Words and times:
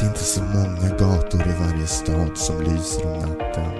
Det 0.00 0.06
är 0.06 0.08
inte 0.08 0.24
så 0.24 0.42
många 0.42 0.88
gator 0.98 1.40
i 1.40 1.52
varje 1.60 1.86
stad 1.86 2.38
som 2.38 2.62
lyser 2.62 3.06
om 3.06 3.18
natten. 3.18 3.72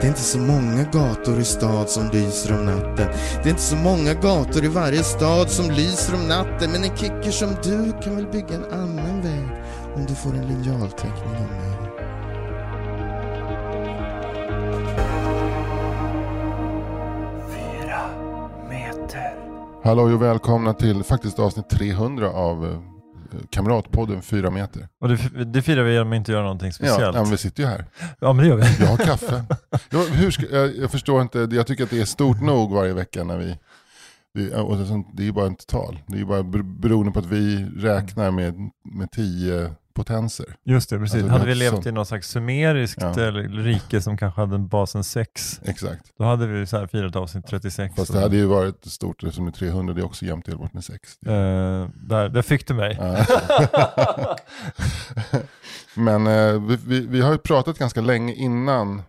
Det 0.00 0.06
är 0.06 0.08
inte 0.08 0.20
så 0.20 0.38
många 0.38 0.82
gator 0.92 1.40
i 1.40 1.44
stad 1.44 1.90
som 1.90 2.10
lyser 2.12 2.58
om 2.58 2.66
natten. 2.66 3.08
Det 3.42 3.48
är 3.48 3.50
inte 3.50 3.62
så 3.62 3.76
många 3.76 4.14
gator 4.14 4.64
i 4.64 4.68
varje 4.68 5.02
stad 5.02 5.50
som 5.50 5.70
lyser 5.70 6.14
om 6.14 6.28
natten. 6.28 6.72
Men 6.72 6.84
en 6.84 6.96
kicker 6.96 7.30
som 7.30 7.48
du 7.62 7.92
kan 8.02 8.16
väl 8.16 8.26
bygga 8.26 8.54
en 8.54 8.64
annan 8.72 9.22
väg 9.22 9.48
om 9.96 10.06
du 10.06 10.14
får 10.14 10.30
en 10.30 10.46
linjalteckning 10.46 11.34
av 11.34 11.40
mig. 11.40 11.78
Hallå 19.84 20.02
och 20.02 20.22
välkomna 20.22 20.74
till 20.74 21.04
faktiskt 21.04 21.38
avsnitt 21.38 21.68
300 21.68 22.30
av 22.30 22.64
eh, 22.66 22.97
Kamratpodden 23.50 24.22
4 24.22 24.50
meter. 24.50 24.88
Och 25.00 25.08
det, 25.08 25.44
det 25.44 25.62
firar 25.62 25.82
vi 25.82 25.92
genom 25.92 26.12
att 26.12 26.16
inte 26.16 26.32
göra 26.32 26.42
någonting 26.42 26.72
speciellt. 26.72 27.00
ja, 27.00 27.22
men 27.22 27.30
vi 27.30 27.36
sitter 27.36 27.62
ju 27.62 27.68
här. 27.68 27.84
Ja, 28.20 28.32
men 28.32 28.44
det 28.44 28.48
gör 28.48 28.56
vi. 28.56 28.76
Jag 28.80 28.86
har 28.86 28.96
kaffe. 28.96 29.44
Jag, 29.90 30.04
hur 30.04 30.30
ska, 30.30 30.46
jag, 30.46 30.76
jag 30.76 30.90
förstår 30.90 31.22
inte, 31.22 31.48
jag 31.52 31.66
tycker 31.66 31.84
att 31.84 31.90
det 31.90 32.00
är 32.00 32.04
stort 32.04 32.40
nog 32.40 32.72
varje 32.72 32.92
vecka 32.92 33.24
när 33.24 33.36
vi... 33.38 33.58
Det, 34.34 34.54
och 34.54 34.76
det, 35.16 35.28
är 35.28 35.32
bara 35.32 35.46
ett 35.46 35.66
tal. 35.66 35.98
Det 36.06 36.14
är 36.14 36.18
ju 36.18 36.24
bara 36.24 36.42
ber- 36.42 36.80
beroende 36.80 37.12
på 37.12 37.18
att 37.18 37.26
vi 37.26 37.64
räknar 37.76 38.30
med, 38.30 38.54
med 38.84 39.10
tio 39.10 39.70
potenser. 39.98 40.56
Just 40.64 40.90
det, 40.90 40.98
precis. 40.98 41.14
Alltså, 41.14 41.32
hade 41.32 41.46
vi 41.46 41.54
levt 41.54 41.74
sånt. 41.74 41.86
i 41.86 41.92
någon 41.92 42.06
slags 42.06 42.28
sumeriskt 42.28 43.02
Ja. 43.02 43.30
rike 43.50 44.00
som 44.00 44.16
kanske 44.16 44.40
hade 44.40 44.54
en 44.54 44.68
basen 44.68 45.04
6, 45.04 45.60
Exakt. 45.64 46.12
då 46.18 46.24
hade 46.24 46.46
vi 46.46 46.66
så 46.66 46.78
här 46.78 46.86
firat 46.86 47.16
avsnitt 47.16 47.46
36. 47.46 47.94
Fast 47.96 48.12
det 48.12 48.20
hade 48.20 48.36
ju 48.36 48.46
varit 48.46 48.84
stort 48.84 49.20
som 49.32 49.46
är 49.46 49.50
300, 49.50 49.94
det 49.94 50.00
är 50.00 50.04
också 50.04 50.24
jämnt 50.24 50.46
delbart 50.46 50.72
med 50.72 50.84
6. 50.84 51.22
Eh, 51.26 51.32
där, 51.94 52.28
där 52.28 52.42
fick 52.42 52.66
du 52.68 52.74
mig. 52.74 52.98
Men 55.94 56.26
eh, 56.26 56.60
vi, 56.62 56.78
vi, 56.86 57.00
vi 57.06 57.20
har 57.20 57.32
ju 57.32 57.38
pratat 57.38 57.78
ganska 57.78 58.00
länge 58.00 58.34
innan 58.34 59.02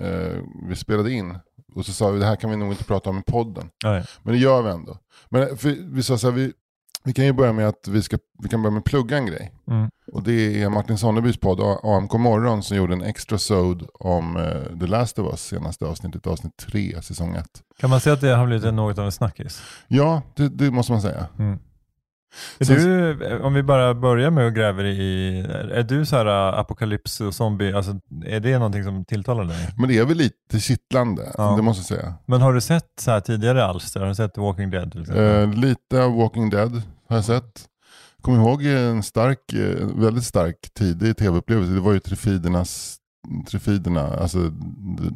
eh, 0.00 0.38
vi 0.68 0.76
spelade 0.76 1.12
in. 1.12 1.38
Och 1.74 1.86
så 1.86 1.92
sa 1.92 2.10
vi 2.10 2.18
det 2.18 2.26
här 2.26 2.36
kan 2.36 2.50
vi 2.50 2.56
nog 2.56 2.72
inte 2.72 2.84
prata 2.84 3.10
om 3.10 3.18
i 3.18 3.22
podden. 3.22 3.68
Nej. 3.84 4.04
Men 4.22 4.32
det 4.34 4.38
gör 4.40 4.62
vi 4.62 4.70
ändå. 4.70 4.98
Men 5.28 5.56
för, 5.56 5.94
vi 5.94 6.02
sa 6.02 6.18
så 6.18 6.26
här, 6.30 6.34
vi, 6.34 6.52
vi 7.04 7.12
kan 7.12 7.24
ju 7.24 7.32
börja 7.32 7.52
med 7.52 7.68
att 7.68 7.88
vi, 7.88 8.02
ska, 8.02 8.18
vi 8.42 8.48
kan 8.48 8.62
börja 8.62 8.70
med 8.70 8.78
att 8.78 8.84
plugga 8.84 9.16
en 9.16 9.26
grej. 9.26 9.52
Mm. 9.68 9.90
Och 10.12 10.22
det 10.22 10.62
är 10.62 10.68
Martin 10.68 10.98
Sonnebys 10.98 11.36
podd 11.36 11.60
AMK 11.82 12.12
Morgon 12.12 12.62
som 12.62 12.76
gjorde 12.76 12.92
en 12.92 13.02
extra 13.02 13.38
sod 13.38 13.88
om 13.94 14.36
eh, 14.36 14.78
The 14.80 14.86
Last 14.86 15.18
of 15.18 15.30
Us 15.32 15.40
senaste 15.40 15.84
avsnittet, 15.84 16.26
avsnitt 16.26 16.56
3, 16.56 17.02
säsong 17.02 17.34
1. 17.34 17.46
Kan 17.80 17.90
man 17.90 18.00
säga 18.00 18.12
att 18.14 18.20
det 18.20 18.34
har 18.36 18.46
blivit 18.46 18.74
något 18.74 18.98
av 18.98 19.04
en 19.04 19.12
snackis? 19.12 19.62
Ja, 19.88 20.22
det, 20.34 20.48
det 20.48 20.70
måste 20.70 20.92
man 20.92 21.02
säga. 21.02 21.26
Sen- 21.36 21.58
du, 22.58 23.24
eh, 23.26 23.40
om 23.40 23.54
vi 23.54 23.62
bara 23.62 23.94
börjar 23.94 24.30
med 24.30 24.46
att 24.46 24.54
gräva 24.54 24.82
i, 24.82 25.40
är 25.72 25.82
du 25.82 26.06
så 26.06 26.16
här 26.16 26.26
eh, 26.26 26.58
apokalyps 26.58 27.20
och 27.20 27.34
zombie, 27.34 27.72
alltså, 27.72 28.00
är 28.26 28.40
det 28.40 28.58
någonting 28.58 28.84
som 28.84 29.04
tilltalar 29.04 29.44
dig? 29.44 29.68
Men 29.76 29.88
det 29.88 29.98
är 29.98 30.04
väl 30.04 30.16
lite 30.16 30.60
kittlande, 30.60 31.32
Ja. 31.38 31.56
det 31.56 31.62
måste 31.62 31.94
jag 31.94 32.00
säga. 32.00 32.14
Men 32.26 32.40
har 32.40 32.52
du 32.52 32.60
sett 32.60 32.88
så 33.00 33.10
här 33.10 33.20
tidigare 33.20 33.64
alster? 33.64 34.00
Har 34.00 34.08
du 34.08 34.14
sett 34.14 34.38
Walking 34.38 34.70
Dead 34.70 34.92
till 34.92 35.00
exempel? 35.00 35.42
Eh, 35.42 35.54
lite 35.54 36.02
av 36.04 36.16
Walking 36.16 36.50
Dead 36.50 36.82
har 37.08 37.16
jag 37.16 37.24
sett. 37.24 37.66
Kommer 38.22 38.38
ihåg 38.38 38.64
en 38.64 39.02
stark, 39.02 39.52
eh, 39.52 39.86
väldigt 39.94 40.24
stark 40.24 40.56
tidig 40.74 41.16
tv-upplevelse. 41.16 41.72
Det 41.72 41.80
var 41.80 41.92
ju 41.92 42.00
Trifidernas, 42.00 42.96
Trifiderna, 43.50 44.00
alltså 44.16 44.38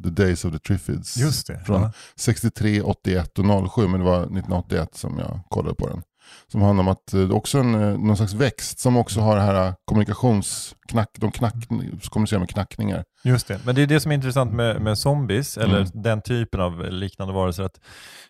the, 0.03 0.11
Days 0.11 0.45
of 0.45 0.53
the 0.53 0.59
Triffids. 0.59 1.17
Just 1.17 1.47
det. 1.47 1.59
Från 1.67 1.83
ja. 1.83 1.93
63, 2.17 2.83
81 2.83 3.39
och 3.39 3.73
07, 3.75 3.89
men 3.89 4.01
det 4.01 4.07
var 4.07 4.19
1981 4.21 4.89
som 4.95 5.19
jag 5.19 5.41
kollade 5.49 5.75
på 5.75 5.89
den. 5.89 6.03
Som 6.49 6.63
handlar 6.63 6.83
om 6.83 6.89
att 6.89 7.13
eh, 7.15 7.21
det 7.21 7.27
är 7.27 7.37
också 7.37 7.59
en, 7.59 7.75
eh, 7.75 7.99
någon 7.99 8.17
slags 8.17 8.33
växt 8.33 8.79
som 8.79 8.97
också 8.97 9.21
har 9.21 9.37
det 9.37 9.43
här 9.43 9.67
eh, 9.67 9.75
kommunikationsknack, 9.85 11.09
de 11.19 11.33
knack, 11.33 11.55
kommunicerar 12.11 12.41
med 12.41 12.49
knackningar. 12.51 13.05
Just 13.25 13.49
det, 13.49 13.61
men 13.67 13.75
det 13.75 13.83
är 13.83 13.87
det 13.87 14.01
som 14.01 14.11
är 14.11 14.15
intressant 14.15 14.53
med, 14.53 14.81
med 14.81 14.99
zombies, 14.99 15.59
eller 15.59 15.77
Mm. 15.81 15.89
den 15.95 16.23
typen 16.23 16.61
av 16.61 16.85
liknande 16.93 17.35
varelser, 17.35 17.63
att, 17.63 17.81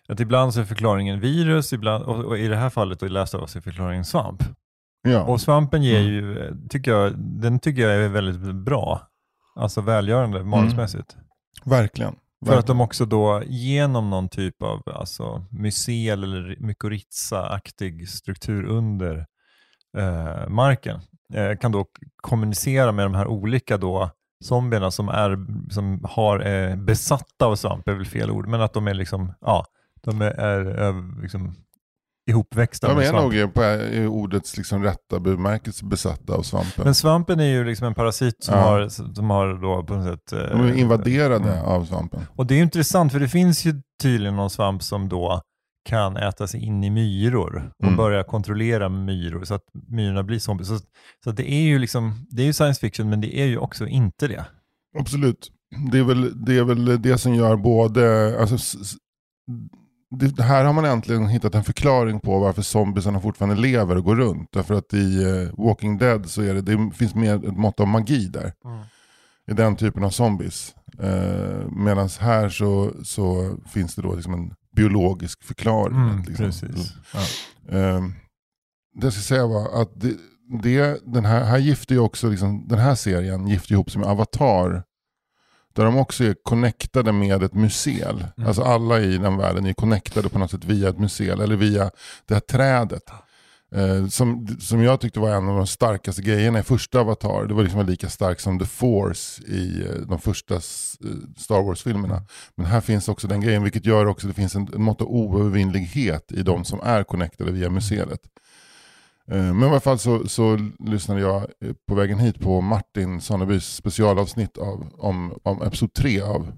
att 0.09 0.19
ibland 0.19 0.53
så 0.53 0.59
är 0.59 0.65
förklaringen 0.65 1.19
virus, 1.19 1.73
ibland, 1.73 2.03
och, 2.03 2.25
och 2.25 2.37
i 2.37 2.47
det 2.47 2.55
här 2.57 2.69
fallet 2.69 2.99
då 2.99 3.05
i 3.05 3.09
Last 3.09 3.33
of 3.35 3.41
Us 3.41 3.55
är 3.55 3.61
förklaringen 3.61 4.05
svamp. 4.05 4.43
Ja, 5.07 5.21
Och 5.23 5.41
svampen 5.41 5.83
ger 5.83 5.99
Mm. 6.01 6.11
ju, 6.13 6.53
tycker 6.69 6.91
jag, 6.91 7.13
den 7.17 7.59
tycker 7.59 7.81
jag 7.81 7.91
är 8.05 8.09
väldigt 8.09 8.55
bra. 8.55 9.01
Alltså 9.55 9.81
välgörande, 9.81 10.43
manusmässigt. 10.43 11.15
verkligen. 11.63 12.15
För 12.45 12.57
att 12.57 12.67
de 12.67 12.81
också 12.81 13.05
då 13.05 13.43
genom 13.45 14.09
någon 14.09 14.29
typ 14.29 14.61
av 14.61 14.81
alltså, 14.85 15.45
mycel 15.51 16.23
eller 16.23 16.55
mykorrhiza-aktig 16.59 18.09
struktur 18.09 18.65
under 18.65 19.25
eh, 19.97 20.47
marken 20.47 20.99
eh, 21.33 21.57
kan 21.57 21.71
då 21.71 21.85
kommunicera 22.15 22.91
med 22.91 23.05
de 23.05 23.15
här 23.15 23.27
olika 23.27 23.77
då 23.77 24.11
zombierna 24.43 24.91
som, 24.91 25.09
är, 25.09 25.37
som 25.71 26.03
har 26.03 26.47
eh, 26.47 26.75
besatta 26.75 27.45
av 27.45 27.55
svamp, 27.55 27.87
är 27.87 27.93
väl 27.93 28.05
fel 28.05 28.31
ord, 28.31 28.47
men 28.47 28.61
att 28.61 28.73
de 28.73 28.87
är 28.87 28.93
liksom, 28.93 29.33
ja, 29.41 29.65
de 30.01 30.21
är, 30.21 30.31
är, 30.31 31.21
liksom 31.21 31.55
ihopväxta 32.29 32.87
De 32.87 32.97
är 32.97 33.03
svamp. 33.09 33.33
nog 33.33 33.53
på 33.53 33.63
i 33.63 34.05
ordets 34.07 34.57
liksom 34.57 34.83
rätta 34.83 35.19
bemärkelse 35.19 35.85
besatta 35.85 36.33
av 36.33 36.41
svampen. 36.41 36.83
Men 36.83 36.95
svampen 36.95 37.39
är 37.39 37.45
ju 37.45 37.63
liksom 37.63 37.87
en 37.87 37.93
parasit 37.93 38.43
som, 38.43 38.55
Ja. 38.55 38.61
har, 38.61 38.87
som 39.13 39.29
har 39.29 39.61
då 39.61 39.83
på 39.83 39.93
något 39.95 40.05
sätt... 40.05 40.33
eh, 40.33 40.57
De 40.57 40.61
är 40.67 40.73
invaderade 40.77 41.51
mm. 41.53 41.65
av 41.65 41.85
svampen. 41.85 42.21
Och 42.35 42.45
det 42.45 42.53
är 42.53 42.55
ju 42.57 42.63
intressant 42.63 43.11
för 43.11 43.19
det 43.19 43.27
finns 43.27 43.65
ju 43.65 43.73
tydligen 44.01 44.35
någon 44.35 44.49
svamp 44.49 44.83
som 44.83 45.09
då 45.09 45.41
kan 45.89 46.17
äta 46.17 46.47
sig 46.47 46.63
in 46.63 46.83
i 46.83 46.89
myror 46.89 47.71
och 47.79 47.83
Mm. 47.85 47.97
börja 47.97 48.23
kontrollera 48.23 48.89
myror 48.89 49.43
så 49.43 49.53
att 49.53 49.63
myrorna 49.87 50.23
blir 50.23 50.39
zombies. 50.39 50.67
Så, 50.67 50.79
så 51.23 51.31
det 51.31 51.51
är 51.51 51.61
ju 51.61 51.79
liksom, 51.79 52.25
det 52.29 52.41
är 52.41 52.45
ju 52.45 52.53
science 52.53 52.79
fiction 52.79 53.09
men 53.09 53.21
det 53.21 53.37
är 53.39 53.45
ju 53.45 53.57
också 53.57 53.87
inte 53.87 54.27
det. 54.27 54.45
Absolut. 54.99 55.51
Det 55.91 55.97
är, 55.99 56.03
väl, 56.03 56.45
det 56.45 56.57
är 56.57 56.63
väl 56.63 57.01
det 57.01 57.17
som 57.17 57.35
gör 57.35 57.55
både... 57.55 58.35
Alltså, 58.39 58.57
det, 60.17 60.43
här 60.43 60.65
har 60.65 60.73
man 60.73 60.85
äntligen 60.85 61.27
hittat 61.27 61.55
en 61.55 61.63
förklaring 61.63 62.19
på 62.19 62.39
varför 62.39 62.61
zombiesarna 62.61 63.19
fortfarande 63.19 63.55
lever 63.55 63.95
och 63.95 64.03
går 64.03 64.15
runt. 64.15 64.49
Därför 64.51 64.73
att 64.73 64.93
i 64.93 65.23
eh, 65.23 65.65
Walking 65.65 65.97
Dead 65.97 66.29
så 66.29 66.41
är 66.41 66.53
det, 66.53 66.61
det 66.61 66.91
finns 66.95 67.15
mer 67.15 67.35
ett 67.35 67.57
mått 67.57 67.79
av 67.79 67.87
magi 67.87 68.27
där. 68.27 68.53
I 69.47 69.53
den 69.53 69.75
typen 69.75 70.03
av 70.03 70.09
zombies. 70.09 70.75
Uh, 71.03 71.71
Medan 71.71 72.09
här 72.19 72.49
så, 72.49 72.91
så 73.03 73.55
finns 73.67 73.95
det 73.95 74.01
då 74.01 74.15
liksom 74.15 74.33
en 74.33 74.53
biologisk 74.75 75.43
förklaring. 75.43 75.95
Mm, 75.95 76.23
liksom, 76.27 76.45
precis. 76.45 76.93
Ja. 77.13 77.19
Eh, 77.77 78.01
det 78.95 79.05
jag 79.05 79.13
ska 79.13 79.21
säga 79.21 79.47
var 79.47 79.81
att 79.81 80.01
det, 80.01 80.13
det, 80.63 80.99
den 81.05 81.25
här, 81.25 81.43
här 81.43 81.57
gifter 81.57 81.95
ju 81.95 82.01
också, 82.01 82.29
liksom, 82.29 82.67
den 82.67 82.79
här 82.79 82.95
serien 82.95 83.47
gifter 83.47 83.71
ihop 83.71 83.91
sig 83.91 84.01
med 84.01 84.09
Avatar. 84.09 84.83
Där 85.75 85.85
de 85.85 85.97
också 85.97 86.23
är 86.23 86.35
connectade 86.43 87.11
med 87.11 87.43
ett 87.43 87.53
mycel. 87.53 88.25
Mm. 88.37 88.47
Alltså 88.47 88.61
alla 88.61 88.99
i 88.99 89.17
den 89.17 89.37
världen 89.37 89.65
är 89.65 89.73
connectade 89.73 90.29
på 90.29 90.39
något 90.39 90.51
sätt 90.51 90.65
via 90.65 90.89
ett 90.89 90.99
mycel 90.99 91.41
eller 91.41 91.55
via 91.55 91.91
det 92.25 92.33
här 92.33 92.41
trädet. 92.41 93.03
Eh, 93.75 94.07
som, 94.07 94.47
som 94.59 94.83
jag 94.83 95.01
tyckte 95.01 95.19
var 95.19 95.29
en 95.29 95.49
av 95.49 95.57
de 95.57 95.67
starkaste 95.67 96.21
grejerna 96.21 96.59
i 96.59 96.63
första 96.63 96.99
Avatar. 96.99 97.45
Det 97.45 97.53
var 97.53 97.63
liksom 97.63 97.85
lika 97.85 98.09
stark 98.09 98.39
som 98.39 98.59
The 98.59 98.65
Force 98.65 99.43
i 99.43 99.85
eh, 99.85 100.07
de 100.07 100.19
första 100.19 100.55
eh, 100.55 100.61
Star 101.37 101.61
Wars-filmerna. 101.61 102.23
Men 102.55 102.65
här 102.65 102.81
finns 102.81 103.09
också 103.09 103.27
den 103.27 103.41
grejen, 103.41 103.63
vilket 103.63 103.85
gör 103.85 104.05
också 104.05 104.27
att 104.27 104.35
det 104.35 104.41
finns 104.41 104.55
en, 104.55 104.69
en 104.75 104.81
mått 104.81 105.01
av 105.01 105.07
oövervinnlighet 105.07 106.31
i 106.31 106.43
de 106.43 106.65
som 106.65 106.79
är 106.83 107.03
connectade 107.03 107.51
via 107.51 107.69
museet. 107.69 108.19
Eh, 109.31 109.37
Men 109.53 109.63
i 109.63 109.71
alla 109.71 109.79
fall 109.79 109.99
så, 109.99 110.27
så 110.27 110.59
lyssnade 110.79 111.21
jag 111.21 111.35
eh, 111.41 111.73
på 111.87 111.95
vägen 111.95 112.19
hit 112.19 112.39
på 112.39 112.61
Martin 112.61 113.21
Sonnebys 113.21 113.75
specialavsnitt 113.75 114.57
av, 114.57 114.87
om, 114.97 115.39
om 115.43 115.61
episod 115.61 115.93
3 115.93 116.21
av 116.21 116.51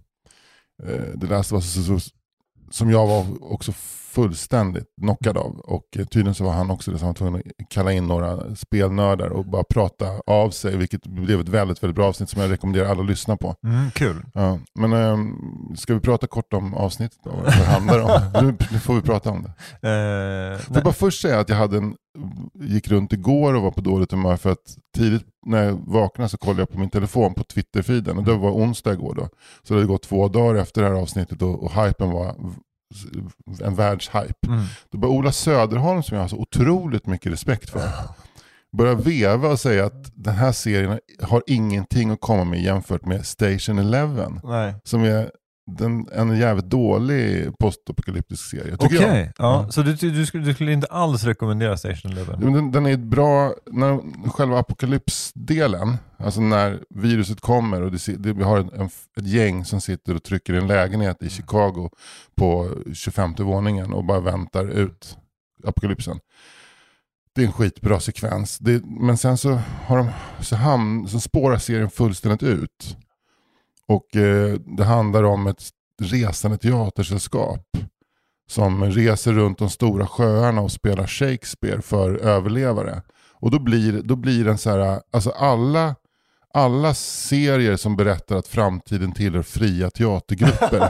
eh, 0.84 1.20
The 1.22 1.28
Last 1.28 1.52
of 1.54 1.56
Us. 1.64 1.74
Så, 1.88 2.00
så, 2.00 2.10
som 2.72 2.92
jag 2.92 3.08
var 3.08 3.26
också 3.54 3.72
fullständigt 4.18 4.86
knockad 5.02 5.38
av. 5.38 5.60
Och 5.60 5.84
eh, 5.98 6.06
tydligen 6.06 6.36
så 6.36 6.44
var 6.44 6.52
han 6.52 6.72
också 6.72 6.92
det 6.92 6.98
som 6.98 7.08
var 7.08 7.14
tvungen 7.14 7.36
att 7.36 7.70
kalla 7.70 7.92
in 7.92 8.08
några 8.08 8.56
spelnördar 8.56 9.30
och 9.30 9.46
bara 9.46 9.64
prata 9.64 10.06
av 10.28 10.50
sig. 10.50 10.78
Vilket 10.78 11.08
blev 11.08 11.40
ett 11.40 11.50
väldigt, 11.50 11.84
väldigt 11.84 11.96
bra 11.96 12.06
avsnitt 12.08 12.30
som 12.30 12.42
jag 12.42 12.52
rekommenderar 12.52 12.90
alla 12.90 13.02
att 13.02 13.10
lyssna 13.10 13.38
på. 13.38 13.56
Mm, 13.64 13.92
kul. 13.92 14.26
Ja, 14.34 14.60
men 14.80 14.94
ähm, 14.94 15.36
ska 15.78 15.94
vi 15.94 16.00
prata 16.00 16.28
kort 16.28 16.54
om 16.54 16.74
avsnittet 16.74 17.20
då? 17.24 17.30
Vad 17.30 17.46
det 17.46 17.52
handlar 17.66 18.00
om? 18.00 18.22
Nu, 18.48 18.58
nu 18.72 18.80
får 18.80 18.96
vi 18.96 19.02
prata 19.02 19.30
om 19.32 19.44
det. 19.44 19.50
Eh, 19.90 20.60
Får 20.60 20.76
jag 20.76 20.84
bara 20.84 20.94
först 20.94 21.22
säga 21.22 21.40
att 21.40 21.50
jag 21.50 21.56
hade 21.56 21.78
en, 21.78 21.96
gick 22.54 22.88
runt 22.88 23.14
igår 23.14 23.54
och 23.54 23.62
var 23.62 23.72
på 23.72 23.82
dåligt 23.82 24.12
humör 24.12 24.38
för 24.38 24.52
att 24.52 24.78
tidigt 24.96 25.26
när 25.46 25.64
jag 25.64 25.80
vaknade 25.88 26.30
så 26.30 26.38
kollade 26.38 26.62
jag 26.62 26.70
på 26.70 26.80
min 26.80 26.90
telefon 26.90 27.34
på 27.34 27.44
Twitter-feeden 27.44 28.18
och 28.18 28.24
det 28.24 28.34
var 28.34 28.52
onsdag 28.52 28.94
igår 28.94 29.16
då. 29.16 29.30
Så 29.64 29.74
det 29.74 29.80
hade 29.80 29.88
gått 29.88 30.04
två 30.04 30.28
dagar 30.28 30.62
efter 30.62 30.82
det 30.82 30.88
här 30.88 30.96
avsnittet 30.96 31.42
och, 31.42 31.64
och 31.64 31.72
hypen 31.84 32.10
var 32.10 32.36
en 33.64 33.76
världshype. 33.76 34.48
Mm. 34.48 34.64
Då 34.92 34.98
började 34.98 35.18
Ola 35.18 35.32
Söderholm 35.32 36.04
som 36.04 36.16
jag 36.16 36.24
har 36.24 36.30
så 36.30 36.38
otroligt 36.38 37.08
mycket 37.08 37.32
respekt 37.32 37.70
för 37.70 37.82
börja 38.78 38.96
veva 38.96 39.50
och 39.50 39.60
säga 39.60 39.86
att 39.86 40.12
den 40.16 40.34
här 40.34 40.52
serien 40.52 41.00
har 41.22 41.44
ingenting 41.48 42.12
att 42.12 42.22
komma 42.22 42.44
med 42.44 42.62
jämfört 42.62 43.06
med 43.06 43.26
Station 43.26 43.80
Eleven. 43.80 44.40
Som 44.84 45.04
är 45.04 45.32
den, 45.68 46.08
en 46.12 46.38
jävligt 46.38 46.66
dålig 46.66 47.52
postapokalyptisk 47.60 48.50
serie. 48.50 48.78
Tycker 48.78 48.86
Okej, 48.98 49.34
jag. 49.38 49.46
ja. 49.46 49.68
så 49.72 49.82
du, 49.82 49.94
du, 49.94 50.26
skulle, 50.26 50.44
du 50.44 50.54
skulle 50.54 50.72
inte 50.72 50.88
alls 50.88 51.24
rekommendera 51.24 51.78
Station 51.78 52.12
Eleven? 52.12 52.40
Men 52.40 52.54
Den, 52.54 52.72
den 52.72 52.86
är 52.86 52.98
bra, 52.98 53.54
när 53.72 54.00
själva 54.30 54.60
apokalypsdelen, 54.60 55.98
alltså 56.18 56.42
när 56.42 56.80
viruset 56.90 57.42
kommer 57.42 57.82
och 57.82 57.92
det, 57.92 58.08
det, 58.08 58.34
vi 58.34 58.44
har 58.44 58.58
en, 58.58 58.70
en, 58.74 58.90
ett 59.18 59.28
gäng 59.28 59.66
som 59.66 59.82
sitter 59.82 60.16
och 60.16 60.24
trycker 60.24 60.54
i 60.54 60.58
en 60.58 60.68
lägenhet 60.68 61.24
i 61.24 61.30
Chicago 61.30 61.90
på 62.36 62.70
25 62.94 63.36
våningen 63.40 63.94
och 63.94 64.06
bara 64.06 64.20
väntar 64.20 64.66
ut 64.66 65.18
apokalypsen. 65.64 66.20
Det 67.36 67.42
är 67.42 67.46
en 67.46 67.54
skitbra 67.54 68.00
sekvens. 68.00 68.58
Det, 68.58 68.86
men 68.86 69.18
sen 69.18 69.38
så, 69.38 69.60
har 69.86 69.98
de, 69.98 70.10
så, 70.40 70.56
ham, 70.56 71.08
så 71.08 71.20
spårar 71.20 71.58
serien 71.58 71.90
fullständigt 71.90 72.44
ut. 72.44 72.98
Och 73.88 74.16
eh, 74.16 74.54
det 74.78 74.84
handlar 74.84 75.24
om 75.24 75.48
ett 75.48 75.64
resande 76.02 76.58
teatersällskap 76.58 77.64
som 78.50 78.84
reser 78.84 79.34
runt 79.34 79.58
de 79.60 79.70
stora 79.70 80.08
sjöarna 80.08 80.62
och 80.62 80.72
spelar 80.72 81.08
Shakespeare 81.08 81.82
för 81.82 82.18
överlevare. 82.18 83.02
Och 83.34 83.52
då 83.52 83.60
blir, 83.60 84.02
då 84.02 84.16
blir 84.16 84.46
den 84.46 84.58
så 84.58 84.70
här, 84.70 85.02
alltså 85.12 85.30
alla, 85.30 85.96
alla 86.54 86.94
serier 86.94 87.76
som 87.76 87.96
berättar 87.96 88.36
att 88.36 88.48
framtiden 88.48 89.12
tillhör 89.12 89.42
fria 89.42 89.90
teatergrupper, 89.90 90.90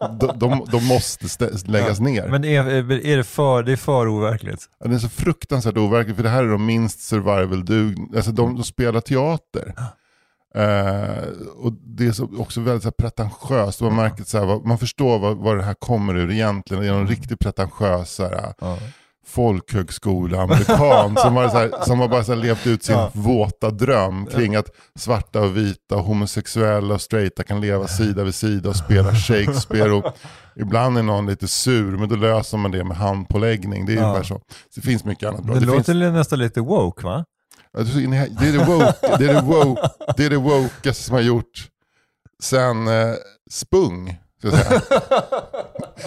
de, 0.20 0.38
de, 0.38 0.66
de 0.72 0.86
måste 0.86 1.26
stä- 1.26 1.70
läggas 1.70 2.00
ner. 2.00 2.28
Men 2.28 2.44
är, 2.44 2.64
är 2.92 3.16
det, 3.16 3.24
för, 3.24 3.62
det 3.62 3.72
är 3.72 3.76
för 3.76 4.08
overkligt? 4.08 4.64
Ja, 4.80 4.88
Det 4.88 4.94
är 4.94 4.98
så 4.98 5.08
fruktansvärt 5.08 5.76
overkligt 5.76 6.16
för 6.16 6.22
det 6.22 6.28
här 6.28 6.44
är 6.44 6.48
de 6.48 6.66
minst 6.66 7.00
survival 7.00 7.64
dug 7.64 8.16
alltså 8.16 8.32
de, 8.32 8.54
de 8.54 8.64
spelar 8.64 9.00
teater. 9.00 9.74
Eh, 10.54 11.24
och 11.56 11.72
det 11.72 12.06
är 12.06 12.12
så, 12.12 12.28
också 12.38 12.60
väldigt 12.60 12.82
så 12.82 12.88
här, 12.88 12.92
pretentiöst. 12.92 13.80
Man, 13.80 13.96
märker, 13.96 14.24
så 14.24 14.38
här, 14.38 14.66
man 14.66 14.78
förstår 14.78 15.18
vad, 15.18 15.36
vad 15.36 15.56
det 15.56 15.62
här 15.62 15.74
kommer 15.74 16.16
ur 16.16 16.30
egentligen. 16.30 16.82
Det 16.82 16.88
är 16.88 16.92
någon 16.92 17.08
riktigt 17.08 17.38
pretentiös 17.38 18.10
så 18.14 18.22
här, 18.22 18.54
folkhögskola-amerikan 19.26 21.16
som, 21.16 21.36
har, 21.36 21.48
så 21.48 21.58
här, 21.58 21.72
som 21.86 22.00
har 22.00 22.08
bara 22.08 22.24
så 22.24 22.32
här, 22.34 22.40
levt 22.42 22.66
ut 22.66 22.82
sin 22.84 22.96
våta 23.12 23.70
dröm 23.70 24.26
kring 24.26 24.56
att 24.56 24.70
svarta 24.98 25.40
och 25.40 25.56
vita, 25.56 25.96
homosexuella 25.96 26.94
och 26.94 27.00
straighta 27.00 27.42
kan 27.42 27.60
leva 27.60 27.86
sida 27.86 28.24
vid 28.24 28.34
sida 28.34 28.68
och 28.68 28.76
spela 28.76 29.14
Shakespeare. 29.14 29.90
Och 29.90 30.04
ibland 30.56 30.98
är 30.98 31.02
någon 31.02 31.26
lite 31.26 31.48
sur, 31.48 31.96
men 31.96 32.08
då 32.08 32.16
löser 32.16 32.58
man 32.58 32.70
det 32.70 32.84
med 32.84 32.96
handpåläggning. 32.96 33.86
Det 33.86 33.94
är 33.94 34.22
så. 34.22 34.34
Så 34.34 34.40
det 34.74 34.80
finns 34.80 35.04
mycket 35.04 35.28
annat 35.28 35.44
bra. 35.44 35.54
Det, 35.54 35.60
Det 35.60 35.66
låter 35.66 35.92
finns, 35.92 36.12
nästan 36.14 36.38
lite 36.38 36.60
woke 36.60 37.04
va? 37.04 37.24
Det 37.76 37.80
är 37.80 38.28
det 38.40 38.48
är 38.48 38.52
det 38.52 38.64
woke, 38.64 39.16
det 39.18 39.24
är 39.24 39.34
det 39.34 39.40
woke, 39.40 39.90
det 40.16 40.24
är 40.24 40.30
det 40.30 40.36
wokeaste 40.36 41.02
som 41.02 41.14
har 41.14 41.22
gjort 41.22 41.68
sen 42.42 42.88
eh, 42.88 43.14
Spung. 43.50 44.18
Ska 44.38 44.48
jag 44.48 44.58
säga. 44.58 44.80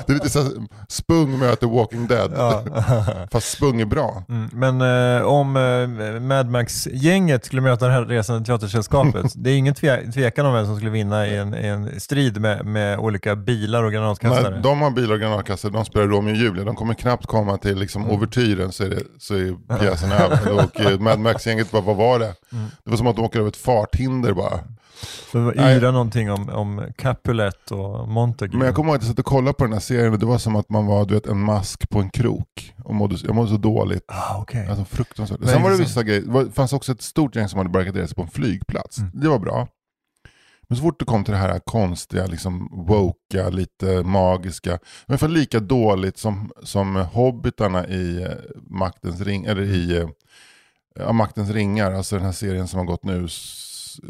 Det 0.06 0.12
är 0.12 0.14
lite 0.14 0.30
så 0.30 0.44
här, 0.44 0.52
Spung 0.90 1.40
möter 1.40 1.68
Walking 1.68 2.08
Dead. 2.08 2.32
Fast 3.32 3.52
Spung 3.52 3.82
är 3.82 3.86
bra. 3.86 4.24
Mm. 4.30 4.50
Men 4.54 4.82
eh, 5.18 5.22
om 5.26 5.56
eh, 5.58 6.20
Mad 6.22 6.50
Max-gänget 6.50 7.46
skulle 7.46 7.62
möta 7.62 7.88
det 7.88 7.94
här 7.94 8.06
resande 8.06 8.46
teatersällskapet, 8.46 9.26
det 9.36 9.50
är 9.50 9.58
ingen 9.58 9.74
tve 9.76 10.12
tvekan 10.12 10.46
om 10.46 10.54
vem 10.54 10.66
som 10.66 10.76
skulle 10.76 10.92
vinna 10.92 11.28
i 11.28 11.38
en, 11.38 11.56
i 11.56 11.68
en 11.68 12.00
strid 12.00 12.42
med, 12.42 12.66
med 12.66 13.00
olika 13.00 13.36
bilar 13.36 13.84
och 13.84 13.92
granatkastare. 13.92 14.50
När 14.56 14.62
de 14.62 14.82
har 14.82 14.92
bilar 14.92 15.14
och 15.14 15.20
granatkastare, 15.22 15.72
de 15.72 15.86
spelar 15.86 16.08
Romeo 16.08 16.32
och 16.32 16.38
Julia. 16.38 16.64
De 16.64 16.76
kommer 16.76 16.94
knappt 16.94 17.26
komma 17.26 17.58
till 17.58 17.78
liksom, 17.80 18.04
Mm. 18.04 18.16
overtyren 18.16 18.72
så 18.72 18.84
är, 18.84 18.90
det, 18.90 19.02
så 19.20 19.36
är 19.36 19.78
pjäsen 19.80 20.12
över. 20.12 20.52
Och 20.54 20.80
eh, 20.80 21.00
Mad 21.00 21.20
Max-gänget 21.20 21.72
bara, 21.72 21.82
vad 21.82 21.96
var 21.96 22.20
det? 22.20 22.34
Mm. 22.52 22.66
Det 22.84 22.90
var 22.90 22.98
som 22.98 23.08
att 23.08 23.16
de 23.16 23.26
åker 23.26 23.40
över 23.40 23.50
ett 23.50 23.58
farthinder 23.58 24.34
bara. 24.34 24.60
Yra 25.56 25.92
någonting 25.92 26.32
om, 26.32 26.50
om 26.50 26.86
Capulet 26.98 27.72
och 27.72 28.08
Montague. 28.08 28.58
Men 28.58 28.66
jag 28.66 28.76
kommer 28.76 28.90
ihåg 28.90 28.96
att 28.98 29.02
jag 29.04 29.10
satt 29.10 29.20
och 29.20 29.26
kollade 29.26 29.54
på 29.54 29.64
den 29.64 29.74
här 29.74 29.80
serien 29.80 30.14
och 30.14 30.20
det 30.20 30.26
var 30.26 30.38
som 30.38 30.56
att 30.56 30.70
man 30.70 30.86
var 30.86 31.06
du 31.06 31.14
vet, 31.14 31.28
en 31.28 31.40
mask 31.40 31.90
på 31.90 32.00
en 32.00 32.10
krok. 32.10 32.74
Och 32.84 32.96
mådde, 32.96 33.16
jag 33.24 33.36
mådde 33.36 33.50
så 33.50 33.58
dåligt. 33.58 34.04
ah, 34.08 34.38
okej. 34.42 34.68
Alltså 34.68 34.86
fruktansvärt. 34.86 35.40
Men 35.40 35.50
Sen 35.50 35.62
var 35.62 35.70
det 35.70 35.78
liksom- 35.78 35.90
vissa 35.90 36.04
grejer, 36.04 36.44
det 36.46 36.52
fanns 36.52 36.74
också 36.74 36.92
ett 36.92 37.02
stort 37.02 37.36
gäng 37.36 37.50
som 37.50 37.58
hade 37.58 37.70
barrikaderat 37.70 38.10
sig 38.10 38.16
på 38.16 38.22
en 38.22 38.28
flygplats. 38.30 38.98
Mm. 38.98 39.12
Det 39.14 39.28
var 39.30 39.40
bra. 39.40 39.68
Men 40.68 40.78
så 40.78 40.84
fort 40.84 41.00
det 41.00 41.06
kom 41.06 41.24
till 41.24 41.32
det 41.34 41.40
här 41.40 41.60
konstiga, 41.60 42.26
liksom 42.26 42.86
woka, 42.88 43.50
lite 43.50 44.04
magiska. 44.04 44.80
Ungefär 45.08 45.28
lika 45.28 45.60
dåligt 45.60 46.18
som, 46.18 46.52
som 46.64 46.96
hobbitarna 46.96 47.88
i 47.88 48.24
eh, 48.24 48.30
Maktens 48.70 49.22
ring, 49.22 49.46
eller 49.46 49.62
i 49.62 49.98
eh, 49.98 50.08
ja, 51.00 51.12
Maktens 51.14 51.50
ringar, 51.50 51.92
alltså 51.92 52.16
den 52.16 52.26
här 52.26 52.32
serien 52.32 52.68
som 52.68 52.80
har 52.80 52.86
gått 52.86 53.04
nu, 53.04 53.28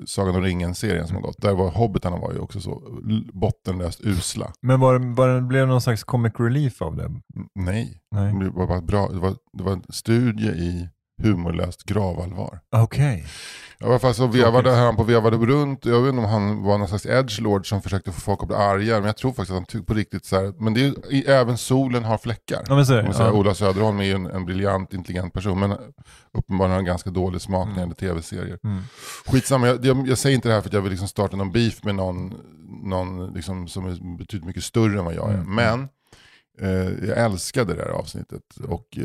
Sagan 0.05 0.35
om 0.35 0.41
ringen-serien 0.41 1.07
som 1.07 1.15
har 1.15 1.23
gått. 1.23 1.41
Där 1.41 1.53
var 1.53 1.71
hobbitarna 1.71 2.17
var 2.17 2.33
ju 2.33 2.39
också 2.39 2.59
så 2.61 2.81
bottenlöst 3.33 4.01
usla. 4.01 4.53
Men 4.61 4.79
var, 4.79 5.15
var 5.15 5.27
det, 5.27 5.41
blev 5.41 5.61
det 5.61 5.71
någon 5.71 5.81
slags 5.81 6.03
comic 6.03 6.33
relief 6.39 6.81
av 6.81 6.95
det? 6.95 7.11
Nej, 7.55 8.01
Nej. 8.11 8.33
det 8.33 8.49
var 8.49 8.67
bara 8.67 8.81
bra. 8.81 9.09
Det 9.09 9.19
var, 9.19 9.35
det 9.53 9.63
var 9.63 9.71
en 9.71 9.83
studie 9.89 10.47
i 10.49 10.89
humorlöst 11.19 11.83
gravallvar. 11.83 12.59
Okej. 12.71 13.25
I 13.81 13.85
alla 13.85 13.99
fall 13.99 14.13
så 14.13 14.27
vevade 14.27 14.71
han 14.71 14.95
på 14.95 15.03
vevade 15.03 15.37
runt. 15.37 15.85
Jag 15.85 16.01
vet 16.01 16.09
inte 16.09 16.19
om 16.19 16.29
han 16.29 16.63
var 16.63 16.77
någon 16.77 16.87
slags 16.87 17.05
edgelord 17.05 17.69
som 17.69 17.81
försökte 17.81 18.11
få 18.11 18.21
folk 18.21 18.41
att 18.41 18.47
bli 18.47 18.57
arga. 18.57 18.95
Men 18.95 19.05
jag 19.05 19.17
tror 19.17 19.31
faktiskt 19.31 19.49
att 19.49 19.57
han 19.57 19.65
tyckte 19.65 19.85
på 19.85 19.93
riktigt 19.93 20.25
så 20.25 20.35
här. 20.35 20.53
Men 20.57 20.73
det 20.73 20.85
är, 20.85 21.13
i, 21.13 21.25
även 21.25 21.57
solen 21.57 22.03
har 22.03 22.17
fläckar. 22.17 22.63
Ja, 22.67 22.75
men 22.75 22.85
så 22.85 22.93
Ja. 22.93 23.31
Ola 23.31 23.53
Söderholm 23.53 23.99
är 23.99 24.03
ju 24.03 24.13
en, 24.13 24.25
en 24.25 24.45
briljant, 24.45 24.93
intelligent 24.93 25.33
person. 25.33 25.59
Men 25.59 25.71
uppenbarligen 26.33 26.71
har 26.71 26.75
han 26.77 26.85
ganska 26.85 27.09
dålig 27.09 27.41
smak 27.41 27.67
när 27.67 27.75
det 27.75 27.81
gäller 27.81 27.93
tv-serier. 27.93 28.59
Mm. 28.63 28.81
Skitsamma, 29.25 29.67
jag, 29.67 29.85
jag, 29.85 30.07
jag 30.07 30.17
säger 30.17 30.35
inte 30.35 30.47
det 30.47 30.53
här 30.53 30.61
för 30.61 30.69
att 30.69 30.73
jag 30.73 30.81
vill 30.81 30.91
liksom 30.91 31.07
starta 31.07 31.37
någon 31.37 31.51
beef 31.51 31.83
med 31.83 31.95
någon, 31.95 32.33
någon 32.83 33.33
liksom 33.33 33.67
som 33.67 33.85
är 33.85 34.17
betydligt 34.17 34.47
mycket 34.47 34.63
större 34.63 34.99
än 34.99 35.05
vad 35.05 35.13
jag 35.13 35.29
är. 35.29 35.33
Mm. 35.33 35.55
Men 35.55 35.89
eh, 36.61 37.07
jag 37.07 37.17
älskade 37.17 37.73
det 37.73 37.81
här 37.81 37.89
avsnittet. 37.89 38.43
Och 38.67 38.97
eh, 38.97 39.03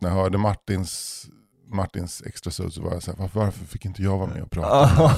när 0.00 0.08
jag 0.08 0.16
hörde 0.16 0.38
Martins, 0.38 1.24
Martins 1.72 2.22
extra 2.26 2.50
så 2.50 2.62
var 2.82 2.92
jag 2.92 3.02
så 3.02 3.10
här, 3.18 3.30
varför, 3.32 3.64
fick 3.64 3.84
inte 3.84 4.02
jag 4.02 4.18
vara 4.18 4.26
med 4.28 4.42
och 4.42 4.50
prata 4.50 4.80
om 4.80 5.10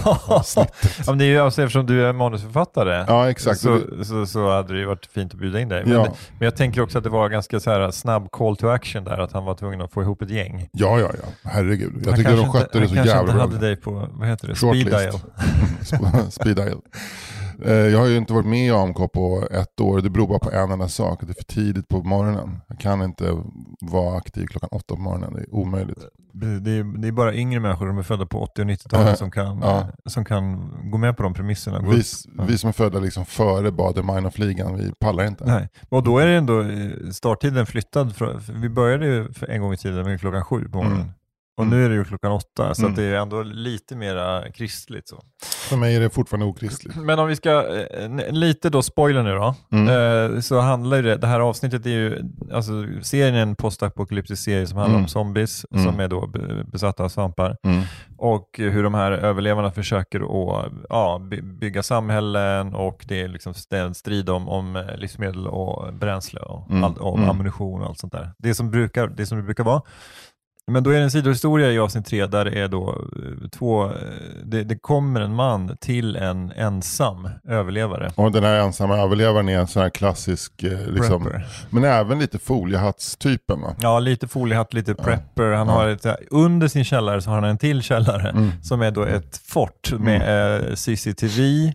det 1.05 1.07
här 1.07 1.15
det 1.19 1.25
är 1.25 1.29
ju 1.29 1.39
alltså 1.39 1.63
eftersom 1.63 1.87
du 1.87 2.07
är 2.07 2.13
manusförfattare 2.13 3.05
Ja, 3.09 3.31
exakt. 3.31 3.61
så, 3.61 3.81
så, 4.05 4.27
så 4.27 4.51
hade 4.51 4.73
det 4.73 4.79
ju 4.79 4.87
varit 4.87 5.07
fint 5.07 5.33
att 5.35 5.41
bjuda 5.41 5.61
in 5.61 5.69
dig. 5.69 5.85
Men, 5.85 5.93
Ja. 5.93 6.03
men 6.39 6.45
jag 6.47 6.57
tänker 6.57 6.81
också 6.81 6.99
att 6.99 7.05
det 7.05 7.11
var 7.11 7.29
ganska 7.29 7.61
så 7.61 7.71
här 7.71 7.91
snabb 7.91 8.31
call 8.31 8.57
to 8.57 8.69
action 8.69 9.05
där, 9.05 9.19
att 9.19 9.33
han 9.33 9.45
var 9.45 9.55
tvungen 9.55 9.81
att 9.81 9.93
få 9.93 10.03
ihop 10.03 10.23
ett 10.23 10.31
gäng. 10.31 10.69
Ja, 10.73 11.01
ja, 11.01 11.11
ja. 11.23 11.29
Herregud. 11.51 11.93
Jag 12.05 12.07
Han 12.11 12.17
tycker 12.17 12.31
kanske 12.31 12.47
de 12.47 12.53
skötte 12.53 12.79
inte, 12.79 12.79
det 12.79 12.89
så 12.89 12.95
han 12.95 13.05
kanske 13.07 13.17
jävla 13.17 13.33
inte 13.33 13.35
bra. 13.35 13.43
hade 13.57 13.67
dig 13.67 13.77
på, 13.77 14.09
vad 14.13 14.29
heter 14.29 14.49
det, 14.49 14.55
Shortlist. 14.55 14.87
speed 14.89 15.03
dial. 15.03 15.21
Sp- 15.81 16.31
Speed 16.31 16.57
dial. 16.57 16.81
Eh, 17.65 17.73
Jag 17.73 17.99
har 17.99 18.07
ju 18.07 18.17
inte 18.17 18.33
varit 18.33 18.47
med 18.47 18.67
i 18.67 18.71
AMK 18.71 18.97
på 19.13 19.49
ett 19.51 19.81
år. 19.81 20.01
Det 20.01 20.11
beror 20.11 20.27
bara 20.29 20.39
på 20.39 20.51
en 20.51 20.71
enda 20.71 20.89
sak. 20.89 21.21
Det 21.21 21.31
är 21.33 21.35
för 21.35 21.55
tidigt 21.55 21.89
på 21.89 22.03
morgonen. 22.03 22.61
Jag 22.69 22.79
kan 22.81 23.03
inte 23.03 23.43
vara 23.81 24.17
aktiv 24.19 24.47
klockan 24.47 24.69
åtta 24.73 24.95
på 24.95 25.01
morgonen. 25.01 25.33
Det 25.35 25.41
är 25.41 25.55
omöjligt. 25.55 25.99
Det 26.33 26.47
är, 26.71 26.99
det 27.01 27.09
är 27.09 27.13
bara 27.13 27.35
yngre 27.35 27.61
människor, 27.61 27.87
de 27.87 27.99
är 27.99 28.03
födda 28.03 28.27
på 28.27 28.43
80 28.43 28.63
och 28.63 28.67
90-talet, 28.69 29.19
som 29.19 29.31
kan, 29.31 29.59
Ja. 29.63 29.87
som 30.07 30.25
kan 30.25 30.71
gå 30.91 30.99
med 30.99 31.17
på 31.17 31.23
de 31.23 31.35
premisserna. 31.35 31.81
Vi. 31.81 32.03
Ja. 32.39 32.45
vi 32.49 32.59
som 32.59 32.69
är 32.69 32.73
födda 32.73 32.99
liksom 32.99 33.25
före 33.27 33.71
Baader-Meinhof-ligan, 33.71 34.77
vi 34.77 34.93
pallar 35.01 35.25
inte. 35.25 35.45
Nej. 35.45 35.69
Och 35.89 36.03
då 36.03 36.19
är 36.19 36.27
det 36.27 36.33
ändå 36.35 36.61
eh, 36.61 37.11
starttiden 37.13 37.67
flyttad. 37.67 38.17
Från, 38.17 38.41
för 38.41 38.53
vi 38.53 38.69
började 38.69 39.07
ju 39.07 39.33
för 39.33 39.47
en 39.47 39.61
gång 39.61 39.73
i 39.73 39.77
tiden 39.77 40.05
med 40.05 40.21
klockan 40.21 40.45
sju 40.45 40.69
på 40.69 40.77
morgonen. 40.79 41.01
Mm. 41.01 41.13
Och 41.59 41.67
nu 41.67 41.85
är 41.85 41.89
det 41.89 41.95
ju 41.95 42.05
klockan 42.05 42.33
åtta, 42.33 42.75
så 42.75 42.83
Mm. 42.83 42.95
det 42.95 43.03
är 43.03 43.15
ändå 43.15 43.43
lite 43.43 43.97
mera 43.97 44.53
kristligt. 44.53 45.09
Så. 45.09 45.23
För 45.69 45.77
mig 45.77 45.97
är 45.97 46.01
det 46.01 46.11
fortfarande 46.11 46.47
okristligt. 46.47 46.97
Men 46.97 47.19
om 47.19 47.29
vi 47.29 47.37
ska, 47.37 47.77
eh, 47.77 48.09
lite 48.33 48.71
då 48.71 48.83
spoiler 48.83 49.23
nu 49.23 49.35
då, 49.35 49.55
Mm. 49.73 50.35
eh, 50.35 50.41
så 50.41 50.61
handlar 50.61 50.97
ju 50.97 51.03
det, 51.03 51.17
det 51.17 51.27
här 51.27 51.41
avsnittet 51.41 51.87
är 51.87 51.91
ju, 51.91 52.23
alltså 52.53 52.73
serien 53.03 53.35
är 53.35 53.43
en 53.43 53.57
postapokalyptisk 53.57 54.45
serie 54.45 54.67
som 54.67 54.79
handlar 54.79 54.95
Mm. 54.95 55.05
om 55.05 55.09
zombies 55.09 55.67
Mm. 55.71 55.85
som 55.85 56.01
är 56.01 56.09
då 56.09 56.27
be- 56.27 56.65
besatta 56.65 57.05
av 57.05 57.09
svampar 57.09 57.57
Mm. 57.65 57.83
och 58.19 58.49
hur 58.59 58.83
de 58.83 58.95
här 58.95 59.13
överlevarna 59.13 59.71
försöker 59.71 60.21
att 60.21 60.73
ja, 60.89 61.19
by- 61.31 61.43
bygga 61.43 61.83
samhällen 61.83 62.75
och 62.75 63.05
det 63.09 63.23
är 63.23 63.29
liksom 63.29 63.55
en 63.71 63.95
strid 63.95 64.31
om, 64.31 64.49
om 64.49 64.77
eh, 64.77 64.97
livsmedel 64.97 65.47
och 65.47 65.95
bränsle 65.95 66.41
och, 66.41 66.71
Mm. 66.71 66.85
all, 66.85 66.95
och 66.97 67.19
Mm. 67.19 67.31
ammunition 67.31 67.81
och 67.83 67.87
allt 67.89 67.99
sånt 67.99 68.13
där. 68.13 68.33
Det 68.39 68.55
som, 68.55 68.71
brukar, 68.71 69.07
det 69.09 69.27
som 69.27 69.39
det 69.39 69.45
brukar 69.45 69.65
vara. 69.65 69.83
Men 70.71 70.83
då 70.83 70.91
är 70.91 70.97
det 70.97 71.03
en 71.03 71.11
sidohistoria 71.11 71.73
i 71.73 71.79
avsnitt 71.79 72.07
tre 72.07 72.27
där 72.27 72.45
det 72.45 72.51
är 72.61 72.69
då 72.69 72.89
eh, 73.17 73.49
två, 73.49 73.85
eh, 73.85 73.91
det, 74.45 74.65
det 74.65 74.77
kommer 74.79 75.21
en 75.21 75.35
man 75.35 75.77
till 75.81 76.17
en 76.17 76.53
ensam 76.57 77.29
överlevare. 77.49 78.13
Och 78.15 78.33
den 78.33 78.45
här 78.45 78.55
ensamma 78.61 78.97
överlevaren 78.99 79.49
är 79.49 79.59
en 79.59 79.67
sån 79.67 79.83
här 79.83 79.91
klassisk, 79.91 80.63
eh, 80.63 80.87
liksom, 80.89 81.23
Prepper. 81.25 81.47
men 81.71 81.85
även 81.85 82.19
lite 82.19 82.39
foliehattstypen 82.39 83.61
va? 83.61 83.75
Ja, 83.81 83.99
lite 83.99 84.29
foliehatt, 84.29 84.75
lite 84.75 84.95
prepper. 84.95 85.53
Han 85.53 85.69
har 85.69 85.89
ett, 85.89 86.07
under 86.31 86.69
sin 86.69 86.85
källare 86.85 87.23
så 87.23 87.31
har 87.31 87.35
han 87.41 87.51
en 87.51 87.59
till 87.59 87.83
källare 87.83 88.31
Mm. 88.31 88.51
som 88.63 88.83
är 88.83 88.91
då 88.91 89.03
ett 89.05 89.37
fort 89.47 89.93
med 89.99 90.61
eh, 90.69 90.75
CCTV, 90.75 91.73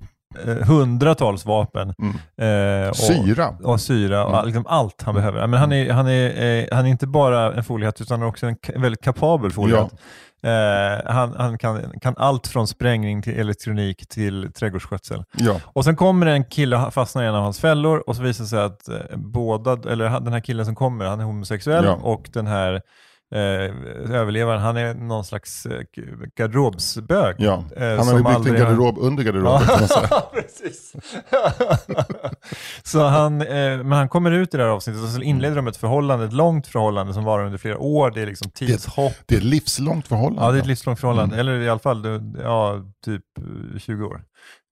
hundratals 0.68 1.46
vapen. 1.46 1.90
Eh, 2.38 2.90
och, 2.90 2.96
Syra. 2.96 3.50
Och 3.64 3.82
syra 3.82 4.26
och 4.26 4.38
all- 4.38 4.46
liksom 4.46 4.66
allt 4.68 5.02
han 5.02 5.16
behöver. 5.16 5.48
Men 5.48 5.60
han 5.60 5.72
är, 5.72 5.92
han, 5.92 6.08
är, 6.08 6.44
eh, 6.62 6.66
han 6.72 6.86
är 6.86 6.90
inte 6.90 7.08
bara 7.08 7.54
en 7.54 7.64
foliehatt 7.64 8.02
utan 8.02 8.24
också 8.24 8.46
en 8.46 8.56
väldigt 8.76 9.02
kapabel 9.04 9.52
foliehatt. 9.52 9.94
Eh, 10.44 11.12
han 11.14 11.36
han 11.38 11.58
kan, 11.58 12.00
kan 12.02 12.14
allt 12.18 12.48
från 12.48 12.68
sprängning 12.68 13.22
till 13.22 13.40
elektronik 13.40 14.08
till 14.10 14.52
trädgårdsskötsel. 14.54 15.24
Ja. 15.38 15.56
Och 15.66 15.84
sen 15.84 15.96
kommer 15.96 16.26
en 16.26 16.44
kille 16.46 16.78
och 16.78 16.94
fastnar 16.94 17.24
i 17.24 17.28
en 17.28 17.36
av 17.36 17.44
hans 17.44 17.60
fällor 17.60 18.04
och 18.10 18.16
så 18.16 18.22
visar 18.24 18.44
det 18.44 18.48
sig 18.50 18.62
att 18.62 18.88
eh, 18.88 18.96
båda, 19.16 19.92
eller 19.92 20.20
den 20.20 20.34
här 20.34 20.40
killen 20.40 20.66
som 20.66 20.76
kommer, 20.76 21.06
han 21.06 21.20
är 21.20 21.24
homosexuell 21.24 21.86
Ja. 21.86 21.94
och 22.02 22.30
den 22.34 22.48
här 22.48 22.82
eh, 23.32 24.16
överlevaren, 24.16 24.62
han 24.62 24.78
är 24.78 24.94
någon 24.94 25.26
slags 25.26 25.66
eh, 25.66 25.82
garderobsbög. 26.36 27.36
Ja. 27.40 27.64
Eh, 27.78 27.88
Han 27.88 28.08
har 28.08 28.14
ju 28.18 28.18
byggt 28.18 28.30
en 28.30 28.36
aldrig 28.36 28.60
har- 28.60 28.66
garderob 28.66 28.98
under 29.00 29.24
garderoben. 29.24 29.62
Ja, 30.10 30.32
precis. 30.34 30.94
så 32.84 33.04
han, 33.08 33.42
eh, 33.42 33.48
men 33.78 33.92
han 33.92 34.10
kommer 34.10 34.32
ut 34.32 34.54
i 34.54 34.58
det 34.58 34.64
här 34.64 34.70
avsnittet 34.70 35.04
och 35.04 35.10
så 35.10 35.22
inleder 35.22 35.56
de 35.56 35.68
ett 35.68 35.78
förhållande, 35.78 36.26
ett 36.26 36.34
långt 36.34 36.68
förhållande 36.68 37.14
som 37.14 37.24
varar 37.24 37.46
under 37.46 37.58
flera 37.58 37.78
år. 37.78 38.12
Det 38.12 38.22
är 38.22 38.26
liksom 38.26 38.52
tidshopp. 38.52 39.14
Det 39.26 39.36
är 39.36 39.40
ett 39.40 39.44
livslångt 39.46 40.08
förhållande. 40.08 40.42
Ja, 40.46 40.52
det 40.52 40.58
är 40.58 40.62
ett 40.62 40.68
livslångt 40.68 41.00
förhållande. 41.00 41.36
Mm. 41.36 41.48
Eller 41.48 41.60
i 41.62 41.70
alla 41.70 41.80
fall, 41.80 42.02
det- 42.02 42.22
ja, 42.44 42.76
typ 43.06 43.24
eh, 43.74 43.80
20 43.80 44.06
år. 44.06 44.24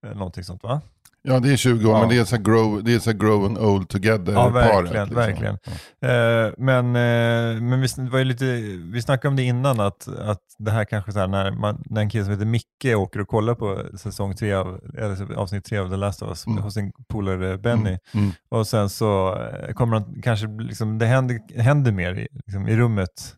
Eh, 0.07 0.13
Någonting 0.17 0.43
sånt 0.43 0.63
va? 0.63 0.81
Ja, 1.21 1.39
det 1.39 1.53
är 1.53 1.57
20 1.57 1.89
år, 1.89 1.93
Ja. 1.93 1.99
men 1.99 2.09
det 2.09 2.17
är 2.17 2.25
så 2.25 2.37
grow, 2.37 2.83
det 2.83 2.93
är 2.93 2.99
så 2.99 3.11
här 3.11 3.17
growing 3.17 3.57
old 3.57 3.89
together 3.89 4.33
Ja, 4.33 4.51
paret. 4.51 4.55
verkligen. 4.91 5.07
liksom. 5.07 5.15
verkligen. 5.15 5.55
Eh, 6.01 6.53
men 6.57 6.85
eh, 6.85 7.61
men 7.61 7.81
vi, 7.81 7.87
det 7.97 8.09
var 8.11 8.23
lite, 8.23 8.45
vi 8.93 9.01
snackade 9.01 9.27
om 9.29 9.35
det 9.35 9.43
innan, 9.43 9.79
att, 9.79 10.07
att 10.07 10.39
det 10.59 10.71
här 10.71 10.85
kanske 10.85 11.11
så 11.11 11.19
här, 11.19 11.27
när, 11.27 11.51
man, 11.51 11.83
när 11.85 12.01
en 12.01 12.09
kille 12.09 12.23
som 12.23 12.33
heter 12.33 12.45
Micke 12.45 12.95
åker 12.95 13.21
och 13.21 13.27
kollar 13.27 13.55
på 13.55 13.83
säsong 13.97 14.35
tre 14.35 14.53
av, 14.53 14.79
eller 14.97 15.33
avsnitt 15.35 15.65
tre 15.65 15.77
av 15.77 15.89
The 15.89 15.95
Last 15.95 16.21
of 16.21 16.29
Us 16.29 16.47
Mm. 16.47 16.63
hos 16.63 16.73
sin 16.73 16.91
polare 17.09 17.57
Benny. 17.57 17.97
Mm. 18.13 18.31
Och 18.49 18.67
sen 18.67 18.89
så 18.89 19.35
eh, 19.35 19.73
kommer 19.73 19.99
han 19.99 20.21
kanske, 20.23 20.47
liksom, 20.47 20.97
det 20.97 21.05
händer, 21.05 21.59
händer 21.61 21.91
mer 21.91 22.13
i, 22.15 22.27
liksom, 22.45 22.67
i 22.67 22.75
rummet 22.77 23.35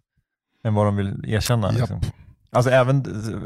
än 0.63 0.73
vad 0.73 0.85
de 0.85 0.95
vill 0.95 1.23
erkänna. 1.27 1.71
Liksom. 1.71 2.01
Alltså 2.51 2.71
även 2.71 2.99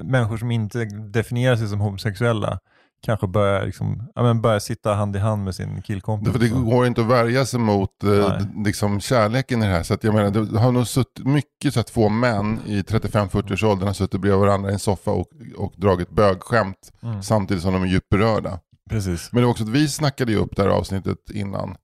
människor 0.03 0.37
som 0.37 0.51
inte 0.51 0.85
definierar 0.85 1.55
sig 1.55 1.67
som 1.67 1.79
homosexuella 1.79 2.59
kanske 3.01 3.27
börjar, 3.27 3.65
liksom, 3.65 4.07
ja, 4.15 4.23
men 4.23 4.41
börjar 4.41 4.59
sitta 4.59 4.93
hand 4.93 5.15
i 5.15 5.19
hand 5.19 5.43
med 5.43 5.55
sin 5.55 5.81
killkompis. 5.81 6.33
Det 6.33 6.49
Så. 6.49 6.55
går 6.61 6.87
inte 6.87 7.01
att 7.01 7.07
värja 7.07 7.45
sig 7.45 7.59
mot 7.59 8.03
eh, 8.03 8.37
liksom, 8.65 8.99
kärleken 8.99 9.63
i 9.63 9.65
det 9.65 9.71
här. 9.71 9.83
Så 9.83 9.93
att 9.93 10.03
jag 10.03 10.13
menar, 10.13 10.31
det 10.31 10.59
har 10.59 10.71
nog 10.71 10.87
suttit 10.87 11.25
mycket 11.25 11.73
så 11.73 11.79
att 11.79 11.87
två 11.87 12.09
män 12.09 12.59
i 12.65 12.81
35-40 12.81 13.53
års 13.53 13.63
åldern 13.63 13.87
har 13.87 13.93
suttit 13.93 14.21
bredvid 14.21 14.39
varandra 14.39 14.69
i 14.69 14.73
en 14.73 14.79
soffa 14.79 15.11
och, 15.11 15.27
och 15.57 15.73
dragit 15.77 16.09
bögskämt 16.09 16.77
Mm. 17.03 17.23
samtidigt 17.23 17.63
som 17.63 17.73
de 17.73 17.83
är 17.83 17.87
djupt 17.87 18.09
berörda. 18.09 18.59
Precis. 18.89 19.29
Men 19.31 19.41
det 19.41 19.45
var 19.45 19.51
också 19.51 19.63
att 19.63 19.69
vi 19.69 19.87
snackade 19.87 20.31
ju 20.31 20.37
upp 20.37 20.55
det 20.55 20.61
här 20.61 20.69
avsnittet 20.69 21.17
innan. 21.33 21.75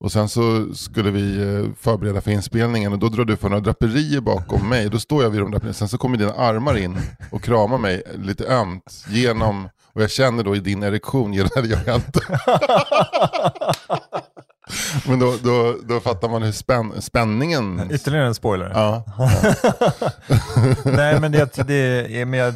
Och 0.00 0.12
sen 0.12 0.28
så 0.28 0.74
skulle 0.74 1.10
vi 1.10 1.36
eh, 1.42 1.72
förbereda 1.80 2.20
för 2.20 2.30
inspelningen 2.30 2.92
och 2.92 2.98
då 2.98 3.08
drar 3.08 3.24
du 3.24 3.36
för 3.36 3.48
några 3.48 3.60
draperier 3.62 4.20
bakom 4.20 4.68
mig. 4.68 4.90
Då 4.90 4.98
står 4.98 5.22
jag 5.22 5.30
vid 5.30 5.40
de 5.40 5.50
draperierna. 5.50 5.74
Sen 5.74 5.88
så 5.88 5.98
kommer 5.98 6.16
dina 6.18 6.32
armar 6.32 6.76
in 6.76 6.96
och 7.32 7.42
kramar 7.42 7.78
mig 7.78 8.02
lite 8.14 8.46
ömt 8.46 9.04
genom, 9.08 9.68
och 9.98 10.04
jag 10.04 10.10
känner 10.10 10.44
då 10.44 10.56
i 10.56 10.60
din 10.60 10.82
erektion 10.82 11.32
gör 11.32 11.48
jag 11.86 11.96
inte. 11.96 12.20
Men 15.08 15.18
då, 15.18 15.34
då, 15.42 15.76
då 15.88 16.00
fattar 16.00 16.28
man 16.28 16.42
hur 16.42 16.52
spänn, 16.52 17.02
spänningen... 17.02 17.90
Ytterligare 17.90 18.26
en 18.26 18.34
spoiler. 18.34 18.70
Ja, 18.74 19.04
Nej, 20.84 21.20
men 21.20 21.32
det, 21.32 21.66
det 21.66 21.74
är 22.20 22.24
men 22.24 22.40
jag, 22.40 22.54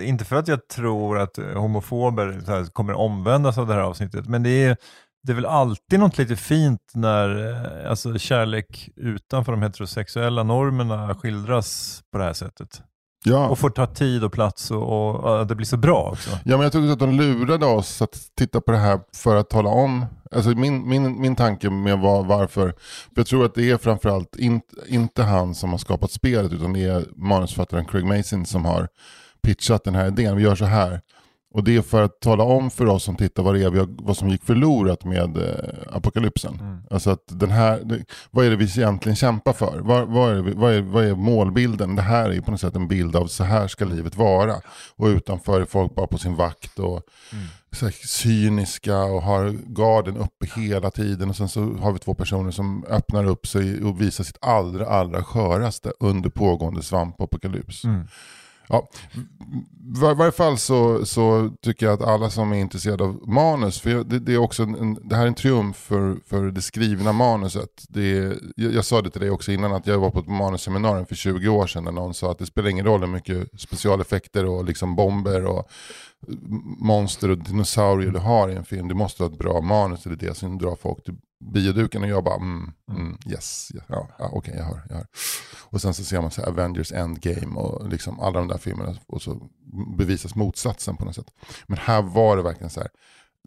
inte 0.00 0.24
för 0.24 0.36
att 0.36 0.48
jag 0.48 0.68
tror 0.68 1.18
att 1.18 1.36
homofober 1.54 2.42
här, 2.46 2.64
kommer 2.64 2.92
omvändas 2.92 3.58
av 3.58 3.66
det 3.66 3.74
här 3.74 3.80
avsnittet, 3.80 4.26
men 4.26 4.42
det 4.42 4.64
är, 4.64 4.76
det 5.22 5.32
är 5.32 5.34
väl 5.34 5.46
alltid 5.46 6.00
något 6.00 6.18
lite 6.18 6.36
fint 6.36 6.92
när 6.94 7.50
eh, 7.50 7.90
alltså, 7.90 8.18
kärlek 8.18 8.88
utanför 8.96 9.52
de 9.52 9.62
heterosexuella 9.62 10.42
normerna 10.42 11.14
skildras 11.14 12.00
på 12.12 12.18
det 12.18 12.24
här 12.24 12.32
sättet. 12.32 12.82
Ja. 13.26 13.48
Och 13.48 13.58
får 13.58 13.70
ta 13.70 13.86
tid 13.86 14.24
och 14.24 14.32
plats 14.32 14.70
och, 14.70 14.82
och, 14.82 15.42
att 15.42 15.48
det 15.48 15.54
blir 15.54 15.66
så 15.66 15.76
bra 15.76 16.10
också. 16.12 16.30
Ja, 16.30 16.56
men 16.56 16.60
jag 16.60 16.72
tycker 16.72 16.92
att 16.92 16.98
de 16.98 17.10
lurade 17.10 17.66
oss 17.66 18.02
att 18.02 18.16
titta 18.38 18.60
på 18.60 18.72
det 18.72 18.78
här 18.78 19.00
för 19.14 19.36
att 19.36 19.50
tala 19.50 19.70
om. 19.70 20.06
Alltså 20.32 20.50
min, 20.50 20.88
min, 20.88 21.20
min 21.20 21.36
tanke 21.36 21.70
med 21.70 21.98
var, 21.98 22.24
varför. 22.24 22.68
För 23.14 23.20
jag 23.20 23.26
tror 23.26 23.44
att 23.44 23.54
det 23.54 23.70
är 23.70 23.76
framförallt 23.76 24.36
in, 24.36 24.60
inte 24.86 25.22
han 25.22 25.54
som 25.54 25.70
har 25.70 25.78
skapat 25.78 26.10
spelet 26.10 26.52
utan 26.52 26.72
det 26.72 26.84
är 26.84 27.04
manusförfattaren 27.16 27.84
Craig 27.84 28.04
Mason 28.04 28.46
som 28.46 28.64
har 28.64 28.88
pitchat 29.42 29.84
den 29.84 29.94
här 29.94 30.06
idén. 30.06 30.36
Vi 30.36 30.42
gör 30.42 30.54
så 30.54 30.64
här. 30.64 31.00
Och 31.56 31.64
det 31.64 31.76
är 31.76 31.82
för 31.82 32.02
att 32.02 32.20
tala 32.20 32.44
om 32.44 32.70
för 32.70 32.86
oss 32.86 33.04
som 33.04 33.16
tittar 33.16 33.42
vad, 33.42 33.54
det 33.54 33.62
är 33.62 33.70
vi 33.70 33.78
har, 33.78 33.88
vad 33.98 34.16
som 34.16 34.28
gick 34.28 34.44
förlorat 34.44 35.04
med 35.04 35.36
eh, 35.36 35.96
apokalypsen. 35.96 36.82
Alltså 36.90 37.10
att 37.10 37.22
den 37.26 37.50
här, 37.50 37.80
det, 37.84 38.04
vad 38.30 38.46
är 38.46 38.50
det 38.50 38.56
vi 38.56 38.64
egentligen 38.64 39.16
kämpar 39.16 39.52
för? 39.52 39.78
Vad, 39.80 40.08
vad, 40.08 40.30
är, 40.36 40.42
vi- 40.42 40.52
vad, 40.54 40.72
är, 40.74 40.80
vad 40.82 41.04
är 41.04 41.14
målbilden? 41.14 41.96
Det 41.96 42.02
här 42.02 42.30
är 42.30 42.40
på 42.40 42.50
något 42.50 42.60
sätt 42.60 42.76
en 42.76 42.88
bild 42.88 43.16
av 43.16 43.26
så 43.26 43.44
här 43.44 43.68
ska 43.68 43.84
livet 43.84 44.16
vara. 44.16 44.54
Och 44.96 45.06
utanför 45.06 45.60
är 45.60 45.64
folk 45.64 45.94
bara 45.94 46.06
på 46.06 46.18
sin 46.18 46.34
vakt 46.34 46.78
och 46.78 47.02
här, 47.80 48.06
cyniska 48.06 48.98
och 49.04 49.22
har 49.22 49.50
garden 49.66 50.16
uppe 50.16 50.60
hela 50.60 50.90
tiden. 50.90 51.28
Och 51.30 51.36
sen 51.36 51.48
så 51.48 51.60
har 51.74 51.92
vi 51.92 51.98
två 51.98 52.14
personer 52.14 52.50
som 52.50 52.84
öppnar 52.88 53.24
upp 53.24 53.46
sig 53.46 53.82
och 53.84 54.00
visar 54.00 54.24
sitt 54.24 54.38
allra, 54.40 54.86
allra 54.86 55.22
sköraste 55.24 55.92
under 56.00 56.30
pågående 56.30 56.82
svampapokalyps. 56.82 57.84
Ja, 58.68 58.88
i 59.14 60.00
var- 60.00 60.14
varje 60.14 60.32
fall 60.32 60.58
så, 60.58 61.06
så 61.06 61.50
tycker 61.62 61.86
jag 61.86 61.92
att 62.02 62.08
alla 62.08 62.30
som 62.30 62.52
är 62.52 62.56
intresserade 62.56 63.04
av 63.04 63.28
manus, 63.28 63.80
för 63.80 63.90
jag- 63.90 64.06
det, 64.08 64.18
det, 64.18 64.34
är 64.34 64.38
också 64.38 64.62
en, 64.62 64.98
det 65.08 65.16
här 65.16 65.22
är 65.22 65.26
en 65.26 65.34
triumf 65.34 65.76
för, 65.76 66.16
för 66.26 66.50
det 66.50 66.62
skrivna 66.62 67.12
manuset. 67.12 67.84
Det 67.88 68.18
är, 68.18 68.36
jag, 68.56 68.72
jag 68.74 68.84
sa 68.84 69.02
det 69.02 69.10
till 69.10 69.20
dig 69.20 69.30
också 69.30 69.52
innan 69.52 69.72
att 69.72 69.86
jag 69.86 69.98
var 69.98 70.10
på 70.10 70.18
ett 70.18 70.28
manusseminarium 70.28 71.06
för 71.06 71.14
20 71.14 71.48
år 71.48 71.66
sedan 71.66 71.84
när 71.84 71.92
någon 71.92 72.14
sa 72.14 72.30
att 72.30 72.38
det 72.38 72.46
spelar 72.46 72.68
ingen 72.70 72.84
roll 72.86 73.00
hur 73.00 73.06
mycket 73.08 73.60
specialeffekter 73.60 74.44
och 74.46 74.64
liksom 74.64 74.96
bomber 74.96 75.44
och 75.46 75.68
monster 76.78 77.30
och 77.30 77.38
dinosaurier 77.38 78.10
du 78.10 78.18
har 78.18 78.48
i 78.48 78.54
en 78.54 78.64
film. 78.64 78.88
Du 78.88 78.94
måste 78.94 79.22
ha 79.22 79.30
ett 79.30 79.38
bra 79.38 79.60
manus, 79.60 80.02
det 80.02 80.10
är 80.10 80.28
det 80.28 80.34
som 80.36 80.58
drar 80.58 80.76
folk 80.76 81.04
till 81.04 81.14
bioduken 81.40 82.02
och 82.02 82.08
jag 82.08 82.24
bara 82.24 82.36
mm, 82.36 82.72
mm, 82.90 83.18
yes, 83.26 83.72
ja, 83.88 84.08
ja, 84.18 84.30
okej 84.32 84.54
jag 84.56 84.64
hör, 84.64 84.82
jag 84.88 84.96
hör. 84.96 85.06
Och 85.70 85.80
sen 85.80 85.94
så 85.94 86.04
ser 86.04 86.20
man 86.20 86.30
så 86.30 86.40
här 86.40 86.48
Avengers 86.48 86.92
Endgame 86.92 87.56
och 87.56 87.88
liksom 87.88 88.20
alla 88.20 88.38
de 88.38 88.48
där 88.48 88.58
filmerna 88.58 88.94
och 89.06 89.22
så 89.22 89.50
bevisas 89.98 90.34
motsatsen 90.34 90.96
på 90.96 91.04
något 91.04 91.14
sätt. 91.14 91.30
Men 91.66 91.78
här 91.78 92.02
var 92.02 92.36
det 92.36 92.42
verkligen 92.42 92.70
så 92.70 92.80
här. 92.80 92.90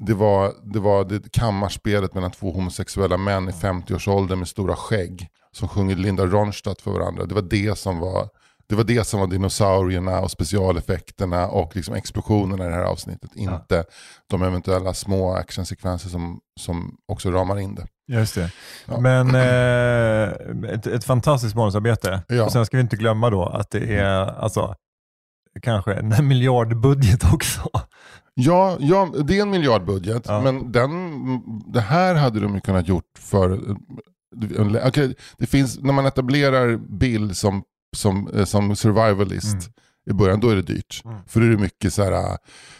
Det 0.05 0.13
var, 0.13 0.53
det 0.74 0.79
var 0.79 1.05
det 1.05 1.31
kammarspelet 1.31 2.13
mellan 2.13 2.31
två 2.31 2.51
homosexuella 2.51 3.17
män 3.17 3.50
i 3.50 3.51
50-årsåldern 3.51 4.39
med 4.39 4.48
stora 4.48 4.75
skägg 4.75 5.29
som 5.51 5.67
sjunger 5.67 5.96
Linda 5.96 6.25
Ronstadt 6.25 6.81
för 6.81 6.91
varandra. 6.91 7.25
Det 7.25 7.36
var 7.36 7.41
det 7.41 7.77
som 7.77 8.00
var 8.00 8.29
det 8.70 8.76
var 8.76 8.84
det 8.84 9.08
som 9.08 9.20
var 9.20 9.28
dinosaurierna 9.28 10.20
och 10.20 10.32
specialeffekterna 10.32 11.48
och 11.48 11.76
liksom 11.76 11.96
explosionerna 11.96 12.66
i 12.66 12.68
det 12.68 12.74
här 12.74 12.84
avsnittet. 12.84 13.36
Inte 13.36 13.84
de 14.30 14.44
eventuella 14.44 14.94
små 14.94 15.34
actionsekvenser 15.34 16.10
som, 16.10 16.40
som 16.60 16.98
också 17.08 17.32
ramar 17.32 17.60
in 17.60 17.76
det. 17.76 17.88
Just 18.08 18.36
det. 18.36 18.52
Men 19.00 19.36
eh, 19.36 20.74
ett, 20.74 20.88
ett 20.88 21.04
fantastiskt 21.04 21.56
manusarbete. 21.56 22.22
Ja. 22.28 22.46
Och 22.46 22.52
sen 22.52 22.66
ska 22.66 22.78
vi 22.78 22.82
inte 22.82 22.96
glömma 22.96 23.30
då 23.30 23.46
att 23.46 23.72
det 23.72 23.96
är 23.96 24.42
alltså, 24.42 24.76
kanske 25.62 25.94
en 25.94 26.28
miljardbudget 26.28 27.34
också. 27.34 27.70
Ja, 28.34 28.78
ja, 28.80 29.14
det 29.24 29.38
är 29.38 29.42
en 29.42 29.50
miljardbudget. 29.50 30.24
Ja. 30.28 30.42
Men 30.42 30.72
den, 30.72 30.92
det 31.74 31.82
här 31.82 32.16
hade 32.16 32.40
de 32.40 32.56
ju 32.56 32.62
kunnat 32.62 32.88
gjort 32.88 33.18
för... 33.20 33.60
Okej, 34.88 35.16
det 35.38 35.46
finns, 35.46 35.80
när 35.80 35.94
man 35.94 36.06
etablerar 36.06 36.78
Bill 36.78 37.36
som 37.36 37.64
som, 37.96 38.27
eh, 38.27 38.46
som 38.46 38.75
survivalist 38.75 39.53
Mm. 39.53 39.74
i 40.10 40.13
början, 40.13 40.39
då 40.39 40.50
är 40.50 40.55
det 40.55 40.62
dyrt. 40.62 41.01
Mm. 41.05 41.17
För 41.27 41.39
då 41.39 41.46
är 41.46 41.50
det 41.50 41.58
mycket 41.58 41.93
så 41.93 42.03
här, 42.03 42.12
äh, 42.12 42.36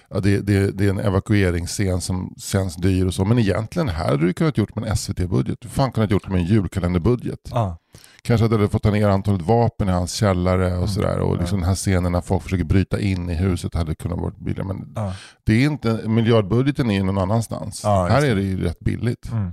ja, 0.10 0.20
det, 0.20 0.40
det, 0.42 0.72
det 0.72 0.86
är 0.86 0.90
en 0.90 1.00
evakueringsscen 1.00 2.02
som 2.02 2.34
känns 2.38 2.76
dyr 2.76 3.06
och 3.06 3.14
så. 3.14 3.26
Men 3.26 3.40
egentligen 3.40 3.90
här 3.90 4.06
hade 4.06 4.26
du 4.26 4.34
kunnat 4.34 4.58
gjort 4.58 4.76
med 4.76 4.84
en 4.90 4.98
SVT-budget. 4.98 5.58
Du 5.62 5.68
fan 5.70 5.92
kunnat 5.92 6.12
gjort 6.12 6.28
med 6.30 6.40
en 6.42 6.46
julkalenderbudget. 6.46 7.40
Ja. 7.52 7.78
Kanske 8.22 8.46
hade 8.46 8.58
du 8.58 8.68
fått 8.68 8.84
ta 8.84 8.92
ner 8.92 9.10
antalet 9.10 9.42
vapen 9.42 9.90
i 9.90 9.92
hans 9.92 10.14
källare 10.14 10.78
och 10.78 10.90
sådär. 10.90 11.20
Och 11.20 11.38
liksom 11.38 11.60
den 11.60 11.68
här 11.68 11.76
scenen 11.76 12.12
när 12.12 12.22
folk 12.22 12.44
försöker 12.44 12.64
bryta 12.64 13.00
in 13.00 13.30
i 13.30 13.34
huset 13.36 13.74
hade 13.76 13.96
kunnat 13.96 14.20
vara 14.20 14.34
billigare. 14.38 14.68
Men 14.68 14.94
Ja. 14.96 15.14
det 15.46 15.54
är 15.54 15.66
inte, 15.66 16.08
miljardbudgeten 16.08 16.92
är 16.92 16.96
ju 16.96 17.04
någon 17.04 17.18
annanstans. 17.18 17.66
Just 17.68 17.84
här 17.86 18.26
är 18.26 18.36
det 18.36 18.42
ju 18.42 18.64
rätt 18.64 18.80
billigt. 18.80 19.30
Mm. 19.32 19.52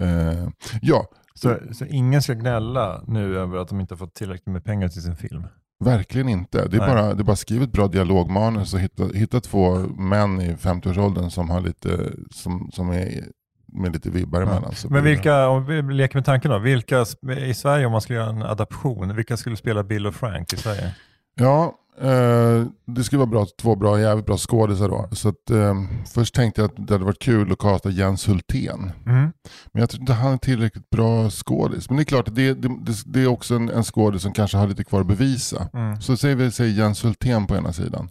Eh, 0.00 0.48
ja, 0.82 1.06
Så, 1.38 1.58
så 1.72 1.84
ingen 1.84 2.22
ska 2.22 2.34
gnälla 2.34 3.02
nu 3.06 3.38
över 3.38 3.58
att 3.58 3.68
de 3.68 3.80
inte 3.80 3.94
har 3.94 3.98
fått 3.98 4.14
tillräckligt 4.14 4.52
med 4.52 4.64
pengar 4.64 4.88
till 4.88 5.02
sin 5.02 5.16
film? 5.16 5.46
verkligen 5.84 6.28
inte. 6.28 6.68
Det 6.68 6.76
är, 6.76 6.80
Nej. 6.80 6.88
bara, 6.88 7.14
det 7.14 7.22
är 7.22 7.24
bara 7.24 7.36
skrivit 7.36 7.72
bra 7.72 7.88
dialogmanus 7.88 8.74
och 8.74 8.80
hitta, 8.80 9.04
hitta 9.04 9.40
två 9.40 9.78
män 9.78 10.40
i 10.40 10.54
50-årsåldern 10.54 11.30
som, 11.30 11.50
har 11.50 11.60
lite, 11.60 12.12
som, 12.30 12.70
som 12.72 12.90
är 12.90 13.24
med 13.66 13.92
lite 13.92 14.10
vibbar 14.10 14.42
emellan. 14.42 14.74
Så 14.74 14.88
Men 14.90 15.04
vilka, 15.04 15.48
om 15.48 15.66
vi 15.66 15.82
leker 15.82 16.16
med 16.16 16.24
tanken 16.24 16.50
då, 16.50 16.58
vilka 16.58 17.04
i 17.46 17.54
Sverige 17.54 17.86
om 17.86 17.92
man 17.92 18.00
skulle 18.00 18.18
göra 18.18 18.30
en 18.30 18.42
adaption, 18.42 19.16
vilka 19.16 19.36
skulle 19.36 19.56
spela 19.56 19.82
Bill 19.82 20.06
och 20.06 20.14
Frank 20.14 20.52
i 20.52 20.56
Sverige? 20.56 20.94
Ja, 21.34 21.74
eh, 22.00 22.66
det 22.86 23.04
skulle 23.04 23.18
vara 23.18 23.30
bra, 23.30 23.46
två 23.62 23.76
bra, 23.76 24.00
jävligt 24.00 24.26
bra 24.26 24.36
skådisar 24.36 24.88
då. 24.88 25.08
Så 25.12 25.28
att, 25.28 25.50
eh, 25.50 25.74
först 26.14 26.34
tänkte 26.34 26.60
jag 26.60 26.70
att 26.70 26.86
det 26.86 26.94
hade 26.94 27.04
varit 27.04 27.22
kul 27.22 27.52
att 27.52 27.58
kasta 27.58 27.90
Jens 27.90 28.28
Hultén. 28.28 28.92
Mm. 29.06 29.32
Men 29.72 29.80
jag 29.80 29.90
tror 29.90 30.00
inte 30.00 30.12
han 30.12 30.32
är 30.32 30.38
tillräckligt 30.38 30.90
bra 30.90 31.30
skådis. 31.30 31.90
Men 31.90 31.96
det 31.96 32.02
är 32.02 32.04
klart, 32.04 32.26
det, 32.32 32.54
det, 32.54 32.68
det, 32.68 33.02
det 33.06 33.20
är 33.20 33.26
också 33.26 33.54
en, 33.54 33.68
en 33.68 33.84
skådis 33.84 34.22
som 34.22 34.32
kanske 34.32 34.56
har 34.56 34.68
lite 34.68 34.84
kvar 34.84 35.00
att 35.00 35.06
bevisa. 35.06 35.68
Mm. 35.74 36.00
Så 36.00 36.16
säger 36.16 36.36
vi 36.36 36.50
säger 36.50 36.72
Jens 36.72 37.04
Hultén 37.04 37.46
på 37.46 37.56
ena 37.56 37.72
sidan. 37.72 38.08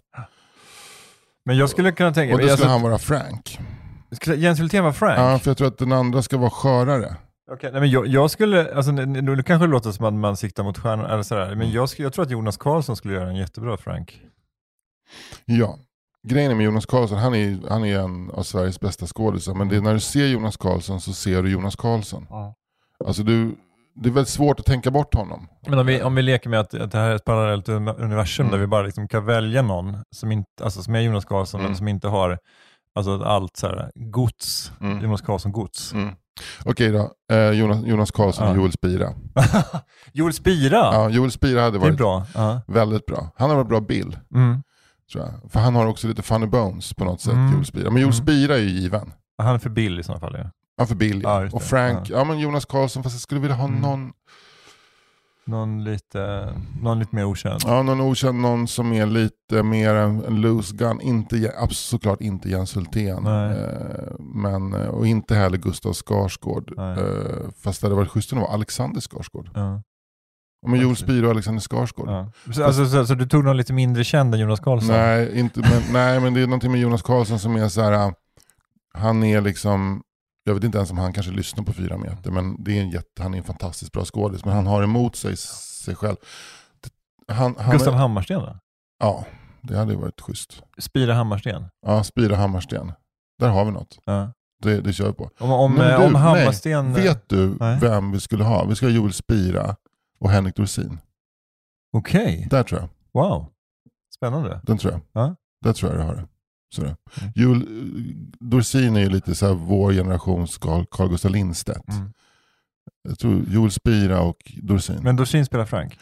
Men 1.44 1.56
jag 1.56 1.70
skulle 1.70 1.92
kunna 1.92 2.12
tänka 2.12 2.34
Och 2.34 2.40
då 2.40 2.46
mig, 2.46 2.56
skulle 2.56 2.70
alltså, 2.70 2.86
han 2.86 2.90
vara 2.90 2.98
Frank. 2.98 3.58
Jens 4.36 4.60
Hultén 4.60 4.84
var 4.84 4.92
Frank? 4.92 5.18
Ja, 5.18 5.38
för 5.38 5.50
jag 5.50 5.56
tror 5.56 5.68
att 5.68 5.78
den 5.78 5.92
andra 5.92 6.22
ska 6.22 6.36
vara 6.36 6.50
skörare. 6.50 7.16
Okej, 7.52 7.70
nej, 7.72 7.80
men 7.80 7.90
jag, 7.90 8.06
jag 8.06 8.30
skulle, 8.30 8.74
alltså, 8.74 8.92
nu 8.92 9.42
kanske 9.42 9.66
det 9.66 9.70
låter 9.72 9.90
som 9.92 10.04
att 10.06 10.14
man 10.14 10.36
siktar 10.36 10.62
mot 10.64 10.78
stjärnor, 10.78 11.04
eller 11.04 11.22
sådär, 11.22 11.54
men 11.54 11.70
jag, 11.70 11.88
skulle- 11.88 12.06
jag 12.06 12.12
tror 12.12 12.24
att 12.24 12.30
Jonas 12.30 12.56
Karlsson 12.56 12.96
skulle 12.96 13.14
göra 13.14 13.28
en 13.28 13.36
jättebra 13.36 13.76
Frank. 13.76 14.20
Ja. 15.44 15.78
Grejen 16.28 16.56
med 16.56 16.64
Jonas 16.66 16.86
Karlsson, 16.86 17.18
han 17.18 17.34
är, 17.34 17.68
han 17.68 17.84
är 17.84 17.98
en 18.00 18.30
av 18.30 18.42
Sveriges 18.42 18.80
bästa 18.80 19.06
skådisar. 19.06 19.54
Men 19.54 19.68
det 19.68 19.76
är 19.76 19.80
när 19.80 19.94
du 19.94 20.00
ser 20.00 20.26
Jonas 20.26 20.56
Karlsson 20.56 21.00
så 21.00 21.12
ser 21.12 21.42
du 21.42 21.50
Jonas 21.50 21.76
Karlsson. 21.76 22.26
Alltså 23.04 23.22
du, 23.22 23.56
det 23.94 24.08
är 24.08 24.12
väldigt 24.12 24.28
svårt 24.28 24.60
att 24.60 24.66
tänka 24.66 24.90
bort 24.90 25.14
honom. 25.14 25.48
Men 25.66 25.78
om 25.78 25.86
vi, 25.86 26.02
om 26.02 26.14
vi 26.14 26.22
leker 26.22 26.50
med 26.50 26.60
att, 26.60 26.74
att 26.74 26.90
det 26.92 26.98
här 26.98 27.10
är 27.10 27.14
ett 27.14 27.24
parallellt 27.24 27.68
universum 27.68 28.46
Mm. 28.46 28.52
där 28.52 28.58
vi 28.58 28.66
bara 28.66 28.82
liksom 28.82 29.08
kan 29.08 29.24
välja 29.24 29.62
någon 29.62 29.96
som, 30.10 30.32
inte, 30.32 30.64
alltså, 30.64 30.82
som 30.82 30.94
är 30.94 31.00
Jonas 31.00 31.24
Karlsson 31.24 31.60
Mm. 31.60 31.70
men 31.70 31.76
som 31.76 31.88
inte 31.88 32.08
har 32.08 32.38
alltså, 32.94 33.22
allt 33.22 33.56
så 33.56 33.66
här, 33.66 33.90
gods, 33.94 34.72
Mm. 34.80 35.02
Jonas 35.02 35.22
Karlsson-gods. 35.22 35.92
Mm. 35.94 36.14
Okej 36.64 36.90
då, 36.92 37.10
eh, 37.32 37.50
Jonas, 37.50 37.84
Jonas 37.86 38.10
Karlsson 38.10 38.44
och 38.48 38.54
Ja. 38.54 38.56
Joel 38.56 38.72
Spira. 38.72 39.08
Joel 40.12 40.32
Spira, 40.32 40.76
Ja, 40.76 41.08
Joel 41.08 41.30
Spira 41.30 41.60
hade 41.62 41.76
är 41.76 41.80
varit 41.80 41.96
bra. 41.96 42.26
Ja. 42.34 42.60
väldigt 42.66 43.06
bra. 43.06 43.30
Han 43.36 43.50
har 43.50 43.56
varit 43.56 43.68
bra 43.68 43.80
Bill, 43.80 44.18
Mm. 44.34 44.62
tror 45.12 45.24
jag. 45.24 45.52
För 45.52 45.60
han 45.60 45.74
har 45.74 45.86
också 45.86 46.08
lite 46.08 46.22
funny 46.22 46.46
bones 46.46 46.94
på 46.94 47.04
något 47.04 47.20
sätt, 47.20 47.32
Mm. 47.32 47.52
Joel 47.52 47.64
Spira. 47.64 47.90
Men 47.90 48.02
Joel 48.02 48.14
Mm. 48.14 48.24
Spira 48.26 48.54
är 48.54 48.60
ju 48.60 48.68
given. 48.68 49.12
Han 49.38 49.54
är 49.54 49.58
för 49.58 49.70
Bill 49.70 50.00
i 50.00 50.02
sådana 50.02 50.20
fall. 50.20 50.36
Ja. 50.38 50.50
Ja, 50.76 50.86
för 50.86 50.94
Bill 50.94 51.20
Ja, 51.22 51.48
Och. 51.52 51.62
Frank, 51.62 52.10
ja. 52.10 52.24
men 52.24 52.38
Jonas 52.38 52.64
Karlsson, 52.64 53.02
fast 53.02 53.14
jag 53.14 53.20
skulle 53.20 53.40
vilja 53.40 53.56
ha 53.56 53.64
Mm. 53.68 53.80
någon, 53.80 54.12
Någon, 55.46 55.84
lite, 55.84 56.52
någon 56.82 56.98
lite 56.98 57.16
mer 57.16 57.24
okänd. 57.24 57.60
ja, 57.64 57.82
någon 57.82 58.00
okänd, 58.00 58.40
någon 58.40 58.68
som 58.68 58.92
är 58.92 59.06
lite 59.06 59.62
mer 59.62 59.94
en, 59.94 60.40
loose 60.40 60.76
gun. 60.76 61.00
Inte, 61.00 61.52
såklart 61.70 62.20
inte 62.20 62.50
Jens 62.50 62.76
Hultén. 62.76 63.26
Eh, 63.26 63.56
men, 64.18 64.74
eh, 64.74 64.88
och 64.88 65.06
inte 65.06 65.34
heller 65.34 65.58
Gustav 65.58 65.92
Skarsgård. 65.92 66.78
Eh, 66.78 67.50
fast 67.62 67.80
det 67.80 67.86
hade 67.86 67.96
varit 67.96 68.10
schysst 68.10 68.32
om 68.32 68.38
det 68.38 68.44
var 68.44 68.54
Alexander 68.54 69.00
Skarsgård. 69.00 69.50
Ja. 69.54 69.82
Men 70.66 70.80
Joel. 70.80 70.96
Spira 70.96 71.26
och 71.26 71.30
Alexander 71.32 71.60
Skarsgård. 71.60 72.08
Ja. 72.08 72.32
Så, 72.52 72.64
alltså, 72.64 72.86
så, 72.86 73.06
så 73.06 73.14
du 73.14 73.26
tog 73.26 73.44
någon 73.44 73.56
lite 73.56 73.72
mindre 73.72 74.04
känd 74.04 74.34
än 74.34 74.40
Jonas 74.40 74.60
Karlsson? 74.60 74.96
Nej, 74.96 75.38
inte, 75.38 75.60
men, 75.60 75.82
nej, 75.92 76.20
men 76.20 76.34
det 76.34 76.40
är 76.40 76.46
någonting 76.46 76.72
med 76.72 76.80
Jonas 76.80 77.02
Karlsson 77.02 77.38
som 77.38 77.56
är 77.56 77.68
så 77.68 77.82
här. 77.82 77.92
äh, 77.92 78.12
han 78.94 79.22
är 79.24 79.40
liksom, 79.40 80.02
jag 80.44 80.54
vet 80.54 80.64
inte 80.64 80.78
ens 80.78 80.90
om 80.90 80.98
han 80.98 81.12
kanske 81.12 81.32
lyssnar 81.32 81.64
på 81.64 81.72
fyra 81.72 81.96
meter, 81.96 82.30
men 82.30 82.64
det 82.64 82.78
är 82.78 82.82
en 82.82 82.90
jätte, 82.90 83.22
han 83.22 83.34
är 83.34 83.38
en 83.38 83.44
fantastiskt 83.44 83.92
bra 83.92 84.04
skådis, 84.04 84.44
men 84.44 84.54
han 84.54 84.66
har 84.66 84.82
emot 84.82 85.16
sig 85.16 85.36
sig 85.36 85.94
själv. 85.94 86.16
Han, 87.28 87.54
han 87.58 87.72
Gustav 87.72 87.94
är, 87.94 87.98
Hammarsten 87.98 88.40
då? 88.40 88.58
Ja, 88.98 89.24
det 89.62 89.76
hade 89.76 89.96
varit 89.96 90.20
schysst. 90.20 90.62
Spira 90.78 91.14
Hammarsten? 91.14 91.64
Ja, 91.86 92.04
Spira 92.04 92.36
Hammarsten. 92.36 92.92
Där 93.38 93.48
har 93.48 93.64
vi 93.64 93.70
något. 93.70 93.98
Ja. 94.04 94.32
Det, 94.62 94.80
det 94.80 94.92
kör 94.92 95.06
vi 95.06 95.12
på. 95.12 95.30
Om, 95.38 95.50
om, 95.50 95.80
eh, 95.80 95.86
du, 95.86 96.06
om 96.06 96.12
nej, 96.12 96.22
Hammarsten... 96.22 96.92
Vet 96.94 97.28
du 97.28 97.56
Nej. 97.60 97.78
vem 97.80 98.12
vi 98.12 98.20
skulle 98.20 98.44
ha? 98.44 98.64
Vi 98.64 98.76
ska 98.76 98.86
ha 98.86 98.90
Joel 98.90 99.12
Spira 99.12 99.76
och 100.18 100.30
Henrik 100.30 100.56
Dorsin. 100.56 100.98
Okej, 101.92 102.46
Där 102.50 102.62
tror 102.62 102.80
jag. 102.80 102.88
wow. 103.12 103.46
Spännande. 104.14 104.60
Den 104.62 104.78
tror 104.78 104.92
jag. 104.92 105.00
Ja. 105.12 105.36
Där 105.64 105.72
tror 105.72 105.92
jag 105.92 106.00
det 106.00 106.04
har 106.04 106.14
det. 106.14 106.26
Så 106.74 106.82
det. 106.82 106.96
Mm. 107.20 107.32
Joel, 107.34 107.66
Dorsin 108.40 108.96
är 108.96 109.00
ju 109.00 109.08
lite 109.08 109.34
så 109.34 109.46
här 109.46 109.54
vår 109.54 109.92
generations 109.92 110.58
Carl, 110.58 111.08
Gustaf 111.08 111.32
Lindstedt. 111.32 111.88
Mm. 111.88 112.10
Jag 113.08 113.18
tror 113.18 113.44
Joel 113.48 113.70
Spira 113.70 114.20
och 114.20 114.52
Dorsin. 114.62 114.98
Men 115.02 115.16
Dorsin 115.16 115.46
spelar 115.46 115.64
Frank? 115.64 115.98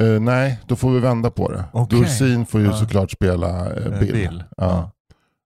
Eh, 0.00 0.20
nej, 0.20 0.60
då 0.66 0.76
får 0.76 0.90
vi 0.90 1.00
vända 1.00 1.30
på 1.30 1.52
det. 1.52 1.64
Okej. 1.72 1.98
Dorsin 2.00 2.46
får 2.46 2.60
ju 2.60 2.66
Ja. 2.66 2.76
såklart 2.78 3.10
spela 3.10 3.74
Eh, 3.74 4.00
Bill. 4.00 4.12
Bill. 4.12 4.44
Ja. 4.56 4.90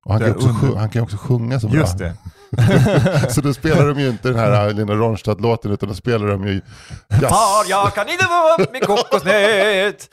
Och 0.05 0.12
han, 0.12 0.20
kan 0.22 0.31
också 0.31 0.48
under- 0.48 0.61
sjunga, 0.61 0.79
han 0.81 0.90
kan 0.90 1.03
också 1.03 1.16
sjunga 1.16 1.61
så 1.61 1.68
bra. 1.68 1.76
Just 1.81 1.98
det. 1.98 2.14
så 3.28 3.40
då 3.40 3.54
spelar 3.54 3.86
de 3.88 4.00
ju 4.00 4.08
inte 4.08 4.28
den 4.28 4.38
här 4.38 4.72
Lina 4.72 4.94
Ronstadt-låten 4.94 5.72
utan 5.72 5.88
då 5.88 5.94
spelar 5.94 6.26
de 6.26 6.46
ju 6.46 6.60
jazz. 7.08 7.20
Far, 7.20 7.70
jag 7.70 7.94
kan 7.94 8.08
inte 8.08 8.24
få 8.24 8.62
upp 8.62 8.72
min 8.72 8.82
kokosnöt. 8.82 10.10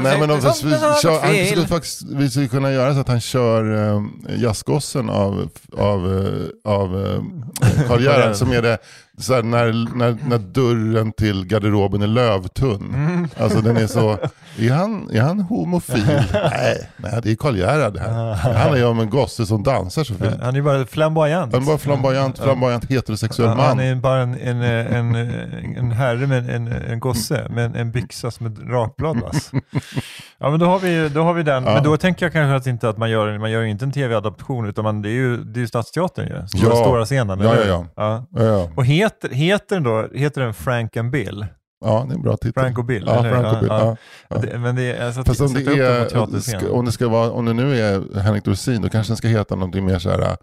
Nej 0.00 0.18
men 0.18 0.40
försöker 0.40 0.66
vi, 0.66 1.00
kör, 1.02 1.20
han 1.20 1.46
skulle 1.46 1.66
faktiskt, 1.66 2.02
vi 2.02 2.30
skulle 2.30 2.48
kunna 2.48 2.72
göra 2.72 2.94
så 2.94 3.00
att 3.00 3.08
han 3.08 3.20
kör 3.20 3.94
äh, 3.94 4.02
jazzgossen 4.42 5.10
av, 5.10 5.48
av, 5.76 6.18
eh, 6.18 6.72
av 6.72 6.96
äh, 7.62 7.86
Karl-Gerhard 7.88 8.36
som 8.36 8.52
är 8.52 8.62
det 8.62 8.78
så 9.20 9.34
här, 9.34 9.42
när, 9.42 9.96
när, 9.96 10.16
när 10.28 10.38
dörren 10.38 11.12
till 11.12 11.46
garderoben 11.46 12.02
är 12.02 12.06
lövtunn. 12.06 12.94
Mm. 12.94 13.28
Alltså 13.38 13.60
den 13.60 13.76
är 13.76 13.86
så, 13.86 14.18
är 14.58 14.70
han, 14.70 15.10
är 15.12 15.20
han 15.20 15.40
homofil? 15.40 16.04
nej, 16.32 16.90
nej, 16.96 17.20
det 17.22 17.30
är 17.30 17.36
Karl-Gerhard 17.36 17.94
det 17.94 18.00
här. 18.00 18.26
Det 18.26 18.58
handlar 18.58 18.76
ju 18.76 18.84
om 18.84 19.00
en 19.00 19.10
gosse 19.10 19.46
som 19.46 19.62
dansar 19.62 20.04
så 20.04 20.14
fint. 20.14 20.40
Han 20.42 20.56
är 20.56 20.62
bara 20.62 20.86
flamboyant. 20.86 21.52
Han 21.52 21.62
är 21.62 21.66
bara 21.66 21.78
flamboyant, 21.78 22.38
flamboyant 22.38 22.90
heterosexuell 22.90 23.48
man. 23.48 23.66
Han 23.66 23.80
är 23.80 23.94
bara 23.94 24.22
en, 24.22 24.34
en, 24.34 24.62
en, 24.62 25.14
en 25.76 25.92
herre 25.92 26.26
med 26.26 26.50
en, 26.50 26.68
en 26.68 27.00
gosse 27.00 27.46
med 27.50 27.76
en, 27.76 27.90
byxa 27.92 28.30
som 28.30 28.46
ett 28.46 28.58
rakblad. 28.58 29.20
Ja 30.42 30.50
men 30.50 30.60
då 30.60 30.66
har 30.66 30.78
vi, 30.78 31.08
då 31.08 31.22
har 31.22 31.34
vi 31.34 31.42
den. 31.42 31.64
Ja. 31.64 31.74
Men 31.74 31.82
då 31.84 31.96
tänker 31.96 32.26
jag 32.26 32.32
kanske 32.32 32.56
att 32.56 32.66
inte 32.66 32.88
att 32.88 32.98
man 32.98 33.10
gör, 33.10 33.38
man 33.38 33.50
gör 33.50 33.62
inte 33.62 33.84
en 33.84 33.92
tv-adaption 33.92 34.66
utan 34.68 34.84
man, 34.84 35.02
det 35.02 35.08
är 35.08 35.12
ju, 35.12 35.36
det 35.36 35.58
är 35.58 35.60
ju 35.60 35.66
Stadsteatern 35.66 36.26
ju. 36.26 36.46
Stora, 36.46 36.74
Ja. 36.74 36.84
stora 36.84 37.04
scenen. 37.04 37.40
Ja, 37.40 37.56
ja, 37.56 37.64
ja. 37.66 37.86
ja. 37.96 38.26
Ja, 38.30 38.44
ja. 38.44 38.68
Och 38.76 38.84
heter, 38.84 39.28
heter 39.28 39.76
den 39.76 39.82
då, 39.82 40.08
heter 40.14 40.40
den 40.40 40.54
Frank 40.54 40.96
and 40.96 41.10
Bill? 41.10 41.46
ja, 41.84 42.04
det 42.08 42.12
är 42.12 42.16
en 42.16 42.22
bra 42.22 42.36
titel. 42.36 42.62
Frank 42.62 42.78
och 42.78 42.84
Bill? 42.84 43.04
Ja, 43.06 43.18
eller? 43.18 43.30
Frank 43.30 43.54
och 43.54 43.60
Bill. 43.60 43.68
Ja. 43.70 43.96
Ja. 44.28 44.36
Det, 44.36 44.58
men 44.58 44.76
det 44.76 44.82
är, 44.82 45.06
alltså, 45.06 45.24
Fast 45.24 45.40
om 45.40 45.54
det, 45.54 45.60
är, 45.60 46.40
ska, 46.40 46.72
om, 46.72 46.84
det 46.84 46.92
ska 46.92 47.08
vara, 47.08 47.30
om 47.30 47.44
det 47.44 47.52
nu 47.52 47.80
är 47.80 48.20
Henrik 48.20 48.44
Dorsin, 48.44 48.82
då 48.82 48.88
kanske 48.88 49.10
den 49.10 49.16
ska 49.16 49.28
heta 49.28 49.54
någonting 49.54 49.84
mer 49.84 49.98
så 49.98 50.10
här 50.10 50.20
äh, 50.20 50.34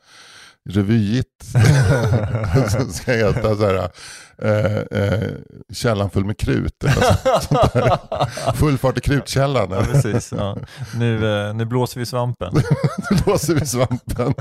revyigt. 0.69 1.43
Ska 2.91 3.12
heta 3.12 3.55
så 3.55 3.65
här, 3.65 3.89
äh, 4.43 4.76
äh, 5.04 5.30
källan 5.73 6.10
full 6.10 6.26
med 6.26 6.38
krut. 6.39 6.84
Eller 6.84 6.93
så- 6.93 7.39
sånt 7.41 7.73
där. 7.73 7.97
Full 8.54 8.78
fart 8.78 8.97
i 8.97 9.02
krutkällan. 9.02 9.67
Ja, 9.71 9.82
precis. 9.91 10.34
Ja. 10.38 10.58
Nu, 10.95 11.47
eh, 11.47 11.54
nu 11.54 11.65
blåser 11.65 12.00
vi 12.00 12.06
svampen. 12.06 12.54
Då 13.10 13.32
låser 13.32 13.54
vi 13.56 13.65
svampen. 13.65 14.34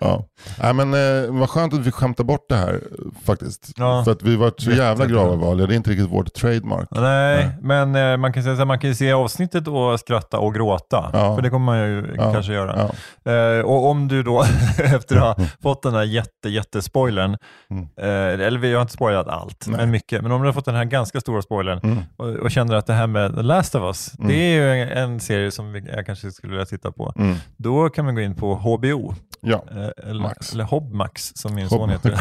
ja. 0.00 0.24
Nej, 0.62 0.72
men, 0.74 0.94
eh, 0.94 1.30
vad 1.30 1.50
skönt 1.50 1.74
att 1.74 1.80
vi 1.80 1.92
skämtar 1.92 2.24
bort 2.24 2.46
det 2.48 2.56
här 2.56 2.80
faktiskt. 3.24 3.72
Ja. 3.76 4.04
För 4.04 4.12
att 4.12 4.22
vi 4.22 4.36
var 4.36 4.52
så 4.58 4.70
jävla 4.70 5.04
Jättebra. 5.04 5.06
gravavarliga. 5.24 5.66
Det 5.66 5.74
är 5.74 5.76
inte 5.76 5.90
riktigt 5.90 6.10
vårt 6.10 6.34
trademark. 6.34 6.88
Nej, 6.90 7.02
Nej. 7.36 7.50
men 7.62 7.94
eh, 8.12 8.16
man 8.16 8.32
kan 8.32 8.42
säga 8.42 8.56
så 8.56 8.64
man 8.64 8.78
kan 8.78 8.94
se 8.94 9.12
avsnittet 9.12 9.68
och 9.68 10.00
skratta 10.00 10.38
och 10.38 10.54
gråta. 10.54 11.10
Ja. 11.12 11.34
För 11.34 11.42
det 11.42 11.50
kommer 11.50 11.66
man 11.66 11.78
ju 11.78 12.14
kanske 12.16 12.52
göra. 12.52 12.90
Eh, 13.24 13.60
och 13.64 13.86
om 13.90 14.08
du 14.08 14.22
då 14.22 14.44
efter 14.78 15.16
att 15.16 15.22
ha 15.38 15.46
fått 15.62 15.82
den 15.82 15.94
här 15.94 16.02
jätte, 16.04 16.48
jättespoilern, 16.48 17.36
Mm. 17.70 17.88
eh, 18.00 18.46
eller 18.46 18.58
vi 18.62 18.74
har 18.74 18.80
inte 18.82 18.92
spoilat 18.92 19.28
allt, 19.28 19.64
Nej. 19.66 19.76
men 19.76 19.90
mycket, 19.90 20.22
men 20.22 20.32
om 20.32 20.40
du 20.42 20.48
har 20.48 20.52
fått 20.52 20.64
den 20.64 20.74
här 20.74 20.84
ganska 20.84 21.20
stora 21.20 21.42
spoilern 21.42 21.80
Mm. 21.82 21.98
och, 22.16 22.28
och 22.28 22.50
känner 22.50 22.74
att 22.74 22.86
det 22.86 22.92
här 22.92 23.06
med 23.06 23.34
The 23.34 23.42
Last 23.42 23.74
of 23.74 23.82
Us, 23.82 24.12
Mm. 24.18 24.28
det 24.28 24.34
är 24.34 24.54
ju 24.54 24.82
en, 24.82 24.88
en 25.12 25.20
serie 25.20 25.50
som 25.50 25.74
jag 25.74 26.06
kanske 26.06 26.30
skulle 26.30 26.50
vilja 26.50 26.66
titta 26.66 26.92
på. 26.92 27.12
Mm. 27.16 27.36
Då 27.56 27.88
kan 27.88 28.04
man 28.04 28.14
gå 28.14 28.20
in 28.20 28.34
på 28.34 28.54
HBO, 28.54 29.14
Ja. 29.40 29.64
eh, 29.70 30.10
eller, 30.10 30.22
Max. 30.22 30.52
eller 30.54 30.64
Hobmax 30.64 31.32
som 31.34 31.54
min 31.54 31.66
Hob- 31.66 31.68
son 31.78 31.90
heter, 31.90 32.14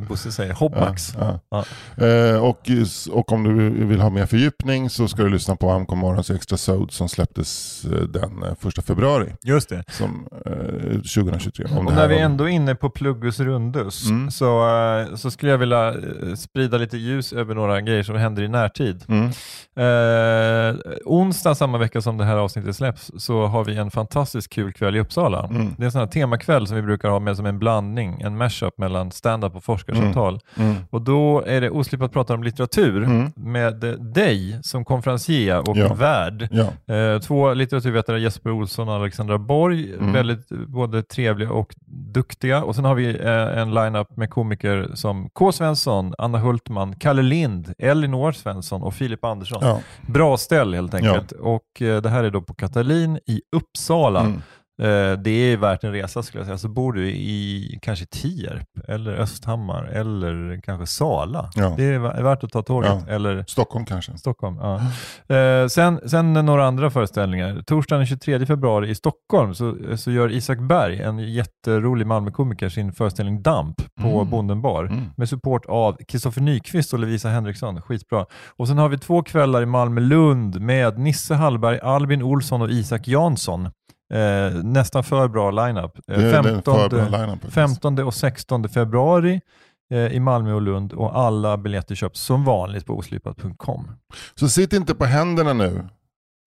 Bosse 0.08 0.32
säger. 0.32 0.52
Hobmax. 0.52 1.14
Ja, 1.20 1.38
Ja. 1.50 1.64
Eh, 2.06 2.36
och, 2.44 2.70
och 3.10 3.32
om 3.32 3.44
du 3.44 3.84
vill 3.86 4.00
ha 4.00 4.10
mer 4.10 4.26
fördjupning 4.26 4.90
så 4.90 5.08
ska 5.08 5.22
du 5.22 5.28
lyssna 5.28 5.56
på 5.56 5.70
Amkom 5.70 5.98
Morgons 5.98 6.30
Extra 6.30 6.56
Sode 6.56 6.92
som 6.92 7.08
släpptes 7.08 7.84
eh, 7.84 7.90
den 8.00 8.42
eh, 8.42 8.54
första 8.60 8.82
februari 8.82 9.32
Just 9.42 9.68
det. 9.68 9.84
som, 9.90 10.26
eh, 10.46 10.52
2023. 10.92 11.64
Om 11.64 11.70
det 11.84 11.90
Och 11.90 11.96
när 11.96 12.08
vi 12.08 12.18
ändå 12.18 12.44
är 12.44 12.48
inne 12.48 12.74
på 12.74 12.90
Pluggus 12.90 13.40
Rundus 13.40 14.06
Mm. 14.10 14.30
så, 14.30 14.68
eh, 14.68 15.01
så 15.14 15.30
skulle 15.30 15.50
jag 15.52 15.58
vilja 15.58 15.88
eh, 15.88 16.34
sprida 16.36 16.78
lite 16.78 16.96
ljus 16.96 17.32
över 17.32 17.54
några 17.54 17.80
grejer 17.80 18.02
som 18.02 18.16
händer 18.16 18.42
i 18.42 18.48
närtid. 18.48 19.04
Mm. 19.08 19.30
Eh, 19.76 20.76
onsdag 21.04 21.54
samma 21.54 21.78
vecka 21.78 22.00
som 22.00 22.18
det 22.18 22.24
här 22.24 22.36
avsnittet 22.36 22.76
släpps 22.76 23.10
så 23.18 23.46
har 23.46 23.64
vi 23.64 23.76
en 23.76 23.90
fantastiskt 23.90 24.48
kul 24.52 24.72
kväll 24.72 24.96
i 24.96 25.00
Uppsala. 25.00 25.46
Mm. 25.50 25.74
Det 25.76 25.82
är 25.82 25.84
en 25.84 25.92
sån 25.92 26.00
här 26.00 26.08
temakväll 26.08 26.66
som 26.66 26.76
vi 26.76 26.82
brukar 26.82 27.08
ha 27.08 27.18
med 27.20 27.36
som 27.36 27.46
en 27.46 27.58
blandning, 27.58 28.20
en 28.20 28.36
mashup 28.36 28.78
mellan 28.78 29.10
stand-up 29.10 29.56
och 29.56 29.64
forskarsamtal. 29.64 30.40
Mm. 30.56 30.74
Och 30.90 31.02
då 31.02 31.42
är 31.46 31.60
det 31.60 31.70
oslipat 31.70 32.12
prata 32.12 32.34
om 32.34 32.42
litteratur 32.42 33.02
Mm. 33.02 33.32
med 33.36 33.74
dig 34.14 34.58
som 34.62 34.84
konferencier 34.84 35.68
och 35.70 35.76
Ja. 35.76 35.94
värd. 35.94 36.48
Ja. 36.50 36.94
Eh, 36.94 37.18
två 37.20 37.54
litteraturvetare, 37.54 38.20
Jesper 38.20 38.50
Olsson 38.50 38.88
och 38.88 38.94
Alexandra 38.94 39.38
Borg, 39.38 39.92
Mm. 39.94 40.12
väldigt 40.12 40.48
både 40.48 41.02
trevliga 41.02 41.50
och 41.50 41.74
duktiga. 42.14 42.62
Och 42.64 42.74
sen 42.74 42.84
har 42.84 42.94
vi 42.94 43.08
eh, 43.20 43.58
en 43.58 43.74
line-up 43.74 44.16
med 44.16 44.30
komiker 44.30 44.90
som 44.94 45.30
K. 45.30 45.52
Svensson, 45.52 46.14
Anna 46.18 46.38
Hultman, 46.38 46.96
Kalle 46.96 47.22
Lind, 47.22 47.74
Elinor 47.78 48.32
Svensson 48.32 48.82
och 48.82 48.94
Filip 48.94 49.24
Andersson. 49.24 49.58
Ja. 49.62 49.80
Bra 50.06 50.36
ställ 50.36 50.74
helt 50.74 50.94
enkelt. 50.94 51.32
Och 51.32 51.82
eh, 51.82 52.02
det 52.02 52.08
här 52.08 52.24
är 52.24 52.30
då 52.30 52.42
på 52.42 52.54
Katalin 52.54 53.18
i 53.26 53.42
Uppsala. 53.56 54.20
Mm. 54.20 54.42
Eh, 54.82 55.12
det 55.18 55.30
är 55.30 55.56
värt 55.56 55.84
en 55.84 55.92
resa 55.92 56.22
skulle 56.22 56.40
jag 56.40 56.46
säga. 56.46 56.58
Så 56.58 56.68
bor 56.68 56.92
du 56.92 57.08
i 57.10 57.78
kanske 57.82 58.06
Tierp 58.06 58.88
eller 58.88 59.12
Östhammar 59.12 59.84
eller 59.84 60.60
kanske 60.64 60.86
Sala. 60.86 61.50
Ja. 61.54 61.74
Det 61.76 61.84
är 61.84 61.98
vä- 61.98 62.22
värt 62.22 62.44
att 62.44 62.50
ta 62.50 62.62
tåget. 62.62 62.90
Ja. 63.06 63.14
Eller 63.14 63.44
Stockholm 63.48 63.84
kanske. 63.86 64.18
Stockholm. 64.18 64.56
Ja. 64.60 64.80
Eh, 65.36 65.66
sen, 65.66 66.00
sen 66.06 66.32
några 66.32 66.66
andra 66.66 66.90
föreställningar. 66.90 67.62
Torsdagen 67.66 68.00
den 68.00 68.06
23 68.06 68.46
februari 68.46 68.88
i 68.90 68.94
Stockholm 68.94 69.54
så, 69.54 69.76
så 69.96 70.10
gör 70.10 70.32
Isak 70.32 70.58
Berg, 70.58 71.02
en 71.02 71.18
jätterolig 71.18 72.06
Malmökomiker, 72.06 72.68
sin 72.68 72.92
föreställning 72.92 73.42
Damp 73.42 73.76
på 74.00 74.08
Mm. 74.20 74.30
Bonden 74.30 74.62
bar 74.62 74.84
Mm. 74.84 75.04
med 75.16 75.28
support 75.28 75.66
av 75.66 75.96
Kristoffer 76.08 76.40
Nyqvist 76.40 76.92
och 76.92 76.98
Lovisa 76.98 77.28
Henriksson. 77.28 77.82
Skitbra. 77.82 78.26
Och 78.56 78.68
sen 78.68 78.78
har 78.78 78.88
vi 78.88 78.98
två 78.98 79.22
kvällar 79.22 79.62
i 79.62 79.66
Malmö-Lund 79.66 80.60
med 80.60 80.98
Nisse 80.98 81.34
Hallberg, 81.34 81.78
Albin 81.82 82.22
Olsson 82.22 82.62
och 82.62 82.70
Isak 82.70 83.08
Jansson. 83.08 83.68
Eh, 84.12 84.54
nästan 84.62 85.04
för 85.04 85.28
bra 85.28 85.50
lineup. 85.50 85.96
Eh, 86.08 86.18
Det 86.18 86.24
är 86.30 86.34
en 86.38 86.44
15, 86.44 86.74
för 86.80 86.88
bra 86.88 87.04
lineup 87.18 87.30
faktiskt. 87.30 87.54
15 87.54 87.98
och 87.98 88.14
16 88.14 88.68
februari 88.68 89.40
eh, 89.92 89.98
i 90.06 90.20
Malmö 90.20 90.52
och 90.52 90.62
Lund 90.62 90.92
och 90.92 91.18
alla 91.18 91.56
biljetter 91.56 91.94
köps 91.94 92.20
som 92.20 92.44
vanligt 92.44 92.86
på 92.86 92.92
oslipat.com. 92.98 93.90
Så 94.34 94.48
sitt 94.48 94.72
inte 94.72 94.94
på 94.94 95.04
händerna 95.04 95.52
nu. 95.52 95.88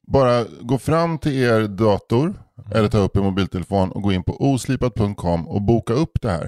Bara 0.08 0.44
gå 0.62 0.78
fram 0.78 1.18
till 1.18 1.34
er 1.34 1.68
dator 1.68 2.34
eller 2.72 2.88
ta 2.88 2.98
upp 2.98 3.18
er 3.18 3.22
mobiltelefon 3.22 3.92
och 3.92 4.02
gå 4.02 4.12
in 4.12 4.24
på 4.24 4.36
oslipat.com 4.54 5.48
och 5.48 5.62
boka 5.62 5.94
upp 5.94 6.22
det 6.22 6.32
här. 6.32 6.48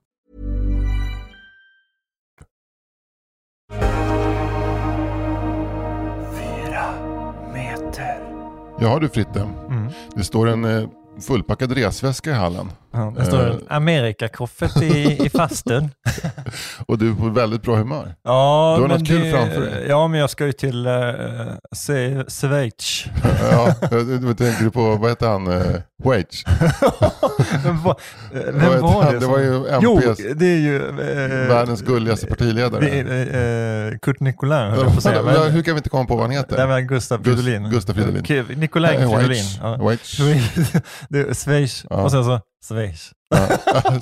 Ja 8.81 8.99
du 8.99 9.09
Fritte, 9.09 9.39
Mm. 9.69 9.87
det 10.15 10.23
står 10.23 10.47
en 10.47 10.65
eh, 10.65 10.87
fullpackad 11.21 11.71
resväska 11.71 12.29
i 12.31 12.33
hallen. 12.33 12.71
Ja, 12.93 13.13
det 13.17 13.25
står 13.25 13.39
Eh. 13.39 13.45
en 13.47 13.61
Amerikakoffert 13.69 14.81
i, 14.81 15.25
i 15.25 15.29
fastun. 15.29 15.89
Och 16.87 16.97
du 16.97 17.09
är 17.11 17.13
på 17.15 17.29
väldigt 17.29 17.61
bra 17.61 17.75
humör. 17.75 18.15
Ja, 18.23 18.73
Du 18.77 18.81
har 18.81 18.89
något 18.99 19.07
kul 19.07 19.21
det- 19.21 19.31
framför 19.31 19.61
dig. 19.61 19.85
Ja, 19.89 20.07
men 20.07 20.19
jag 20.19 20.29
ska 20.29 20.45
ju 20.45 20.51
till 20.51 20.87
uh, 20.87 21.13
Schweiz. 22.29 23.05
ja, 23.51 23.75
du, 23.89 24.17
du 24.17 24.33
tänker 24.33 24.63
du 24.63 24.71
på, 24.71 24.95
vad 24.95 25.09
heter 25.11 25.27
han, 25.27 25.47
uh, 25.47 25.63
Wage? 26.03 26.45
Vem 27.63 27.83
var, 27.83 27.95
eh, 28.33 28.39
vem 28.53 28.81
var 28.81 29.05
det? 29.05 29.11
Det 29.11 29.21
som- 29.21 29.31
var 29.31 29.39
ju 29.39 29.63
Jo, 29.81 29.97
MPs 29.97 30.17
det 30.35 30.45
är 30.45 30.57
ju... 30.57 30.75
eh, 30.77 31.47
Världens 31.47 31.81
gulligaste 31.81 32.27
partiledare. 32.27 32.81
Det 32.85 32.99
är 32.99 33.91
eh, 33.91 33.97
Kurt 33.97 34.19
Nicolin, 34.19 34.57
höll 34.57 34.79
jag 34.79 34.87
på 34.91 34.97
att 34.97 35.03
säga. 35.03 35.23
Men, 35.23 35.51
Hur 35.51 35.61
kan 35.63 35.73
vi 35.73 35.77
inte 35.77 35.89
komma 35.89 36.05
på 36.05 36.15
vad 36.15 36.23
han 36.23 36.31
heter? 36.31 36.57
det 36.57 36.65
var 36.65 36.79
Gustav 36.79 37.19
Gus- 37.21 37.23
Fridolin. 37.23 37.69
Gustav 37.69 37.93
Fridolin. 37.93 38.45
Nicolin 38.59 38.91
Eh, 39.01 39.11
Fridolin. 39.17 39.45
Ja. 39.61 39.95
Det 41.09 41.37
Schweiz. 41.37 41.85
Ja. 41.89 41.95
Och 42.01 42.11
sen 42.11 42.23
så 42.23 42.39
Schweiz. 42.67 43.11
Ja, 43.29 43.47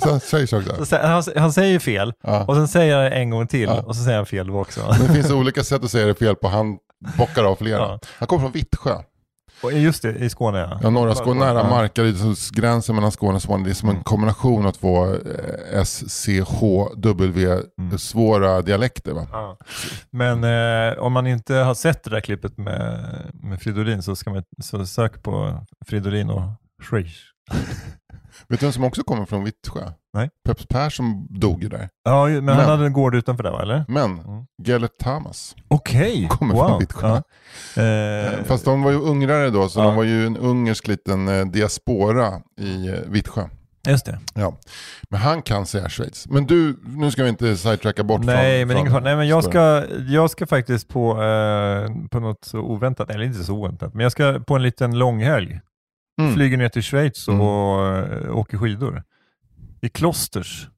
så 0.00 0.20
Schweiz 0.20 0.50
Så 0.50 0.58
också. 0.58 0.82
sä- 0.84 1.06
Han, 1.06 1.22
han 1.42 1.52
säger 1.52 1.78
fel 1.78 2.12
Ja. 2.22 2.44
och 2.44 2.54
sen 2.54 2.68
säger 2.68 2.96
han 2.96 3.12
en 3.12 3.30
gång 3.30 3.46
till 3.46 3.60
Ja. 3.68 3.80
och 3.82 3.96
så 3.96 4.02
säger 4.04 4.16
han 4.16 4.26
fel 4.26 4.46
då 4.46 4.60
också. 4.60 4.80
Men 4.98 5.06
det 5.06 5.14
finns 5.14 5.30
olika 5.30 5.64
sätt 5.64 5.84
att 5.84 5.90
säga 5.90 6.06
det 6.06 6.14
fel 6.14 6.36
på. 6.36 6.48
Han 6.48 6.78
bockar 7.18 7.44
av 7.44 7.56
flera. 7.56 7.78
Ja. 7.78 7.98
Han 8.18 8.28
kommer 8.28 8.42
från 8.42 8.52
Vittsjö. 8.52 9.02
Och 9.62 9.72
just 9.72 10.02
det, 10.02 10.10
i 10.14 10.30
Skåne 10.30 10.58
ja. 10.58 10.80
Ja, 10.82 10.90
norra 10.90 11.14
Skåne, 11.14 11.40
nära. 11.40 11.68
Markaryd, 11.70 12.16
så 12.18 12.54
gränsen 12.54 12.94
mellan 12.94 13.12
Skåne 13.12 13.34
och 13.34 13.42
Småland. 13.42 13.64
Det 13.64 13.70
är 13.70 13.74
som 13.74 13.88
en 13.88 14.02
kombination 14.02 14.66
av 14.66 14.72
två 14.72 15.06
eh, 15.06 15.14
S, 15.80 16.04
C, 16.10 16.40
H, 16.46 16.88
W, 16.96 17.58
svåra 17.98 18.62
dialekter. 18.62 19.12
Va? 19.12 19.26
Ja. 19.32 19.56
Men 20.10 20.44
eh, 20.44 20.98
om 20.98 21.12
man 21.12 21.26
inte 21.26 21.54
har 21.54 21.74
sett 21.74 22.04
det 22.04 22.10
där 22.10 22.20
klippet 22.20 22.58
med, 22.58 23.00
med 23.34 23.60
Fridolin 23.62 24.02
så, 24.02 24.16
ska 24.16 24.30
man, 24.30 24.42
så 24.62 24.86
sök 24.86 25.22
på 25.22 25.60
Fridolin 25.86 26.30
och 26.30 26.42
Schweiz. 26.90 27.12
Vet 28.48 28.60
du 28.60 28.66
vem 28.66 28.72
som 28.72 28.84
också 28.84 29.02
kommer 29.04 29.24
från 29.26 29.44
Vittsjö? 29.44 29.80
Nej. 30.14 30.30
Peps 30.48 30.66
Persson 30.66 31.26
dog 31.30 31.62
ju 31.62 31.68
där. 31.68 31.88
Ja, 32.04 32.26
men, 32.26 32.44
Men- 32.44 32.56
han 32.56 32.64
hade 32.68 32.86
en 32.86 32.92
gård 32.92 33.14
utanför 33.14 33.42
där 33.44 33.50
va, 33.50 33.62
eller? 33.62 33.84
Men 33.88 34.04
Mm. 34.18 34.44
Gellert 34.64 34.98
Tamas, 35.00 35.56
Okej, 35.68 36.26
Kommer 36.30 36.54
från 36.54 36.78
Vittsjö. 36.78 37.20
Ja. 37.76 37.82
Eh, 37.82 38.44
fast 38.44 38.64
de 38.64 38.82
var 38.82 38.90
ju 38.90 38.98
ungrare 39.00 39.50
då, 39.50 39.68
så 39.68 39.80
Ja. 39.80 39.84
de 39.84 39.96
var 39.96 40.04
ju 40.04 40.26
en 40.26 40.36
ungersk 40.36 40.88
liten 40.88 41.28
eh, 41.28 41.46
diaspora 41.46 42.40
i 42.60 42.88
eh, 42.88 42.94
Vittsjö. 43.06 43.42
just 43.88 44.06
det. 44.06 44.18
Ja. 44.34 44.58
Men 45.10 45.20
han 45.20 45.42
kan 45.42 45.66
säga 45.66 45.88
Schweiz. 45.88 46.26
Men 46.30 46.46
du, 46.46 46.76
nu 46.84 47.10
ska 47.10 47.22
vi 47.22 47.28
inte 47.28 47.56
sidetracka 47.56 48.04
bort 48.04 48.24
Nej, 48.24 48.66
från, 48.66 48.76
men 48.82 48.90
från. 48.92 49.02
Nej, 49.02 49.16
men 49.16 49.28
jag 49.28 49.44
ska, 49.44 49.84
jag 50.08 50.30
ska 50.30 50.46
faktiskt 50.46 50.88
på, 50.88 51.10
eh, 51.22 52.08
på 52.10 52.20
något 52.20 52.44
så 52.44 52.58
oväntat, 52.58 53.10
eller 53.10 53.24
inte 53.24 53.44
så 53.44 53.54
oväntat, 53.54 53.94
men 53.94 54.02
jag 54.02 54.12
ska 54.12 54.40
på 54.46 54.54
en 54.56 54.62
liten 54.62 54.98
långhelg. 54.98 55.60
Mm. 56.20 56.34
Flyger 56.34 56.56
ner 56.56 56.68
till 56.68 56.82
Schweiz 56.82 57.28
och 57.28 57.34
Mm. 57.34 58.24
eh, 58.24 58.36
åker 58.36 58.58
skidor. 58.58 59.02
I 59.82 59.88
Klosters. 59.88 60.68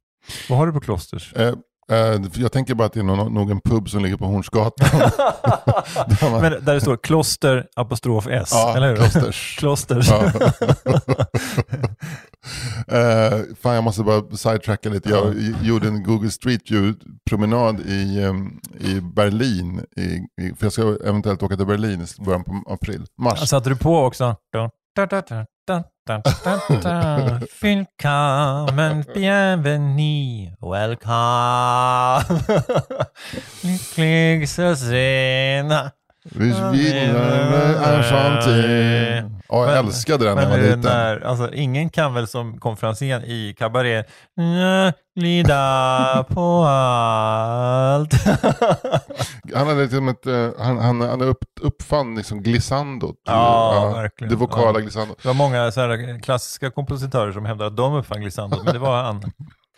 Vad 0.49 0.59
har 0.59 0.67
du 0.67 0.73
på 0.73 0.81
Klosters? 0.81 1.33
Eh, 1.33 1.55
eh, 1.91 2.21
jag 2.35 2.53
tänker 2.53 2.75
bara 2.75 2.85
att 2.87 2.93
det 2.93 3.01
är 3.01 3.05
någon, 3.05 3.35
nog 3.35 3.51
en 3.51 3.61
pub 3.61 3.89
som 3.91 4.03
ligger 4.03 4.17
på 4.17 4.25
Hornsgatan. 4.27 4.89
Där 4.89 6.31
man- 6.31 6.41
Men 6.43 6.65
där 6.65 6.75
det 6.75 6.81
står 6.81 6.97
kloster 6.97 7.67
apostrof 7.77 8.27
S, 8.27 8.49
ja, 8.53 8.77
eller 8.77 8.89
hur? 8.89 8.97
Klosters. 8.97 9.57
Klosters. 9.59 10.09
Ja. 10.11 10.33
Eh, 12.89 13.39
fan 13.61 13.75
jag 13.75 13.85
måste 13.85 14.03
bara 14.03 14.37
sidetracka 14.37 14.89
lite. 14.89 15.09
Jag 15.11 15.35
gjorde 15.63 15.89
en 15.89 16.03
Google 16.03 16.31
Street 16.31 16.71
View-promenad 16.71 17.81
i, 17.87 18.23
em, 18.23 18.61
i 18.81 19.01
Berlin. 19.01 19.85
I, 19.97 20.03
i, 20.03 20.55
för 20.59 20.67
jag 20.67 20.73
ska 20.73 20.97
eventuellt 21.05 21.43
åka 21.43 21.57
till 21.57 21.67
Berlin 21.67 22.07
i 22.21 22.25
början 22.25 22.45
på 22.45 22.63
april. 22.67 23.07
Mars. 23.19 23.49
Satte 23.49 23.69
du 23.71 23.77
på 23.77 23.99
också? 23.99 24.37
Da, 24.53 24.71
Bienvenue, 29.15 30.53
welcome. 30.61 32.25
Lykkelig 33.63 34.51
zu 34.51 34.77
sehen. 34.77 35.73
Ich 36.25 36.35
bin 36.37 37.17
enchanté. 37.83 39.25
Ja, 39.53 39.71
jag 39.71 39.79
älskade 39.87 40.25
den 40.25 40.35
när 40.35 40.43
jag 40.43 40.51
var 40.51 40.57
Men 40.57 40.67
liten. 40.67 40.81
när, 40.81 41.21
alltså, 41.27 41.55
ingen 41.55 41.91
kan 41.91 42.15
väl 42.15 42.27
som 42.29 42.59
kom 42.61 42.77
Franzén 42.77 43.23
i 43.25 43.55
Cabaret 43.59 44.07
"Nja, 44.37 44.93
glida 45.21 46.25
på 46.29 46.65
allt. 46.65 48.15
Han 49.55 49.67
hade 49.69 49.83
liksom 49.83 50.09
ett, 50.09 50.27
eh, 50.27 50.49
han, 50.59 50.79
han, 50.79 51.01
han 51.01 51.23
upp, 51.23 51.39
uppfann 51.61 52.15
liksom 52.17 52.43
glissandot. 52.43 53.17
Ja, 53.25 53.93
verkligen. 53.95 54.31
Det 54.31 54.37
vokala 54.37 54.79
Ja. 54.79 54.81
glissandot. 54.81 55.23
Det 55.23 55.29
var 55.29 55.35
många 55.35 55.71
så 55.73 55.81
här 55.81 56.21
klassiska 56.23 56.71
kompositörer 56.71 57.33
som 57.33 57.45
hävdade 57.47 57.71
att 57.71 57.77
de 57.77 57.95
uppfann 57.95 58.21
glissandot, 58.21 58.65
men 58.65 58.73
det 58.73 58.79
var 58.81 59.03
han. 59.03 59.23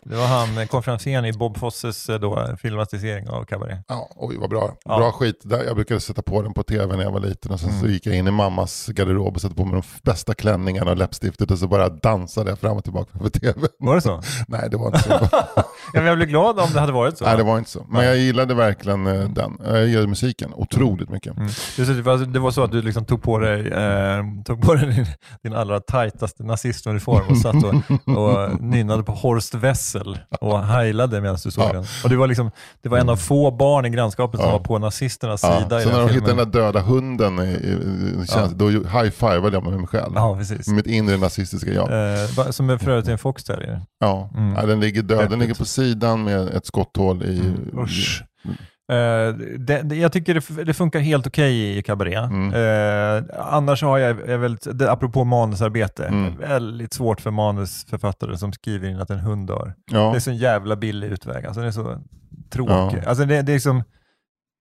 Det 0.04 0.16
var 0.16 0.26
han, 0.26 0.58
eh, 0.58 0.66
konferencieren 0.66 1.24
i 1.24 1.32
Bob 1.32 1.58
Fosses 1.58 2.08
eh, 2.08 2.20
då, 2.20 2.56
filmatisering 2.62 3.28
av 3.28 3.44
Cabaret. 3.44 3.78
Ja, 3.88 4.08
oj 4.16 4.36
vad 4.38 4.50
bra. 4.50 4.76
Ja. 4.84 4.96
Bra 4.98 5.12
skit. 5.12 5.40
Där, 5.44 5.64
jag 5.64 5.74
brukade 5.74 6.00
sätta 6.00 6.22
på 6.22 6.42
den 6.42 6.54
på 6.54 6.62
tv 6.62 6.96
när 6.96 7.04
jag 7.04 7.12
var 7.12 7.20
liten 7.20 7.52
och 7.52 7.60
sen 7.60 7.70
så 7.72 7.78
Mm. 7.78 7.90
gick 7.92 8.06
jag 8.06 8.16
in 8.16 8.28
i 8.28 8.30
mammas 8.30 8.86
garderob 8.88 9.34
och 9.34 9.40
satte 9.40 9.54
på 9.54 9.64
mig 9.64 9.72
de 9.82 10.10
bästa 10.10 10.34
klänningarna 10.34 10.90
och 10.90 10.96
läppstiftet 10.96 11.50
och 11.50 11.58
så 11.58 11.68
bara 11.68 11.88
dansade 11.88 12.50
jag 12.50 12.58
fram 12.58 12.76
och 12.76 12.84
tillbaka 12.84 13.10
framför 13.12 13.30
tv. 13.30 13.68
Var 13.78 13.94
det 13.94 14.00
så? 14.00 14.22
Nej, 14.48 14.68
det 14.70 14.76
var 14.76 14.86
inte 14.86 14.98
så. 15.02 15.28
Ja, 15.92 16.00
men 16.00 16.06
jag 16.06 16.16
blev 16.16 16.28
glad 16.28 16.58
om 16.60 16.68
det 16.72 16.80
hade 16.80 16.92
varit 16.92 17.18
så. 17.18 17.24
Nej, 17.24 17.36
det 17.36 17.42
var 17.42 17.58
inte 17.58 17.70
så. 17.70 17.86
Men 17.88 18.04
jag 18.04 18.16
gillade 18.16 18.54
verkligen 18.54 19.06
eh, 19.06 19.28
den. 19.28 19.58
Jag 19.64 19.86
gillade 19.86 20.06
musiken 20.06 20.52
otroligt 20.54 21.08
mycket. 21.08 21.36
Mm. 21.36 21.46
Just 21.48 21.76
det, 21.78 22.02
var, 22.02 22.16
det 22.16 22.38
var 22.38 22.50
så 22.50 22.62
att 22.64 22.72
du 22.72 22.82
liksom 22.82 23.04
tog 23.04 23.22
på 23.22 23.38
dig, 23.38 23.68
eh, 23.68 24.24
tog 24.44 24.62
på 24.62 24.74
dig 24.74 24.86
din, 24.94 25.06
din 25.42 25.54
allra 25.54 25.80
tajtaste 25.80 26.42
nazistuniform 26.44 27.26
och 27.28 27.38
satt 27.38 27.54
och, 27.64 27.74
och 28.18 28.62
nynnade 28.62 29.02
på 29.02 29.12
Horst 29.12 29.54
Wessel 29.54 30.18
och 30.40 30.60
heilade 30.64 31.20
medan 31.20 31.36
du 31.44 31.50
såg 31.50 31.64
Ja. 31.64 31.72
den. 31.72 31.84
Och 32.04 32.10
det 32.10 32.16
var, 32.16 32.26
liksom, 32.26 32.50
det 32.82 32.88
var 32.88 32.98
en 32.98 33.08
av 33.08 33.16
få 33.16 33.50
barn 33.50 33.86
i 33.86 33.90
grannskapet 33.90 34.40
som 34.40 34.48
Ja. 34.48 34.52
var 34.58 34.64
på 34.64 34.78
nazisternas 34.78 35.42
Ja. 35.42 35.60
sida 35.62 35.80
Så 35.80 35.88
när 35.88 36.00
de 36.00 36.08
hittade 36.14 36.26
den 36.34 36.36
där 36.50 36.60
döda 36.60 36.80
hunden, 36.80 37.38
i, 37.38 37.42
i, 38.22 38.26
känns, 38.26 38.52
då 38.52 38.68
high-fivade 38.68 39.56
jag 39.56 39.64
med 39.64 39.72
mig 39.78 39.86
själv. 39.86 40.12
Ja, 40.14 40.36
precis. 40.36 40.68
Mitt 40.68 40.86
inre 40.86 41.16
nazistiska 41.16 41.72
jag. 41.72 42.12
Eh, 42.44 42.50
som 42.50 42.70
är 42.70 42.78
för 42.78 42.90
övrigt 42.90 43.08
en 43.08 43.18
fox 43.18 43.44
terrier. 43.44 43.80
Ja. 44.00 44.30
Mm. 44.36 44.54
ja, 44.54 44.66
den 44.66 44.80
ligger 44.80 45.02
död. 45.02 45.30
Den 45.30 45.38
ligger 45.38 45.54
på 45.54 45.64
sidan 45.74 46.24
med 46.24 46.48
ett 46.48 46.66
skotthål 46.66 47.22
i... 47.24 47.40
Mm, 47.40 47.78
usch. 47.78 48.24
Eh, 48.92 49.34
det, 49.58 49.82
det, 49.82 49.96
jag 49.96 50.12
tycker 50.12 50.34
det, 50.34 50.64
det 50.64 50.74
funkar 50.74 51.00
helt 51.00 51.26
okej 51.26 51.78
i 51.78 51.82
Cabaret. 51.82 52.30
Mm. 52.30 52.54
Eh, 52.54 53.24
annars 53.38 53.82
har 53.82 53.98
jag, 53.98 54.16
jag 54.28 54.38
väldigt, 54.38 54.78
det, 54.78 54.92
apropå 54.92 55.24
manusarbete, 55.24 56.04
Mm. 56.06 56.36
väldigt 56.38 56.92
svårt 56.92 57.20
för 57.20 57.30
manusförfattare 57.30 58.38
som 58.38 58.52
skriver 58.52 58.88
in 58.88 59.00
att 59.00 59.10
en 59.10 59.18
hund 59.18 59.46
dör. 59.46 59.74
Ja. 59.90 60.10
Det 60.10 60.16
är 60.16 60.20
så 60.20 60.30
en 60.30 60.36
jävla 60.36 60.76
billig 60.76 61.08
utväg. 61.08 61.46
Alltså 61.46 61.60
det 61.60 61.66
är 61.66 61.70
så 61.70 62.00
tråkigt. 62.50 63.00
Ja. 63.02 63.08
Alltså 63.08 63.24
det, 63.24 63.42
det 63.42 63.52
är 63.52 63.54
liksom, 63.54 63.82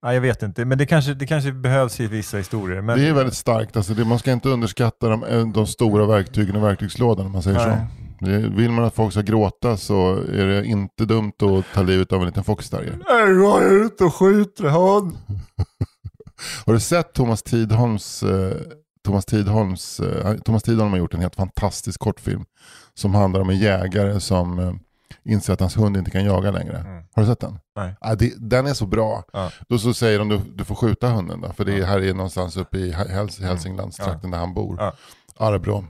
ja, 0.01 0.13
jag 0.13 0.21
vet 0.21 0.43
inte, 0.43 0.65
men 0.65 0.77
det 0.77 0.85
kanske, 0.85 1.13
det 1.13 1.27
kanske 1.27 1.51
behövs 1.51 1.99
i 1.99 2.07
vissa 2.07 2.37
historier. 2.37 2.81
Men, 2.81 2.99
Det 2.99 3.07
är 3.07 3.13
väldigt 3.13 3.35
starkt. 3.35 3.77
Alltså 3.77 3.93
man 3.93 4.19
ska 4.19 4.31
inte 4.31 4.49
underskatta 4.49 5.09
de, 5.09 5.23
eh, 5.23 5.47
de 5.47 5.67
stora 5.67 6.05
verktygen 6.05 6.55
i 6.55 6.59
verktygslådan 6.59 7.25
om 7.25 7.31
man 7.31 7.43
säger 7.43 7.67
Nej. 7.67 7.77
så. 7.77 8.02
Det, 8.23 8.37
vill 8.37 8.71
man 8.71 8.85
att 8.85 8.95
folk 8.95 9.11
ska 9.11 9.21
gråta 9.21 9.77
så 9.77 10.15
är 10.15 10.45
det 10.45 10.65
inte 10.65 11.05
dumt 11.05 11.33
att 11.41 11.65
ta 11.73 11.81
livet 11.81 12.11
av 12.13 12.19
en 12.19 12.25
liten 12.25 12.43
foxterrier. 12.43 13.03
Nej, 13.09 13.43
jag 13.43 13.63
är 13.63 13.85
ute 13.85 14.03
och 14.03 14.15
skjuter 14.15 14.63
hund. 14.63 15.17
Har 16.65 16.73
du 16.73 16.79
sett 16.79 17.13
Thomas 17.13 17.43
Tidholms, 17.43 18.23
eh, 18.23 18.57
Thomas 19.05 19.25
Tidholms, 19.25 19.99
eh, 19.99 20.37
Thomas 20.37 20.63
Tidholm 20.63 20.91
har 20.91 20.97
gjort 20.97 21.13
en 21.13 21.19
helt 21.19 21.35
fantastisk 21.35 21.99
kortfilm 21.99 22.45
som 22.93 23.15
handlar 23.15 23.41
om 23.41 23.49
en 23.49 23.57
jägare 23.57 24.19
som 24.19 24.59
eh, 24.59 24.73
inser 25.25 25.53
att 25.53 25.59
hans 25.59 25.77
hund 25.77 25.97
inte 25.97 26.11
kan 26.11 26.25
jaga 26.25 26.51
längre. 26.51 26.77
Mm. 26.77 27.03
Har 27.15 27.23
du 27.23 27.27
sett 27.29 27.39
den? 27.39 27.59
Nej. 27.75 27.95
Ja, 28.01 28.15
det, 28.15 28.33
den 28.37 28.67
är 28.67 28.73
så 28.73 28.85
bra. 28.85 29.23
Ja. 29.33 29.51
Då 29.69 29.77
så 29.77 29.93
säger 29.93 30.19
de 30.19 30.29
du, 30.29 30.41
du 30.55 30.63
får 30.63 30.75
skjuta 30.75 31.09
hunden 31.09 31.41
då, 31.41 31.53
för 31.53 31.65
det 31.65 31.73
är, 31.79 31.83
här 31.83 32.03
är 32.03 32.13
någonstans 32.13 32.57
uppe 32.57 32.77
i 32.77 32.91
Häls, 32.91 33.39
Hälsinglandstrakten 33.39 34.31
där 34.31 34.37
han 34.37 34.53
bor. 34.53 34.73
Mm. 34.73 34.85
Ja. 34.85 34.93
Arbrå. 35.45 35.85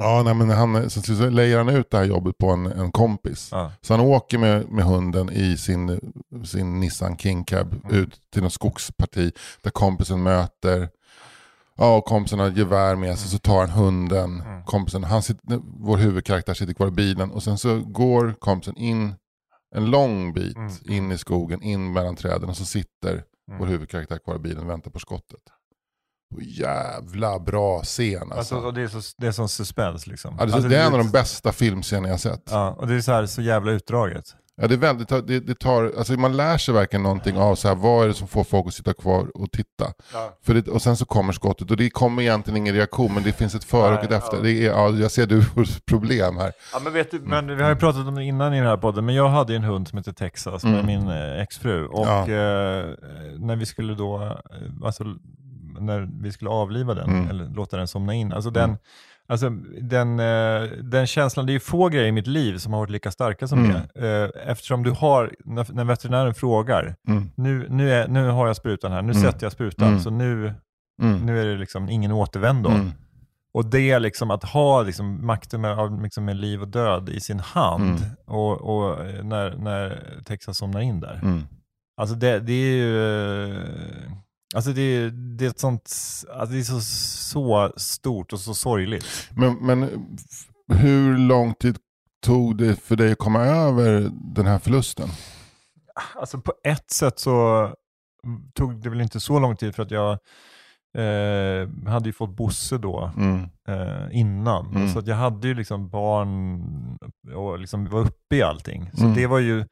Ja, 0.00 0.22
nej, 0.22 0.34
men 0.34 0.50
han, 0.50 0.90
så, 0.90 1.02
så 1.02 1.30
lejer 1.30 1.58
han 1.58 1.68
ut 1.68 1.90
det 1.90 1.96
här 1.96 2.04
jobbet 2.04 2.38
på 2.38 2.50
en, 2.50 2.66
en 2.66 2.92
kompis. 2.92 3.48
Ja. 3.52 3.72
Så 3.80 3.92
han 3.94 4.00
åker 4.06 4.38
med, 4.38 4.68
med 4.68 4.84
hunden 4.84 5.30
i 5.32 5.56
sin, 5.56 6.00
sin 6.44 6.80
Nissan 6.80 7.16
King 7.16 7.44
Cab 7.44 7.74
Mm. 7.84 7.96
ut 8.02 8.20
till 8.32 8.42
något 8.42 8.52
skogsparti 8.52 9.32
där 9.62 9.70
kompisen 9.70 10.22
möter. 10.22 10.88
Ja, 11.76 11.96
och 11.96 12.04
kompisen 12.04 12.38
har 12.38 12.50
gevär 12.50 12.96
med 12.96 13.18
sig 13.18 13.30
så 13.30 13.38
tar 13.38 13.60
han 13.60 13.70
hunden. 13.70 14.40
Mm. 14.40 14.62
Kompisen, 14.64 15.04
han 15.04 15.22
sitter, 15.22 15.60
vår 15.78 15.96
huvudkaraktär 15.96 16.54
sitter 16.54 16.74
kvar 16.74 16.88
i 16.88 16.90
bilen 16.90 17.30
och 17.30 17.42
sen 17.42 17.58
så 17.58 17.78
går 17.80 18.34
kompisen 18.38 18.76
in 18.76 19.14
en 19.74 19.90
lång 19.90 20.32
bit 20.32 20.56
Mm. 20.56 20.70
in 20.88 21.12
i 21.12 21.18
skogen, 21.18 21.62
in 21.62 21.92
mellan 21.92 22.16
träden 22.16 22.48
och 22.48 22.56
så 22.56 22.64
sitter 22.64 23.12
Mm. 23.48 23.58
vår 23.60 23.66
huvudkaraktär 23.66 24.18
kvar 24.18 24.36
i 24.36 24.38
bilen 24.38 24.58
och 24.64 24.70
väntar 24.70 24.90
på 24.90 24.98
skottet. 24.98 25.40
Och 26.34 26.42
jävla 26.42 27.38
bra 27.38 27.82
scen 27.82 28.32
alltså. 28.32 28.54
Alltså, 28.54 28.70
det 28.70 28.82
är 28.82 28.88
så, 28.88 29.00
det 29.18 29.26
är 29.26 29.32
sån 29.32 29.48
suspens 29.48 30.06
liksom. 30.06 30.36
Ja, 30.38 30.46
det, 30.46 30.54
Alltså, 30.54 30.68
det 30.68 30.76
är 30.76 30.86
en 30.86 30.92
av 30.92 30.98
de 30.98 31.10
bästa 31.10 31.52
filmscener 31.52 32.08
jag 32.08 32.20
sett. 32.20 32.42
Ja, 32.50 32.70
och 32.78 32.86
det 32.86 32.94
är 32.94 33.00
så 33.00 33.12
här 33.12 33.26
så 33.26 33.42
jävla 33.42 33.70
utdraget. 33.72 34.24
Ja, 34.60 34.66
det 34.68 34.74
är 34.74 34.78
väldigt, 34.78 35.08
det, 35.08 35.40
det 35.40 35.54
tar, 35.58 35.92
alltså 35.98 36.12
man 36.12 36.36
lär 36.36 36.58
sig 36.58 36.74
verkligen 36.74 37.02
någonting 37.02 37.38
av 37.38 37.54
så 37.54 37.68
här, 37.68 37.74
vad 37.74 38.04
är 38.04 38.08
det 38.08 38.14
som 38.14 38.28
får 38.28 38.44
folk 38.44 38.66
att 38.66 38.74
sitta 38.74 38.92
kvar 38.94 39.26
och 39.34 39.50
titta. 39.52 39.92
För 40.46 40.54
det, 40.54 40.68
och 40.68 40.82
sen 40.82 40.96
så 40.96 41.04
kommer 41.04 41.32
skottet 41.32 41.70
och 41.70 41.76
det 41.76 41.90
kommer 41.90 42.22
egentligen 42.22 42.56
ingen 42.56 42.74
reaktion 42.74 43.14
men 43.14 43.22
det 43.22 43.32
finns 43.32 43.54
ett 43.54 43.64
före 43.64 43.98
och 43.98 44.04
ett 44.04 44.12
efter. 44.12 44.36
ja. 44.36 44.42
Det 44.42 44.52
är, 44.52 44.66
ja, 44.70 44.90
jag 44.90 45.10
ser 45.10 45.26
du 45.26 45.36
har 45.40 45.80
problem 45.86 46.36
här. 46.36 46.52
Ja, 46.72 46.78
men, 46.84 46.92
vet 46.92 47.10
du, 47.10 47.20
men 47.20 47.56
vi 47.56 47.62
har 47.62 47.70
ju 47.70 47.76
pratat 47.76 48.06
om 48.06 48.14
det 48.14 48.24
innan 48.24 48.54
i 48.54 48.58
den 48.58 48.66
här 48.66 48.76
podden, 48.76 49.06
men 49.06 49.14
jag 49.14 49.28
hade 49.28 49.52
ju 49.52 49.56
en 49.56 49.64
hund 49.64 49.88
som 49.88 49.98
heter 49.98 50.12
Texas 50.12 50.64
med 50.64 50.74
Mm. 50.74 50.86
min 50.86 51.08
eh, 51.08 51.42
exfru. 51.42 51.86
Och 51.86 52.06
Ja. 52.06 52.20
eh, 52.20 52.84
när 53.38 53.56
vi 53.56 53.66
skulle 53.66 53.94
då, 53.94 54.22
eh, 54.22 54.86
alltså, 54.86 55.04
när 55.80 56.08
vi 56.22 56.32
skulle 56.32 56.50
avliva 56.50 56.94
den, 56.94 57.08
Mm. 57.10 57.30
eller 57.30 57.44
låta 57.48 57.76
den 57.76 57.88
somna 57.88 58.14
in, 58.14 58.32
alltså 58.32 58.50
den, 58.50 58.76
alltså, 59.28 59.50
den, 59.80 60.20
eh, 60.20 60.62
den 60.82 61.06
känslan, 61.06 61.46
det 61.46 61.52
är 61.52 61.54
ju 61.54 61.60
få 61.60 61.88
grejer 61.88 62.06
i 62.08 62.12
mitt 62.12 62.26
liv 62.26 62.56
som 62.58 62.72
har 62.72 62.80
varit 62.80 62.90
lika 62.90 63.10
starka 63.10 63.46
som 63.48 63.58
Mm. 63.64 63.76
det. 63.94 64.30
Eh, 64.34 64.50
eftersom 64.50 64.82
du 64.82 64.90
har, 64.90 65.34
när, 65.44 65.66
när 65.72 65.84
veterinären 65.84 66.34
frågar, 66.34 66.94
Mm. 67.08 67.30
nu, 67.36 67.66
nu, 67.70 67.92
är, 67.92 68.08
nu 68.08 68.28
har 68.28 68.46
jag 68.46 68.56
sprutan 68.56 68.92
här, 68.92 69.02
nu 69.02 69.12
Mm. 69.12 69.22
sätter 69.22 69.46
jag 69.46 69.52
sprutan, 69.52 69.88
Mm. 69.88 70.00
så 70.00 70.10
nu, 70.10 70.54
Mm. 71.02 71.18
nu 71.26 71.40
är 71.40 71.46
det 71.46 71.56
liksom 71.56 71.88
ingen 71.88 72.12
återvändo. 72.12 72.70
Mm. 72.70 72.90
Och 73.52 73.66
det 73.66 73.98
liksom 73.98 74.30
att 74.30 74.44
ha 74.44 74.82
liksom 74.82 75.26
makten 75.26 75.60
med, 75.60 75.78
av 75.78 76.02
liksom 76.02 76.24
med 76.24 76.36
liv 76.36 76.62
och 76.62 76.68
död 76.68 77.08
i 77.08 77.20
sin 77.20 77.40
hand 77.40 77.82
Mm. 77.98 78.10
och, 78.26 78.60
och 78.60 79.06
eh, 79.06 79.24
när, 79.24 79.56
när 79.56 80.02
Texas 80.24 80.58
somnar 80.58 80.80
in 80.80 81.00
där. 81.00 81.20
Mm. 81.22 81.42
Alltså 81.96 82.14
det, 82.14 82.38
det 82.40 82.52
är 82.52 82.76
ju... 82.76 82.94
Alltså 84.54 84.72
det, 84.72 84.80
är- 84.82 85.10
det 85.10 85.44
är 85.44 85.48
ett 85.50 85.60
sånt... 85.60 85.92
Alltså 86.32 86.52
det 86.54 86.58
är 86.60 86.62
så, 86.62 86.80
så 86.80 87.72
stort 87.76 88.32
och 88.32 88.40
så 88.40 88.54
sorgligt. 88.54 89.06
Men, 89.30 89.54
men 89.54 90.06
hur 90.72 91.18
lång 91.18 91.54
tid 91.54 91.76
tog 92.22 92.56
det 92.58 92.76
för 92.76 92.96
dig 92.96 93.12
att 93.12 93.18
komma 93.18 93.40
över 93.40 94.10
den 94.34 94.46
här 94.46 94.58
förlusten? 94.58 95.08
Alltså 96.20 96.40
på 96.40 96.52
ett 96.64 96.90
sätt 96.90 97.18
så 97.18 97.68
tog 98.54 98.82
det 98.82 98.90
väl 98.90 99.00
inte 99.00 99.20
så 99.20 99.38
lång 99.38 99.56
tid 99.56 99.74
för 99.74 99.82
att 99.82 99.90
jag 99.90 100.12
eh, 100.98 101.68
hade 101.90 102.08
ju 102.08 102.12
fått 102.12 102.36
Bosse 102.36 102.78
då 102.78 103.12
Mm. 103.16 103.42
eh, 103.68 104.06
innan. 104.18 104.66
Mm. 104.76 104.88
Så 104.88 104.98
att 104.98 105.06
jag 105.06 105.16
hade 105.16 105.48
ju 105.48 105.54
liksom 105.54 105.88
barn 105.90 106.62
och 107.34 107.58
liksom 107.58 107.88
var 107.88 108.00
uppe 108.00 108.36
i 108.36 108.42
allting. 108.42 108.90
Så 108.94 109.02
Mm. 109.04 109.14
det 109.16 109.26
var 109.26 109.38
ju 109.38 109.64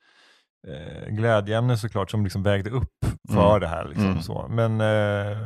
eh, 0.66 1.08
glädjeämne 1.14 1.76
såklart 1.76 2.10
som 2.10 2.24
liksom 2.24 2.42
vägde 2.42 2.70
upp 2.70 2.92
för 3.28 3.46
Mm. 3.48 3.60
det 3.60 3.68
här. 3.68 3.84
Liksom, 3.84 4.06
Mm. 4.10 4.22
så. 4.22 4.46
Men, 4.50 4.80
eh, 4.80 5.36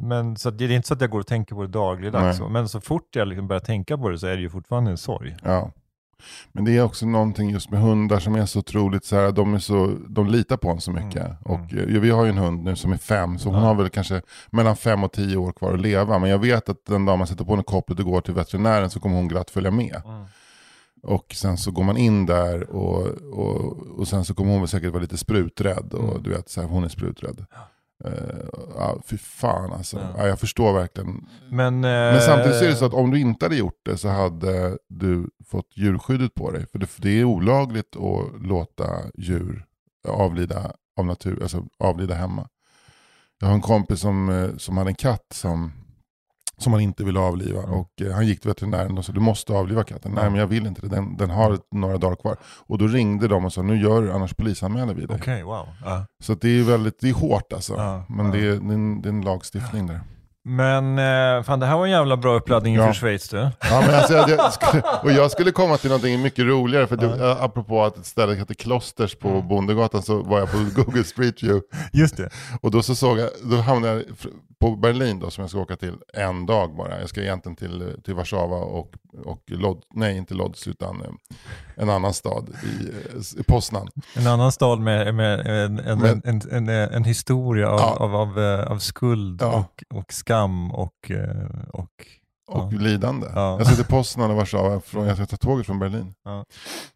men 0.00 0.36
så 0.36 0.50
det 0.50 0.64
är 0.64 0.70
inte 0.70 0.88
så 0.88 0.94
att 0.94 1.00
jag 1.00 1.10
går 1.10 1.20
och 1.20 1.26
tänker 1.26 1.54
på 1.54 1.62
det 1.62 1.68
dagligdags. 1.68 2.40
Nej. 2.40 2.48
Men 2.50 2.68
så 2.68 2.80
fort 2.80 3.16
jag 3.16 3.28
liksom 3.28 3.48
börjar 3.48 3.60
tänka 3.60 3.98
på 3.98 4.08
det 4.08 4.18
så 4.18 4.26
är 4.26 4.36
det 4.36 4.42
ju 4.42 4.50
fortfarande 4.50 4.90
en 4.90 4.96
sorg. 4.98 5.36
Ja. 5.44 5.70
Men 6.52 6.64
det 6.64 6.76
är 6.76 6.82
också 6.82 7.06
någonting 7.06 7.50
just 7.50 7.70
med 7.70 7.80
hundar 7.80 8.18
som 8.18 8.34
är 8.34 8.46
så 8.46 8.58
otroligt 8.58 9.04
så 9.04 9.16
här, 9.16 9.32
de, 9.32 9.54
är 9.54 9.58
så, 9.58 9.96
de 10.08 10.26
litar 10.26 10.56
på 10.56 10.70
en 10.70 10.80
så 10.80 10.90
mycket. 10.90 11.24
Mm. 11.24 11.36
Och 11.44 11.60
eh, 11.74 12.00
vi 12.00 12.10
har 12.10 12.24
ju 12.24 12.30
en 12.30 12.38
hund 12.38 12.64
nu 12.64 12.76
som 12.76 12.92
är 12.92 12.96
fem, 12.96 13.38
så 13.38 13.48
hon 13.48 13.58
Ja. 13.58 13.66
har 13.66 13.74
väl 13.74 13.88
kanske 13.88 14.22
mellan 14.50 14.76
fem 14.76 15.04
och 15.04 15.12
tio 15.12 15.36
år 15.36 15.52
kvar 15.52 15.72
att 15.74 15.80
leva. 15.80 16.18
Men 16.18 16.30
jag 16.30 16.38
vet 16.38 16.68
att 16.68 16.84
den 16.86 17.04
dag 17.04 17.18
man 17.18 17.26
sätter 17.26 17.44
på 17.44 17.50
henne 17.50 17.62
kopplet 17.62 17.98
och 17.98 18.04
går 18.04 18.20
till 18.20 18.34
veterinären 18.34 18.90
så 18.90 19.00
kommer 19.00 19.16
hon 19.16 19.28
glatt 19.28 19.50
följa 19.50 19.70
med. 19.70 20.02
Och 21.02 21.34
sen 21.34 21.56
så 21.56 21.70
går 21.70 21.84
man 21.84 21.96
in 21.96 22.26
där 22.26 22.70
och, 22.70 23.06
och, 23.32 23.76
och 23.98 24.08
sen 24.08 24.24
så 24.24 24.34
kommer 24.34 24.58
hon 24.58 24.68
säkert 24.68 24.92
vara 24.92 25.02
lite 25.02 25.16
spruträdd. 25.18 25.94
Och 25.94 26.10
Mm. 26.10 26.22
du 26.22 26.30
vet, 26.30 26.48
så 26.48 26.60
här, 26.60 26.68
hon 26.68 26.84
är 26.84 26.88
spruträdd. 26.88 27.44
Uh, 28.06 28.12
ja, 28.78 29.00
fy 29.06 29.18
fan 29.18 29.72
alltså. 29.72 29.96
Ja. 29.96 30.14
Ja, 30.16 30.26
jag 30.26 30.40
förstår 30.40 30.72
verkligen. 30.72 31.26
Men, 31.50 31.74
eh, 31.74 31.90
Men 31.90 32.20
samtidigt 32.20 32.58
så 32.58 32.64
är 32.64 32.68
det 32.68 32.76
så 32.76 32.84
att 32.84 32.94
om 32.94 33.10
du 33.10 33.20
inte 33.20 33.44
hade 33.44 33.56
gjort 33.56 33.80
det 33.84 33.96
så 33.96 34.08
hade 34.08 34.78
du 34.88 35.30
fått 35.48 35.66
djurskyddet 35.76 36.34
på 36.34 36.50
dig. 36.50 36.66
För 36.72 36.78
det, 36.78 36.86
för 36.86 37.02
det 37.02 37.20
är 37.20 37.24
olagligt 37.24 37.96
att 37.96 38.42
låta 38.46 38.86
djur 39.14 39.64
avlida 40.08 40.72
av 40.96 41.06
natur, 41.06 41.42
alltså 41.42 41.64
avlida 41.78 42.14
hemma. 42.14 42.48
Jag 43.40 43.48
har 43.48 43.54
en 43.54 43.60
kompis 43.60 44.00
som, 44.00 44.28
eh, 44.28 44.56
som 44.56 44.76
hade 44.76 44.90
en 44.90 44.94
katt 44.94 45.26
som 45.34 45.72
som 46.58 46.72
han 46.72 46.82
inte 46.82 47.04
ville 47.04 47.20
avliva. 47.20 47.60
Och 47.60 48.02
eh, 48.02 48.12
han 48.12 48.26
gick 48.26 48.40
till 48.40 48.50
veterinären 48.50 48.98
och 48.98 49.04
sa 49.04 49.12
du 49.12 49.20
måste 49.20 49.52
avliva 49.52 49.84
katten. 49.84 50.12
Nej 50.14 50.30
men 50.30 50.40
jag 50.40 50.46
vill 50.46 50.66
inte 50.66 50.80
det, 50.80 50.88
den, 50.88 51.16
den 51.16 51.30
har 51.30 51.58
några 51.72 51.98
dagar 51.98 52.16
kvar. 52.16 52.36
Och 52.66 52.78
då 52.78 52.86
ringde 52.86 53.28
de 53.28 53.44
och 53.44 53.52
sa 53.52 53.62
nu 53.62 53.82
gör 53.82 54.02
du 54.02 54.12
annars 54.12 54.34
polisanmäler 54.34 54.94
vi 54.94 55.06
dig. 55.06 55.16
Okej, 55.20 55.42
wow. 55.42 55.66
Ja. 55.84 56.06
Så 56.22 56.34
det 56.34 56.48
är 56.48 56.62
väldigt, 56.62 57.00
det 57.00 57.08
är 57.08 57.14
hårt 57.14 57.52
alltså. 57.52 57.74
Ja, 57.74 58.04
men 58.08 58.26
ja. 58.26 58.32
Det, 58.32 58.38
är, 58.38 58.42
det, 58.42 58.68
är 58.68 58.74
en, 58.74 59.02
det 59.02 59.08
är 59.08 59.12
en 59.12 59.20
lagstiftning 59.20 59.86
där. 59.86 60.00
Men 60.48 60.98
eh, 60.98 61.42
fan, 61.42 61.60
det 61.60 61.66
här 61.66 61.76
var 61.76 61.84
en 61.84 61.90
jävla 61.90 62.16
bra 62.16 62.34
uppladdning 62.34 62.74
Ja. 62.74 62.86
för 62.86 62.92
Schweiz 62.92 63.28
du. 63.28 63.36
Ja, 63.36 63.50
men 63.86 63.94
alltså, 63.94 64.14
jag, 64.14 64.30
jag 64.30 64.52
skulle, 64.52 64.82
och 65.02 65.12
jag 65.12 65.30
skulle 65.30 65.50
komma 65.50 65.76
till 65.76 65.90
någonting 65.90 66.22
mycket 66.22 66.44
roligare, 66.44 66.86
för 66.86 66.96
det, 66.96 67.32
apropå 67.40 67.84
att 67.84 67.96
ett 67.98 68.06
ställe 68.06 68.34
heter 68.34 68.54
Klosters 68.54 69.14
på 69.14 69.42
Bondegatan 69.42 70.02
så 70.02 70.22
var 70.22 70.38
jag 70.38 70.50
på 70.52 70.58
Google 70.82 71.04
Street 71.04 71.42
View. 71.42 71.66
Just 71.92 72.16
det. 72.16 72.30
Och 72.60 72.70
då 72.70 72.82
så 72.82 72.94
såg 72.94 73.18
jag, 73.18 73.28
då 73.44 73.56
hamnade 73.56 73.94
jag 73.94 74.02
på 74.60 74.76
Berlin 74.76 75.18
då 75.20 75.30
som 75.30 75.42
jag 75.42 75.50
ska 75.50 75.58
åka 75.60 75.76
till 75.76 75.94
en 76.14 76.46
dag 76.46 76.76
bara. 76.76 77.00
Jag 77.00 77.08
ska 77.08 77.20
egentligen 77.20 77.56
till, 77.56 77.94
till 78.04 78.14
Warszawa 78.14 78.56
och, 78.56 78.90
och 79.24 79.42
Lod, 79.46 79.82
nej 79.94 80.16
inte 80.16 80.34
Lodz 80.34 80.66
utan 80.68 81.00
eh, 81.00 81.08
en 81.76 81.90
annan 81.90 82.14
stad 82.14 82.48
i, 82.62 82.84
eh, 82.88 83.40
i 83.40 83.42
Poznan. 83.42 83.88
En 84.16 84.26
annan 84.26 84.52
stad 84.52 84.78
med, 84.80 85.14
med 85.14 85.40
en, 85.46 85.78
en, 85.78 85.98
Men- 85.98 86.22
en, 86.24 86.40
en, 86.50 86.68
en 86.68 87.04
historia 87.04 87.68
av, 87.70 87.78
Ja. 87.80 87.96
av, 88.04 88.14
av, 88.16 88.38
eh, 88.40 88.72
av 88.72 88.78
skuld 88.78 89.38
Ja. 89.42 89.46
och, 89.90 89.98
och 89.98 90.12
skam 90.12 90.37
och, 90.70 91.10
eh, 91.10 91.68
och 91.72 92.06
och 92.48 92.72
Ja. 92.72 92.78
lidande. 92.78 93.26
Ja. 93.34 93.56
Jag 93.58 93.66
ska 93.66 93.76
till 93.76 93.84
Poznan 93.84 94.30
och 94.30 94.36
Warszawa, 94.36 94.80
från, 94.80 95.06
jag 95.06 95.16
ska 95.16 95.26
ta 95.26 95.36
tåget 95.36 95.66
från 95.66 95.78
Berlin 95.78 96.14
Ja. 96.24 96.44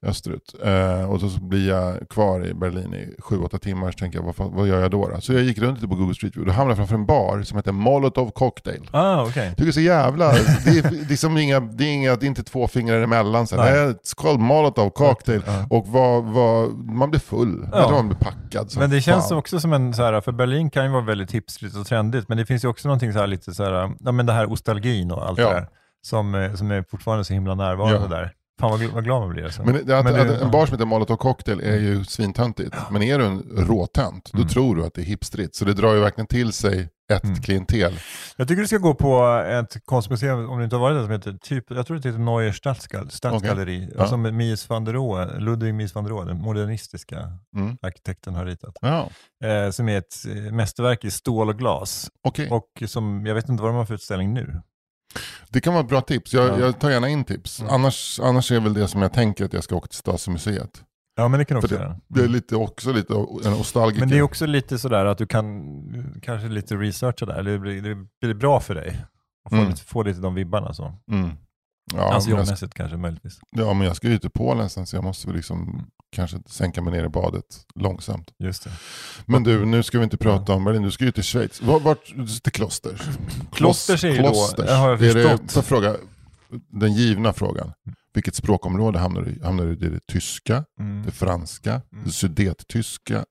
österut. 0.07 0.55
Eh, 0.65 1.11
och 1.11 1.21
så 1.21 1.27
blir 1.27 1.69
jag 1.69 2.09
kvar 2.09 2.47
i 2.47 2.55
Berlin 2.55 2.95
i 2.95 3.15
7-8 3.23 3.59
timmar, 3.59 3.91
så 3.91 3.99
tänker 3.99 4.19
jag 4.19 4.35
vad, 4.37 4.53
vad 4.53 4.67
gör 4.69 4.81
jag 4.81 4.91
då, 4.91 5.09
då? 5.09 5.21
Så 5.21 5.33
jag 5.33 5.43
gick 5.43 5.59
runt 5.59 5.79
lite 5.79 5.89
på 5.89 5.95
Google 5.95 6.15
Street 6.15 6.37
View, 6.37 6.53
då 6.53 6.57
hamnade 6.57 6.71
jag 6.71 6.77
framför 6.79 6.95
en 6.95 7.07
bar 7.07 7.43
som 7.43 7.57
heter 7.59 7.73
Molotov 7.73 8.31
Cocktail. 8.31 8.89
Ah. 8.91 9.17
Jag 9.17 9.35
tycker 9.35 9.55
det 9.57 9.69
är 9.69 9.73
så 9.73 9.81
jävla, 9.81 10.33
det 10.65 10.79
är, 10.79 11.09
liksom 11.09 11.39
inga, 11.39 11.61
det 11.61 11.85
är, 11.85 11.93
inga, 11.93 12.17
det 12.17 12.27
är 12.27 12.29
inte 12.29 12.43
två 12.45 12.69
fingrar 12.69 13.03
emellan. 13.03 13.47
Så 13.47 13.57
här. 13.61 13.87
Nej. 13.87 13.95
It's 13.95 14.15
called 14.17 14.41
Molotov 14.41 14.91
Cocktail. 14.91 15.43
Ja. 15.47 15.67
Och 15.71 15.89
vad, 15.89 16.25
vad, 16.25 16.71
man 16.79 17.11
blir 17.11 17.21
full, 17.21 17.69
jag 17.73 17.83
tror 17.89 17.97
man 17.97 18.09
blir 18.09 18.19
packad. 18.19 18.71
som 18.71 18.81
Men 18.81 18.91
det 18.91 19.01
känns 19.01 19.29
fan. 19.29 19.39
också 19.39 19.61
som 19.61 19.73
en, 19.73 19.95
så 19.95 20.03
här, 20.03 20.21
för 20.21 20.33
Berlin 20.33 20.71
kan 20.71 20.85
ju 20.85 20.91
vara 20.91 21.03
väldigt 21.05 21.33
hipstrigt 21.33 21.77
och 21.77 21.87
trendigt, 21.87 22.29
men 22.29 22.39
det 22.39 22.47
finns 22.47 22.65
ju 22.65 22.69
också 22.69 22.89
någonting 22.89 23.13
så 23.13 23.19
här 23.19 23.27
lite 23.27 23.55
så 23.55 23.65
här, 23.65 23.93
ja 24.01 24.13
men 24.13 24.27
det 24.27 24.33
här 24.33 24.47
nostalgin 24.63 25.11
och 25.11 25.27
allt 25.29 25.39
Ja. 25.43 25.49
det 25.49 25.55
där, 25.55 25.69
som, 26.03 26.35
eh, 26.35 26.55
som 26.55 26.71
är 26.71 26.85
fortfarande 26.91 27.25
så 27.25 27.35
himla 27.35 27.55
närvarande 27.55 28.01
Ja. 28.11 28.17
där. 28.17 28.33
Fan 28.61 28.71
vad, 28.71 28.81
vad 28.83 29.05
glad 29.05 29.21
man 29.21 29.31
blir 29.31 29.45
alltså. 29.45 29.63
Men 29.65 29.75
det, 29.87 29.99
att, 29.99 30.05
Men 30.05 30.15
det- 30.15 30.35
att 30.37 30.43
en 30.43 30.51
bar 30.51 30.67
som 30.67 30.75
heter 30.75 30.87
Molotov 30.87 31.17
Cocktail 31.17 31.61
är 31.61 31.77
ju 31.77 32.05
svintöntigt. 32.05 32.77
Men 32.91 33.03
är 33.03 33.19
du 33.19 33.25
en 33.25 33.43
råtönt, 33.57 34.31
då 34.33 34.39
Mm. 34.39 34.49
tror 34.49 34.77
du 34.77 34.85
att 34.87 34.95
det 34.95 35.01
är 35.01 35.05
hipstrigt. 35.05 35.55
Så 35.55 35.65
det 35.65 35.75
drar 35.75 35.95
ju 35.95 36.01
verkligen 36.01 36.27
till 36.27 36.53
sig 36.53 36.89
ett 37.13 37.25
Mm. 37.25 37.37
klientel. 37.37 37.99
Jag 38.37 38.49
tycker 38.49 38.61
du 38.61 38.67
ska 38.67 38.79
gå 38.79 38.95
på 38.95 39.43
ett 39.51 39.85
konstmuseum, 39.87 40.51
om 40.51 40.59
du 40.59 40.65
inte 40.65 40.77
har 40.77 40.81
varit 40.81 40.97
där, 40.97 41.03
som 41.03 41.11
heter, 41.11 41.33
typ, 41.33 41.65
jag 41.71 41.87
tror 41.87 41.97
det 41.99 42.09
heter 42.09 42.19
Neuer 42.19 42.53
Stadsgalleri, 43.11 43.89
Ja. 43.97 44.07
som 44.07 44.23
Mies 44.37 44.69
van 44.69 44.85
der 44.85 44.93
Rohe, 44.93 45.39
Ludwig 45.39 45.75
Mies 45.75 45.95
van 45.95 46.05
der 46.05 46.11
Rohe, 46.11 46.25
den 46.25 46.37
modernistiska 46.43 47.19
Mm. 47.57 47.77
arkitekten 47.83 48.35
har 48.35 48.45
ritat. 48.45 48.77
Ja, 48.81 49.09
Eh, 49.45 49.71
som 49.71 49.89
är 49.89 49.99
ett 49.99 50.15
eh, 50.29 50.53
mästerverk 50.53 51.05
i 51.05 51.11
stål 51.11 51.49
och 51.49 51.59
glas. 51.59 52.11
okej. 52.29 52.51
Och 52.51 52.83
som, 52.87 53.27
jag 53.27 53.35
vet 53.35 53.49
inte 53.49 53.63
vad 53.63 53.73
de 53.73 53.77
har 53.77 53.85
för 53.85 53.95
utställning 53.95 54.35
nu. 54.35 54.61
Det 55.49 55.61
kan 55.61 55.73
vara 55.75 55.83
ett 55.85 55.89
bra 55.89 56.01
tips. 56.01 56.35
Jag, 56.35 56.49
Ja. 56.49 56.59
jag 56.61 56.79
tar 56.81 56.91
gärna 56.91 57.09
in 57.09 57.25
tips. 57.25 57.61
Mm. 57.61 57.73
Annars, 57.75 58.21
annars 58.23 58.53
är 58.53 58.61
väl 58.61 58.75
det 58.75 58.89
som 58.89 59.03
jag 59.03 59.13
tänker 59.13 59.45
att 59.45 59.53
jag 59.53 59.65
ska 59.65 59.77
åka 59.77 59.87
till 59.87 59.99
Stasimuseet. 59.99 60.83
Ja, 61.17 61.29
men 61.29 61.39
det 61.39 61.45
kan 61.45 61.55
du 61.55 61.59
också 61.65 61.75
göra. 61.75 61.89
det, 61.89 61.99
det 62.09 62.25
är 62.25 62.29
lite, 62.29 62.57
också 62.57 62.93
lite 62.93 63.13
en 63.45 63.51
nostalgiker. 63.53 64.01
Men 64.01 64.09
det 64.09 64.19
är 64.19 64.23
också 64.23 64.47
lite 64.47 64.79
sådär 64.79 65.05
att 65.05 65.19
du 65.19 65.27
kan 65.27 65.63
kanske 66.23 66.49
lite 66.49 66.77
researcha 66.77 67.27
där. 67.27 67.43
Det 67.43 67.59
blir, 67.59 67.83
det 67.83 67.95
blir 68.27 68.35
bra 68.35 68.61
för 68.61 68.75
dig. 68.75 69.05
att 69.45 69.51
få, 69.51 69.57
Mm. 69.57 69.69
lite, 69.71 69.83
få 69.85 70.03
lite 70.03 70.21
de 70.21 70.35
vibbarna 70.35 70.75
så. 70.75 70.95
Mm. 71.11 71.31
Ja, 71.95 72.13
alltså 72.15 72.31
jobbmässigt 72.31 72.75
kanske 72.75 72.97
möjligtvis. 72.97 73.41
ja, 73.51 73.73
men 73.75 73.87
jag 73.87 73.97
ska 73.97 74.09
ju 74.09 74.19
till 74.19 74.31
Polen 74.31 74.71
sen 74.71 74.87
så 74.87 74.97
jag 74.97 75.05
måste 75.05 75.27
väl 75.27 75.37
liksom 75.37 75.87
kanske 76.13 76.39
sänka 76.47 76.83
mig 76.83 76.93
ner 76.93 77.05
i 77.05 77.09
badet 77.09 77.45
långsamt. 77.75 78.29
Just 78.39 78.65
det. 78.65 78.71
Men 79.27 79.43
du, 79.43 79.65
nu 79.65 79.83
ska 79.83 79.99
vi 79.99 80.05
inte 80.05 80.17
prata 80.17 80.53
om 80.55 80.65
Berlin, 80.65 80.83
du 80.83 80.91
ska 80.91 81.05
ju 81.05 81.13
till 81.13 81.23
Schweiz. 81.23 81.63
Vart, 81.63 81.83
vart 81.83 82.05
till 82.43 82.53
Klosters? 82.53 83.01
Klosters 83.53 84.05
är 84.05 84.09
ju 84.09 84.17
då- 84.17 84.23
Klosters. 84.23 84.67
det 84.67 84.75
har 84.75 84.91
jag 84.91 85.03
är 85.03 85.15
det, 85.15 85.23
förstått. 85.29 85.55
jag 85.55 85.65
fråga, 85.65 85.97
den 86.71 86.93
givna 86.95 87.33
frågan. 87.33 87.73
Vilket 88.15 88.35
språkområde 88.35 88.99
hamnar 88.99 89.23
du 89.23 89.31
i? 89.31 89.43
Hamnar 89.45 89.65
du 89.65 89.73
i 89.73 89.91
det 89.91 90.07
tyska, 90.07 90.65
Mm. 90.81 91.03
det 91.07 91.11
franska, 91.13 91.71
Mm. 91.93 92.05
det 92.05 92.11
sudettyska, 92.13 93.25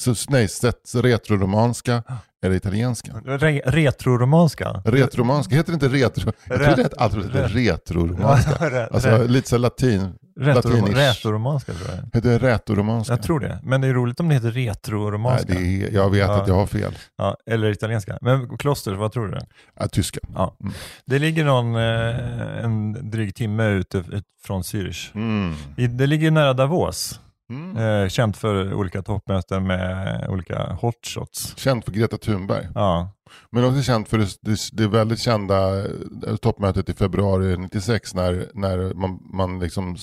så, 0.00 0.14
nej, 0.28 0.48
set- 0.48 0.94
retroromanska 0.94 2.02
eller 2.44 2.56
italienska? 2.56 3.12
Re 3.24 3.60
retroromanska. 3.66 4.82
Retroromanska, 4.84 5.54
heter 5.54 5.72
det 5.72 5.86
inte 5.86 5.88
retro? 5.88 6.32
Jag 6.44 6.58
det 6.60 6.66
heter 6.66 6.90
alltid 6.98 7.34
ret- 7.34 7.54
retroromanska. 7.54 8.50
Re- 8.70 8.88
Alltså 8.92 9.24
lite 9.26 9.48
så 9.48 9.58
latin. 9.58 10.12
retro- 10.40 10.54
latinish. 10.54 10.94
Retroromanska 10.96 11.72
tror 11.72 11.88
jag. 11.90 11.96
Heter 12.14 12.30
det 12.30 12.38
rätoromanska? 12.38 13.12
Jag 13.12 13.22
tror 13.22 13.40
det. 13.40 13.58
Men 13.62 13.80
det 13.80 13.88
är 13.88 13.92
roligt 13.94 14.20
om 14.20 14.28
det 14.28 14.34
heter 14.34 14.52
Nej, 14.52 14.68
retroromanska. 14.68 15.54
är, 15.54 15.94
jag 15.94 16.10
vet 16.10 16.20
Ja. 16.20 16.42
att 16.42 16.48
jag 16.48 16.54
har 16.54 16.66
fel. 16.66 16.92
Ja, 17.18 17.36
eller 17.46 17.70
italienska. 17.70 18.18
Men 18.20 18.58
kloster, 18.58 18.92
vad 18.94 19.12
tror 19.12 19.28
du? 19.28 19.38
Ja, 19.80 19.88
tyska. 19.88 20.20
Ja. 20.34 20.56
Mm. 20.60 20.72
Det 21.06 21.18
ligger 21.18 21.44
någon, 21.44 21.74
eh, 21.76 22.64
en 22.64 23.10
dryg 23.10 23.34
timme 23.34 23.66
ute 23.68 23.98
ut 23.98 24.24
från 24.44 24.62
Zürich. 24.62 25.10
Mm. 25.14 25.54
Det 25.96 26.06
ligger 26.06 26.30
nära 26.30 26.52
Davos. 26.52 27.20
Mm. 27.50 27.76
Eh, 27.76 28.08
känt 28.08 28.36
för 28.36 28.74
olika 28.74 29.02
toppmöten 29.02 29.66
med 29.66 30.26
olika 30.28 30.72
hotshots. 30.80 31.56
Känd 31.56 31.84
för 31.84 31.92
Greta 31.92 32.18
Thunberg. 32.18 32.68
Ja, 32.74 33.10
Men 33.50 33.64
också 33.64 33.82
känt 33.82 34.08
för 34.08 34.18
det, 34.18 34.28
det, 34.40 34.58
det 34.72 34.88
väldigt 34.88 35.18
kända 35.18 35.78
eh, 35.78 36.36
toppmötet 36.42 36.88
i 36.88 36.92
februari 36.94 37.56
96 37.56 38.14
när, 38.14 38.50
när 38.54 38.94
man, 38.94 39.18
man 39.32 39.58
liksom 39.58 39.96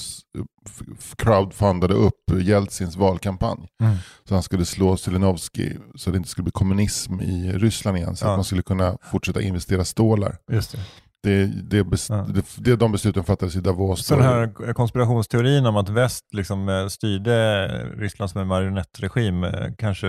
crowdfundade 1.17 1.93
upp 1.93 2.31
Jeltsins 2.41 2.95
valkampanj. 2.95 3.67
Mm. 3.81 3.95
Så 4.27 4.33
han 4.33 4.43
skulle 4.43 4.65
slå 4.65 4.97
Zelenovskij 4.97 5.77
så 5.95 6.11
det 6.11 6.17
inte 6.17 6.29
skulle 6.29 6.43
bli 6.43 6.51
kommunism 6.51 7.21
i 7.21 7.51
Ryssland 7.51 7.97
igen. 7.97 8.15
Så 8.15 8.25
Ja. 8.25 8.29
att 8.31 8.37
man 8.37 8.43
skulle 8.45 8.61
kunna 8.61 8.97
fortsätta 9.11 9.41
investera 9.41 9.85
stålar. 9.85 10.37
just 10.51 10.71
det. 10.71 10.77
Det, 11.23 11.45
det, 11.45 11.83
bes, 11.83 12.09
Ja. 12.09 12.15
det, 12.33 12.45
det, 12.57 12.75
de 12.75 12.91
besluten 12.91 13.23
fattades 13.23 13.55
i 13.55 13.59
Davos. 13.61 14.05
Så 14.05 14.15
den 14.15 14.23
här 14.23 14.73
konspirationsteorin 14.73 15.65
om 15.65 15.77
att 15.77 15.89
väst 15.89 16.25
liksom 16.31 16.69
eh, 16.69 16.87
styrde 16.87 17.67
Ryssland 17.97 18.29
som 18.31 18.41
en 18.41 18.47
marionettregim 18.47 19.43
eh, 19.43 19.51
kanske 19.77 20.07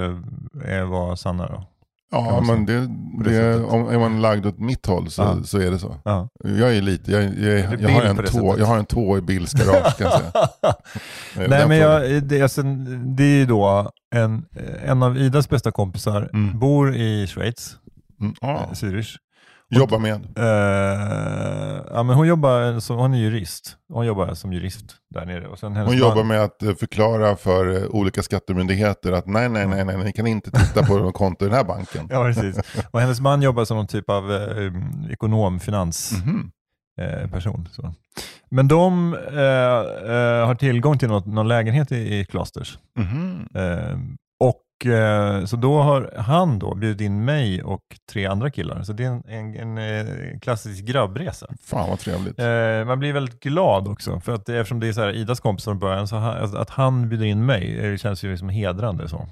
är, 0.65 0.83
var 0.83 1.17
sanna 1.17 1.47
då? 1.47 1.65
Ja, 2.11 2.43
men 2.47 2.67
det, 2.67 2.89
det 3.25 3.65
om 3.65 3.89
är 3.89 3.99
man 3.99 4.21
lagd 4.23 4.47
åt 4.47 4.59
mitt 4.59 4.87
håll 4.87 5.11
så, 5.11 5.23
Ja. 5.23 5.43
så 5.45 5.59
är 5.59 5.71
det 5.71 5.79
så. 5.79 5.97
Ja. 6.05 6.29
Jag 6.45 6.77
är 6.77 6.83
lite, 6.83 7.13
jag, 7.13 7.23
jag, 7.25 7.81
jag, 7.81 7.89
har, 7.89 8.03
en 8.03 8.17
tå, 8.17 8.59
jag 8.59 8.67
har 8.67 8.79
en 8.79 8.85
tå 8.87 9.19
i 9.19 9.21
Bills 9.21 9.53
garage 9.53 9.97
kan 9.99 10.07
jag 10.11 10.21
säga. 10.21 10.33
Eh, 11.41 11.49
Nej 11.49 11.69
men 11.69 11.77
jag, 11.77 12.23
det, 12.23 12.43
alltså, 12.43 12.63
det 13.17 13.23
är 13.25 13.37
ju 13.39 13.47
då 13.47 13.91
en, 14.15 14.45
en 14.85 15.03
av 15.03 15.19
Idas 15.19 15.49
bästa 15.49 15.71
kompisar 15.73 16.31
Mm. 16.33 16.59
bor 16.59 16.97
i 16.97 17.27
Schweiz, 17.27 17.77
Mm, 18.21 18.35
ja. 18.41 18.61
eh, 18.63 18.73
Zürich. 19.71 19.79
Jobba 19.81 19.99
med. 19.99 20.15
Eh, 20.39 21.83
ja, 21.91 22.03
men 22.03 22.17
hon 22.17 22.27
jobbar 22.29 22.81
som, 22.81 22.97
hon 22.97 23.15
är 23.15 23.19
jurist. 23.19 23.77
Hon 23.93 24.07
jobbar 24.07 24.35
som 24.35 24.53
jurist 24.53 24.85
där 25.15 25.27
nere. 25.27 25.47
Och 25.49 25.59
sen 25.59 25.77
Hon 25.77 25.85
man- 25.85 25.97
jobbar 25.99 26.25
med 26.25 26.41
att 26.41 26.63
eh, 26.63 26.75
förklara 26.75 27.37
för 27.37 27.77
eh, 27.83 27.89
olika 27.91 28.23
skattemyndigheter 28.23 29.13
att 29.13 29.27
nej, 29.27 29.49
nej, 29.49 29.67
nej, 29.67 29.85
nej, 29.85 29.97
ni 29.97 30.13
kan 30.13 30.27
inte 30.27 30.51
titta 30.51 30.83
på 30.87 30.99
de 30.99 31.13
konto 31.13 31.45
i 31.45 31.49
den 31.49 31.57
här 31.57 31.65
banken. 31.65 32.07
Ja, 32.11 32.25
precis. 32.25 32.59
Och 32.91 33.01
hennes 33.01 33.21
man 33.21 33.43
jobbar 33.43 33.65
som 33.65 33.77
någon 33.77 33.87
typ 33.87 34.11
av 34.11 34.33
eh, 34.33 34.73
ekonom, 35.13 35.61
finans. 35.61 36.13
Mhm. 36.25 36.51
eh, 37.01 37.31
person. 37.31 37.69
Så. 37.73 37.95
Men 38.51 38.69
de 38.69 39.15
eh, 39.15 40.13
eh, 40.15 40.47
har 40.47 40.55
tillgång 40.55 40.99
till 40.99 41.09
något, 41.09 41.27
någon 41.27 41.49
lägenhet 41.49 41.93
i, 41.93 42.15
i 42.19 42.25
Klosters. 42.25 42.79
Eh, 42.99 43.03
och 43.55 43.61
eh, 43.61 43.99
Så 45.47 45.57
då 45.57 45.81
har 45.83 46.15
han 46.17 46.59
då 46.59 46.75
bjudit 46.75 47.01
in 47.01 47.25
mig 47.25 47.63
och 47.63 47.83
tre 48.13 48.27
andra 48.27 48.51
killar. 48.51 48.83
Så 48.83 48.93
det 48.93 49.05
är 49.05 49.09
en, 49.09 49.25
en, 49.29 49.79
en 49.79 49.79
eh, 49.79 50.39
klassisk 50.39 50.85
grabbresa. 50.85 51.47
Fan 51.65 51.91
vad 51.91 51.99
trevligt. 51.99 52.39
Eh, 52.39 52.85
man 52.87 52.99
blir 52.99 53.13
väldigt 53.13 53.41
glad 53.41 53.89
också, 53.89 54.21
för 54.21 54.35
att 54.35 54.49
eftersom 54.49 54.81
det 54.81 54.89
är 54.89 54.93
så 54.93 55.01
här 55.01 55.13
Idas 55.13 55.41
kompis 55.41 55.65
från 55.65 55.79
början, 55.79 56.09
så 56.09 56.17
ha, 56.17 56.33
att, 56.33 56.71
han 56.71 57.09
bjuder 57.09 57.27
in 57.27 57.47
mig 57.47 57.79
eh, 57.79 57.97
känns 57.97 58.25
ju 58.25 58.31
liksom 58.31 58.49
hedrande. 58.49 59.09
Så. 59.09 59.29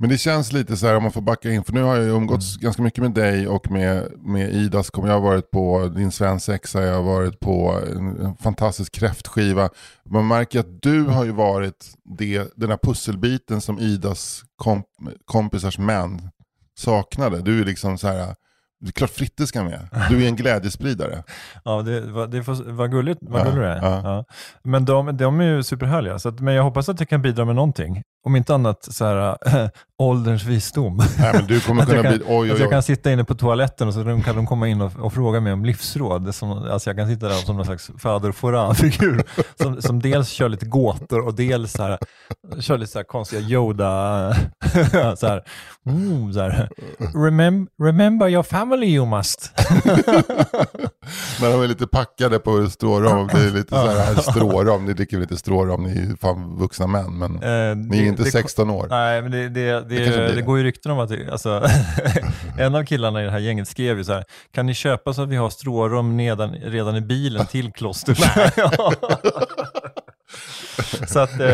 Men 0.00 0.10
det 0.10 0.18
känns 0.18 0.52
lite 0.52 0.76
så 0.76 0.86
här 0.86 0.96
om 0.96 1.02
man 1.02 1.12
får 1.12 1.20
backa 1.20 1.50
in, 1.50 1.64
för 1.64 1.72
nu 1.72 1.82
har 1.82 1.96
jag 1.96 2.04
ju 2.04 2.10
umgåtts 2.10 2.54
Mm. 2.56 2.62
ganska 2.64 2.82
mycket 2.82 3.02
med 3.02 3.12
dig 3.12 3.48
och 3.48 3.70
med, 3.70 4.12
med 4.16 4.50
Idas. 4.54 4.90
Jag 4.94 5.02
har 5.02 5.20
varit 5.20 5.50
på 5.50 5.88
din 5.96 6.12
svensexa, 6.12 6.82
jag 6.82 6.94
har 6.94 7.02
varit 7.02 7.40
på 7.40 7.80
en, 7.96 8.20
en 8.26 8.36
fantastisk 8.36 8.92
kräftskiva. 8.94 9.68
Man 10.10 10.26
märker 10.28 10.60
att 10.60 10.82
du 10.82 11.02
har 11.04 11.24
ju 11.24 11.32
varit 11.32 11.94
det, 12.18 12.52
den 12.56 12.70
här 12.70 12.78
pusselbiten 12.82 13.60
som 13.60 13.78
Idas 13.78 14.42
komp, 14.56 14.86
kompisars 15.24 15.78
män 15.78 16.30
saknade. 16.78 17.40
Du 17.42 17.60
är 17.60 17.64
liksom 17.64 17.98
så 17.98 18.08
här, 18.08 18.34
det 18.80 18.88
är 18.88 18.92
klart 18.92 19.10
Fritte 19.10 19.46
ska 19.46 19.64
med. 19.64 19.88
Du 20.10 20.24
är 20.24 20.28
en 20.28 20.36
glädjespridare. 20.42 21.22
Ja, 21.64 21.82
det, 21.82 22.26
det 22.26 22.42
får, 22.42 22.72
vad 22.72 22.90
gulligt, 22.90 23.18
vad 23.22 23.40
Ja, 23.40 23.44
gullig 23.44 23.60
du 23.60 23.66
är. 23.66 23.76
ja. 23.76 24.00
Ja. 24.04 24.24
Men 24.62 24.84
de, 24.84 25.16
de 25.16 25.40
är 25.40 25.44
ju 25.44 25.62
superhärliga, 25.62 26.18
så 26.18 26.28
att, 26.28 26.40
men 26.40 26.54
jag 26.54 26.62
hoppas 26.62 26.88
att 26.88 27.00
jag 27.00 27.08
kan 27.08 27.22
bidra 27.22 27.44
med 27.44 27.54
någonting. 27.54 28.02
Om 28.26 28.36
inte 28.36 28.54
annat 28.54 28.84
så 28.84 29.04
här, 29.04 29.38
ålderns 29.98 30.44
visdom. 30.44 30.96
Nej, 31.18 31.32
men 31.34 31.46
du 31.46 31.60
kommer 31.60 31.82
Att 31.82 31.88
kunna 31.88 32.02
jag, 32.02 32.04
kan, 32.04 32.18
bli... 32.18 32.26
Oj, 32.28 32.50
att 32.50 32.54
oj, 32.54 32.60
jag 32.60 32.70
kan 32.70 32.78
oj. 32.78 32.82
sitta 32.82 33.12
inne 33.12 33.24
på 33.24 33.34
toaletten 33.34 33.88
och 33.88 33.94
så 33.94 34.04
kan 34.04 34.36
de 34.36 34.46
komma 34.46 34.68
in 34.68 34.80
och, 34.80 34.98
och 34.98 35.12
fråga 35.12 35.40
mig 35.40 35.52
om 35.52 35.64
livsråd. 35.64 36.24
Det 36.24 36.32
Som, 36.32 36.50
alltså 36.52 36.90
jag 36.90 36.96
kan 36.96 37.08
sitta 37.08 37.28
där 37.28 37.34
som 37.34 37.56
någon 37.56 37.64
slags 37.64 37.90
fader 37.98 38.32
Foran-figur 38.32 39.22
som, 39.62 39.82
som 39.82 40.00
dels 40.00 40.28
kör 40.28 40.48
lite 40.48 40.66
gåtor 40.66 41.26
och 41.26 41.34
dels 41.34 41.72
så 41.72 41.82
här, 41.82 41.98
kör 42.60 42.78
lite 42.78 42.92
så 42.92 43.04
konstiga 43.04 43.42
Yoda, 43.42 44.32
så 45.16 45.26
här, 45.26 45.42
mm, 45.86 46.32
så 46.32 46.40
här. 46.40 46.68
Remem, 47.14 47.68
remember 47.82 48.28
your 48.28 48.42
family 48.42 48.86
you 48.86 49.06
must. 49.06 49.52
När 51.40 51.52
de 51.52 51.62
är 51.62 51.68
lite 51.68 51.86
packade 51.86 52.38
på 52.38 52.70
strårom, 52.70 53.28
det 53.32 53.38
är 53.38 53.50
lite 53.50 53.70
så 53.74 53.86
här 53.86 54.14
strårom, 54.14 54.84
ni 54.84 54.92
dricker 54.92 55.16
väl 55.16 55.22
inte 55.22 55.36
strårom, 55.36 55.82
ni 55.82 55.90
är 55.90 56.16
fan 56.16 56.58
vuxna 56.58 56.86
män, 56.86 57.18
men 57.18 57.38
Eh, 57.48 57.76
ni 57.76 57.98
är 57.98 58.06
inte 58.06 58.24
16 58.24 58.70
år. 58.70 58.86
Nej, 58.90 59.22
men 59.22 59.30
det, 59.30 59.48
det, 59.48 59.87
det, 59.88 60.10
Det 60.10 60.34
det, 60.34 60.42
går 60.42 60.58
ju 60.58 60.64
rykten 60.64 60.92
om 60.92 60.98
att 60.98 61.30
alltså, 61.30 61.68
en 62.58 62.74
av 62.74 62.84
killarna 62.84 63.22
i 63.22 63.24
det 63.24 63.30
här 63.30 63.38
gänget 63.38 63.68
skrev 63.68 63.98
ju 63.98 64.04
så 64.04 64.12
här, 64.12 64.24
kan 64.52 64.66
ni 64.66 64.74
köpa 64.74 65.14
så 65.14 65.22
att 65.22 65.28
vi 65.28 65.36
har 65.36 65.50
strårum 65.50 66.16
nedan, 66.16 66.54
redan 66.54 66.96
i 66.96 67.00
bilen 67.00 67.46
till 67.46 67.72
klostret? 67.72 68.18
så 71.08 71.18
att, 71.18 71.40
eh, 71.40 71.46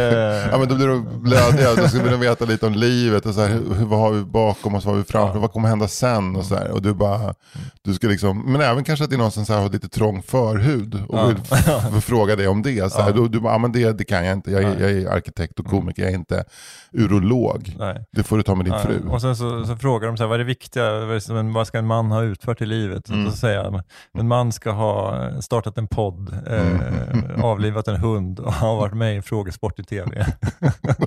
Ja 0.50 0.58
men 0.58 0.68
då 0.68 0.74
blir 0.74 0.86
de 0.88 1.22
blödiga, 1.22 1.74
då 1.74 1.88
ska 1.88 1.98
de 2.02 2.20
veta 2.20 2.44
lite 2.44 2.66
om 2.66 2.72
livet 2.72 3.26
och 3.26 3.34
så 3.34 3.40
här, 3.40 3.58
vad 3.64 3.98
har 4.00 4.10
vi 4.12 4.24
bakom 4.24 4.74
oss, 4.74 4.84
vad 4.84 4.94
har 4.94 4.98
vi 5.02 5.04
framför, 5.08 5.38
vad 5.38 5.52
kommer 5.52 5.68
hända 5.68 5.88
sen? 5.88 6.36
Och 6.36 6.44
så 6.44 6.54
här. 6.54 6.70
Och 6.70 6.82
du 6.82 6.94
bara, 6.94 7.34
du 7.82 7.94
ska 7.94 8.06
liksom, 8.06 8.52
men 8.52 8.60
även 8.60 8.84
kanske 8.84 9.04
att 9.04 9.10
det 9.10 9.16
är 9.16 9.18
någon 9.18 9.30
som 9.30 9.46
så 9.46 9.52
här 9.52 9.60
har 9.62 9.68
lite 9.70 9.88
trång 9.88 10.22
förhud 10.22 11.02
och 11.08 11.28
vill 11.30 11.36
f- 11.50 12.04
fråga 12.04 12.36
dig 12.36 12.48
om 12.48 12.62
det. 12.62 12.92
Så 12.92 13.02
här, 13.02 13.12
då, 13.12 13.28
du 13.28 13.40
bara, 13.40 13.52
ja 13.52 13.58
men 13.58 13.72
det, 13.72 13.92
det 13.98 14.04
kan 14.04 14.24
jag 14.26 14.32
inte, 14.36 14.50
jag, 14.50 14.62
är- 14.62 14.80
jag 14.80 14.90
är 14.90 15.08
arkitekt 15.10 15.58
och 15.60 15.66
komiker, 15.66 16.02
jag 16.02 16.10
är 16.10 16.14
inte 16.14 16.44
urolog. 16.92 17.76
nej. 17.78 18.04
Det 18.12 18.22
får 18.22 18.36
du 18.36 18.42
ta 18.42 18.54
med 18.54 18.64
din 18.66 18.74
Ja, 18.74 18.80
fru. 18.80 19.08
Och 19.08 19.20
sen 19.20 19.36
så, 19.36 19.64
så 19.64 19.76
frågar 19.76 20.06
de 20.08 20.16
så 20.16 20.22
här, 20.22 20.28
vad 20.28 20.34
är 20.34 20.38
det 20.38 20.44
viktiga, 20.44 21.04
vad, 21.52 21.66
ska 21.66 21.78
en 21.78 21.86
man 21.86 22.10
ha 22.10 22.22
utfört 22.22 22.60
i 22.60 22.66
livet? 22.66 23.08
Mm. 23.08 23.26
Och 23.26 23.32
så 23.32 23.38
säger 23.38 23.56
jag, 23.62 23.82
en 24.18 24.28
man 24.28 24.52
ska 24.52 24.70
ha 24.70 25.20
startat 25.40 25.78
en 25.78 25.86
podd, 25.88 26.34
eh, 26.46 27.44
avlivat 27.44 27.88
en 27.88 27.96
hund 27.96 28.40
och 28.40 28.52
har 28.52 28.76
varit 28.76 28.94
med 28.94 29.13
i 29.14 29.16
en 29.16 29.22
frågesport 29.22 29.78
i 29.78 29.82
tv. 29.84 30.26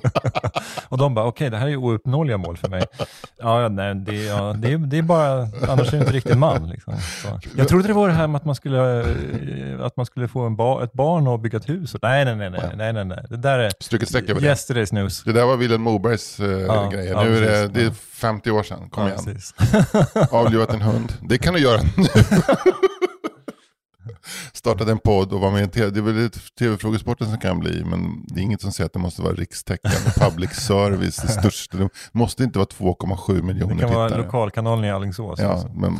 och 0.88 0.98
de 0.98 1.14
bara, 1.14 1.26
okej 1.26 1.50
det 1.50 1.56
här 1.56 1.66
är 1.66 1.70
ju 1.70 1.76
ouppnåeliga 1.76 2.36
mål 2.36 2.56
för 2.56 2.68
mig. 2.68 2.82
Ja, 3.38 3.68
nej, 3.68 3.94
det, 3.94 4.24
ja, 4.24 4.54
det, 4.58 4.72
är- 4.72 4.78
det 4.78 4.98
är 4.98 5.02
bara, 5.02 5.48
annars 5.68 5.88
är 5.88 5.90
du 5.92 5.98
inte 5.98 6.12
riktigt 6.12 6.38
man. 6.38 6.68
Liksom. 6.68 6.94
Jag 7.56 7.68
trodde 7.68 7.88
det 7.88 7.94
var 7.94 8.08
det 8.08 8.14
här 8.14 8.26
med 8.26 8.36
att 8.38 8.44
man 8.44 8.54
skulle, 8.54 9.00
eh, 9.00 9.84
att 9.84 9.96
man 9.96 10.06
skulle 10.06 10.28
få 10.28 10.40
en 10.40 10.56
ba, 10.56 10.82
ett 10.84 10.92
barn 10.92 11.26
och 11.26 11.40
bygga 11.40 11.58
ett 11.58 11.68
hus. 11.68 11.96
Nej, 12.02 12.24
nej, 12.24 12.36
nej, 12.36 12.50
nej, 12.50 12.60
nej, 12.76 12.92
nej, 12.92 13.04
nej. 13.04 13.24
det 13.30 13.36
där 13.36 13.58
är 13.58 13.72
Stryk 13.80 14.02
ett 14.02 14.08
streck 14.08 14.28
över 14.30 14.40
det. 14.40 14.52
yesterday's 14.54 14.94
news. 14.94 15.22
Det 15.24 15.32
där 15.32 15.44
var 15.46 15.56
Wilhelm 15.56 15.82
Mobergs 15.82 16.40
eh, 16.40 16.46
Ja, 16.50 16.88
grejer. 16.92 17.12
ja, 17.12 17.24
nu 17.24 17.36
är 17.36 17.40
det, 17.40 17.68
det 17.68 17.82
är 17.82 17.90
50 17.90 18.50
år 18.50 18.62
sedan, 18.62 18.88
kom 18.90 19.02
Ja, 19.08 19.08
igen. 19.08 19.40
Avlivat 20.30 20.70
en 20.74 20.82
hund. 20.82 21.12
Det 21.22 21.38
kan 21.38 21.54
du 21.54 21.60
göra 21.60 21.80
nu. 21.96 22.04
Startat 24.52 24.88
en 24.88 24.98
podd 24.98 25.32
och 25.32 25.40
vara 25.40 25.50
med 25.50 25.62
i 25.64 25.68
tv. 25.68 25.90
Det 25.90 25.98
är 25.98 26.02
väl 26.02 26.30
tv-frågesporten 26.58 27.26
som 27.26 27.38
kan 27.38 27.58
bli, 27.60 27.84
men 27.84 28.24
det 28.26 28.40
är 28.40 28.42
inget 28.44 28.60
som 28.62 28.72
säger 28.72 28.86
att 28.86 28.92
det 28.92 28.98
måste 28.98 29.22
vara 29.22 29.32
rikstäckande 29.34 29.96
public 30.20 30.50
service. 30.50 31.16
Det 31.16 31.28
största. 31.28 31.76
Det 31.78 31.88
måste 32.12 32.44
inte 32.44 32.58
vara 32.58 32.66
2,7 32.68 33.42
miljoner 33.42 33.74
Det 33.74 33.80
kan 33.80 33.94
vara 33.94 34.08
tittare. 34.08 34.24
lokalkanalen 34.24 34.84
i 34.84 34.90
Alingsås. 34.90 35.40
Ja, 35.40 35.48
alltså. 35.48 35.68
men 35.68 35.98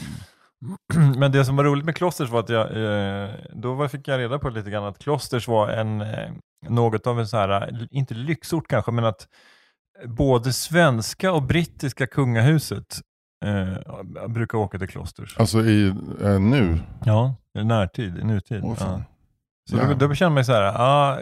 Men 1.19 1.33
det 1.33 1.45
som 1.45 1.57
var 1.57 1.65
roligt 1.65 1.85
med 1.85 1.97
Klosters 1.97 2.31
var 2.31 2.41
att 2.41 2.49
jag, 2.49 2.67
eh, 2.67 3.31
då 3.55 3.75
var- 3.75 3.89
fick 3.89 4.09
jag 4.09 4.19
reda 4.19 4.39
på 4.39 4.49
lite 4.51 4.71
grann 4.71 4.85
att 4.85 4.99
Klosters 4.99 5.49
var 5.49 5.69
en, 5.69 6.01
eh, 6.01 6.31
något 6.69 7.07
av 7.07 7.21
en 7.21 7.29
så 7.29 7.37
här, 7.37 7.63
eh, 7.63 7.87
inte 7.91 8.15
lyxort 8.15 8.69
kanske, 8.69 8.93
men 8.93 9.05
att 9.05 9.27
både 10.07 10.53
svenska 10.53 11.33
och 11.33 11.43
brittiska 11.43 12.07
kungahuset 12.07 13.01
eh, 13.45 14.29
brukar 14.29 14.59
åka 14.59 14.79
till 14.79 14.89
Klosters. 14.89 15.37
alltså 15.39 15.61
i, 15.65 15.89
eh, 16.23 16.41
nu. 16.41 16.79
Ja, 17.05 17.35
i 17.59 17.65
närtid, 17.65 18.19
i 18.19 18.25
nutid. 18.25 18.61
Åh, 18.65 18.77
ja. 18.81 19.03
Så 19.71 19.77
Ja. 19.77 19.85
då, 19.99 20.09
då 20.09 20.15
känner 20.15 20.31
man 20.35 20.45
sig 20.45 20.55
så 20.55 20.61
här, 20.61 20.73
ah, 20.77 21.15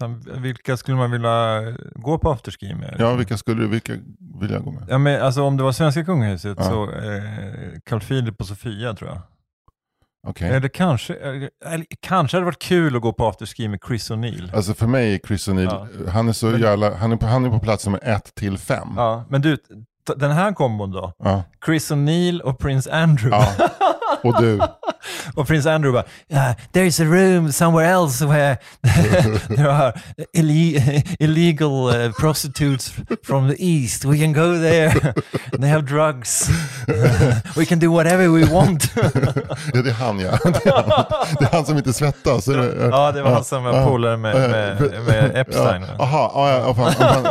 här, 0.00 0.40
vilka 0.40 0.76
skulle 0.76 0.96
man 0.96 1.10
vilja 1.10 1.60
gå 1.94 2.18
på 2.18 2.30
afterski 2.30 2.74
med? 2.74 2.96
Ja, 2.98 3.14
vilka 3.14 3.36
skulle 3.36 3.62
du, 3.62 3.68
vilka 3.68 3.92
vill 4.40 4.50
jag 4.50 4.64
gå 4.64 4.70
med? 4.70 4.82
Ja, 4.88 4.98
men 4.98 5.22
alltså 5.22 5.42
om 5.42 5.56
det 5.56 5.62
var 5.62 5.72
svenska 5.72 6.04
kungahuset 6.04 6.58
Ja. 6.60 6.64
så 6.64 6.82
eh, 6.90 7.22
Carl 7.84 8.00
Philip 8.00 8.40
och 8.40 8.46
Sofia 8.46 8.94
tror 8.94 9.10
jag. 9.10 9.20
Okej. 10.26 10.50
Eller 10.50 10.68
kanske, 10.68 11.14
eller, 11.14 11.50
eller, 11.66 11.86
kanske 12.00 12.36
hade 12.36 12.42
det 12.42 12.46
varit 12.46 12.62
kul 12.62 12.96
att 12.96 13.02
gå 13.02 13.12
på 13.12 13.26
afterski 13.28 13.68
med 13.68 13.80
Chris 13.88 14.10
O'Neill. 14.10 14.56
Alltså 14.56 14.74
för 14.74 14.86
mig 14.86 15.14
är 15.14 15.18
Chris 15.18 15.48
O'Neill, 15.48 16.08
han 16.08 16.28
är 16.28 16.32
så 16.32 16.56
jävla, 16.58 16.94
han 16.94 17.12
är 17.12 17.16
på, 17.16 17.26
han 17.26 17.44
är 17.44 17.50
på 17.50 17.58
plats 17.58 17.86
nummer 17.86 18.00
ett 18.02 18.34
till 18.34 18.58
fem. 18.58 18.88
Ja, 18.96 19.24
men 19.28 19.40
du, 19.42 19.56
den 20.16 20.30
här 20.30 20.52
kombon 20.52 20.92
då? 20.92 21.12
Ja. 21.24 21.42
Chris 21.66 21.90
O'Neill 21.90 22.40
och 22.40 22.58
Prince 22.58 22.92
Andrew. 22.92 23.46
Ja. 23.58 23.68
Och 24.22 24.42
du, 24.42 24.60
och 25.34 25.46
Prince 25.46 25.72
Andrew 25.72 25.92
bara, 25.92 26.04
yeah, 26.38 26.54
there's 26.72 27.00
a 27.02 27.04
room 27.04 27.52
somewhere 27.52 27.88
else 27.90 28.26
where 28.26 28.56
there 29.56 29.70
are 29.70 29.92
ille- 30.36 31.02
illegal 31.20 31.88
uh, 31.88 32.12
prostitutes 32.12 32.92
from 33.26 33.48
the 33.48 33.56
east. 33.58 34.04
We 34.04 34.18
can 34.18 34.32
go 34.32 34.60
there. 34.60 35.12
They 35.60 35.68
have 35.68 35.82
drugs. 35.86 36.48
we 37.56 37.64
can 37.66 37.78
do 37.78 37.90
whatever 37.92 38.28
we 38.28 38.44
want. 38.44 38.90
ja, 39.74 39.82
det 39.82 39.90
är 39.90 39.94
han 39.94 40.20
ja. 40.20 40.38
Det 40.44 40.66
är 40.66 40.72
han, 40.82 41.16
det 41.38 41.44
är 41.44 41.52
han 41.52 41.66
som 41.66 41.76
inte 41.76 41.92
svettas. 41.92 42.46
ja, 42.46 43.12
det 43.12 43.22
var 43.22 43.30
han 43.30 43.44
som 43.44 43.64
var 43.64 43.86
polare 43.86 44.16
med, 44.16 44.34
med, 44.50 44.92
med 45.06 45.36
Epstein. 45.36 45.82
Ja, 45.98 46.04
Aha, 46.04 46.32
ja, 46.34 46.58
ja, 46.66 46.74
fan, 46.74 46.92
han, 46.98 47.24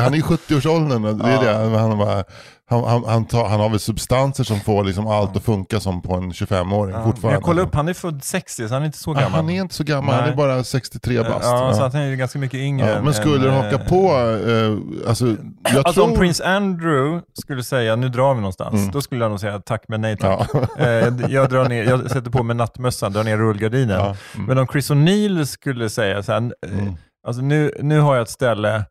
han 0.00 0.14
är 0.14 0.18
i 0.18 0.22
70-årsåldern, 0.22 1.18
det 1.18 1.28
är 1.28 1.44
det. 1.44 1.78
Han, 1.78 1.98
bara, 1.98 2.24
han, 2.68 2.84
han, 2.84 3.04
han, 3.04 3.24
tar, 3.24 3.48
han 3.48 3.60
har 3.60 3.68
väl 3.68 3.78
substanser 3.78 4.44
som 4.44 4.60
får 4.60 4.84
liksom 4.84 5.06
allt 5.06 5.36
att 5.36 5.42
funka 5.44 5.80
som 5.80 6.02
på 6.02 6.14
en 6.14 6.30
25-åring 6.32 6.92
Men 6.94 7.04
fortfarande. 7.04 7.36
jag 7.36 7.42
kollade 7.42 7.68
upp, 7.68 7.74
han 7.74 7.88
är 7.88 7.94
född 7.94 8.24
60 8.24 8.68
så 8.68 8.74
han 8.74 8.82
är 8.82 8.86
inte 8.86 8.98
så 8.98 9.10
Ja, 9.10 9.14
gammal. 9.20 9.32
han 9.32 9.50
är 9.50 9.60
inte 9.60 9.74
så 9.74 9.84
gammal, 9.84 10.14
han 10.14 10.22
är 10.24 10.26
Nej. 10.26 10.36
bara 10.36 10.64
63 10.64 11.22
bast. 11.22 11.30
Ja, 11.42 11.72
så 11.74 11.80
Ja. 11.80 11.86
att 11.86 11.92
han 11.92 12.02
är 12.02 12.14
ganska 12.14 12.38
mycket 12.38 12.60
yngre. 12.60 12.90
Ja, 12.90 13.02
men 13.02 13.14
skulle 13.14 13.38
du 13.38 13.48
än, 13.48 13.54
haka 13.64 13.82
eh, 13.82 13.88
på, 13.88 14.06
eh, 14.48 15.08
alltså, 15.08 15.26
jag 15.26 15.36
Alltså 15.76 15.92
tror... 15.92 16.04
om 16.04 16.14
Prince 16.14 16.44
Andrew 16.46 17.22
skulle 17.34 17.62
säga 17.64 17.96
nu 17.96 18.08
drar 18.08 18.34
vi 18.34 18.40
någonstans, 18.40 18.90
då 18.92 19.00
skulle 19.00 19.24
jag 19.24 19.30
nog 19.30 19.40
säga 19.40 19.58
tack 19.60 19.84
men 19.88 20.00
nej 20.00 20.16
tack. 20.16 20.50
Eh, 20.78 20.86
jag, 21.28 21.48
drar 21.50 21.68
ner, 21.68 21.84
jag 21.84 22.10
sätter 22.10 22.30
på 22.30 22.42
mig 22.42 22.56
nattmössan, 22.56 23.12
drar 23.12 23.24
ner 23.24 23.36
rullgardinen. 23.36 23.98
Ja, 23.98 24.16
mm. 24.34 24.46
Men 24.46 24.58
om 24.58 24.66
Chris 24.66 24.90
O'Neill 24.90 25.44
skulle 25.44 25.90
säga 25.90 26.22
så 26.22 26.32
här, 26.32 26.40
eh, 26.66 26.92
alltså 27.26 27.42
nu, 27.42 27.72
nu 27.82 28.00
har 28.00 28.14
jag 28.14 28.22
ett 28.22 28.30
ställe 28.30 28.84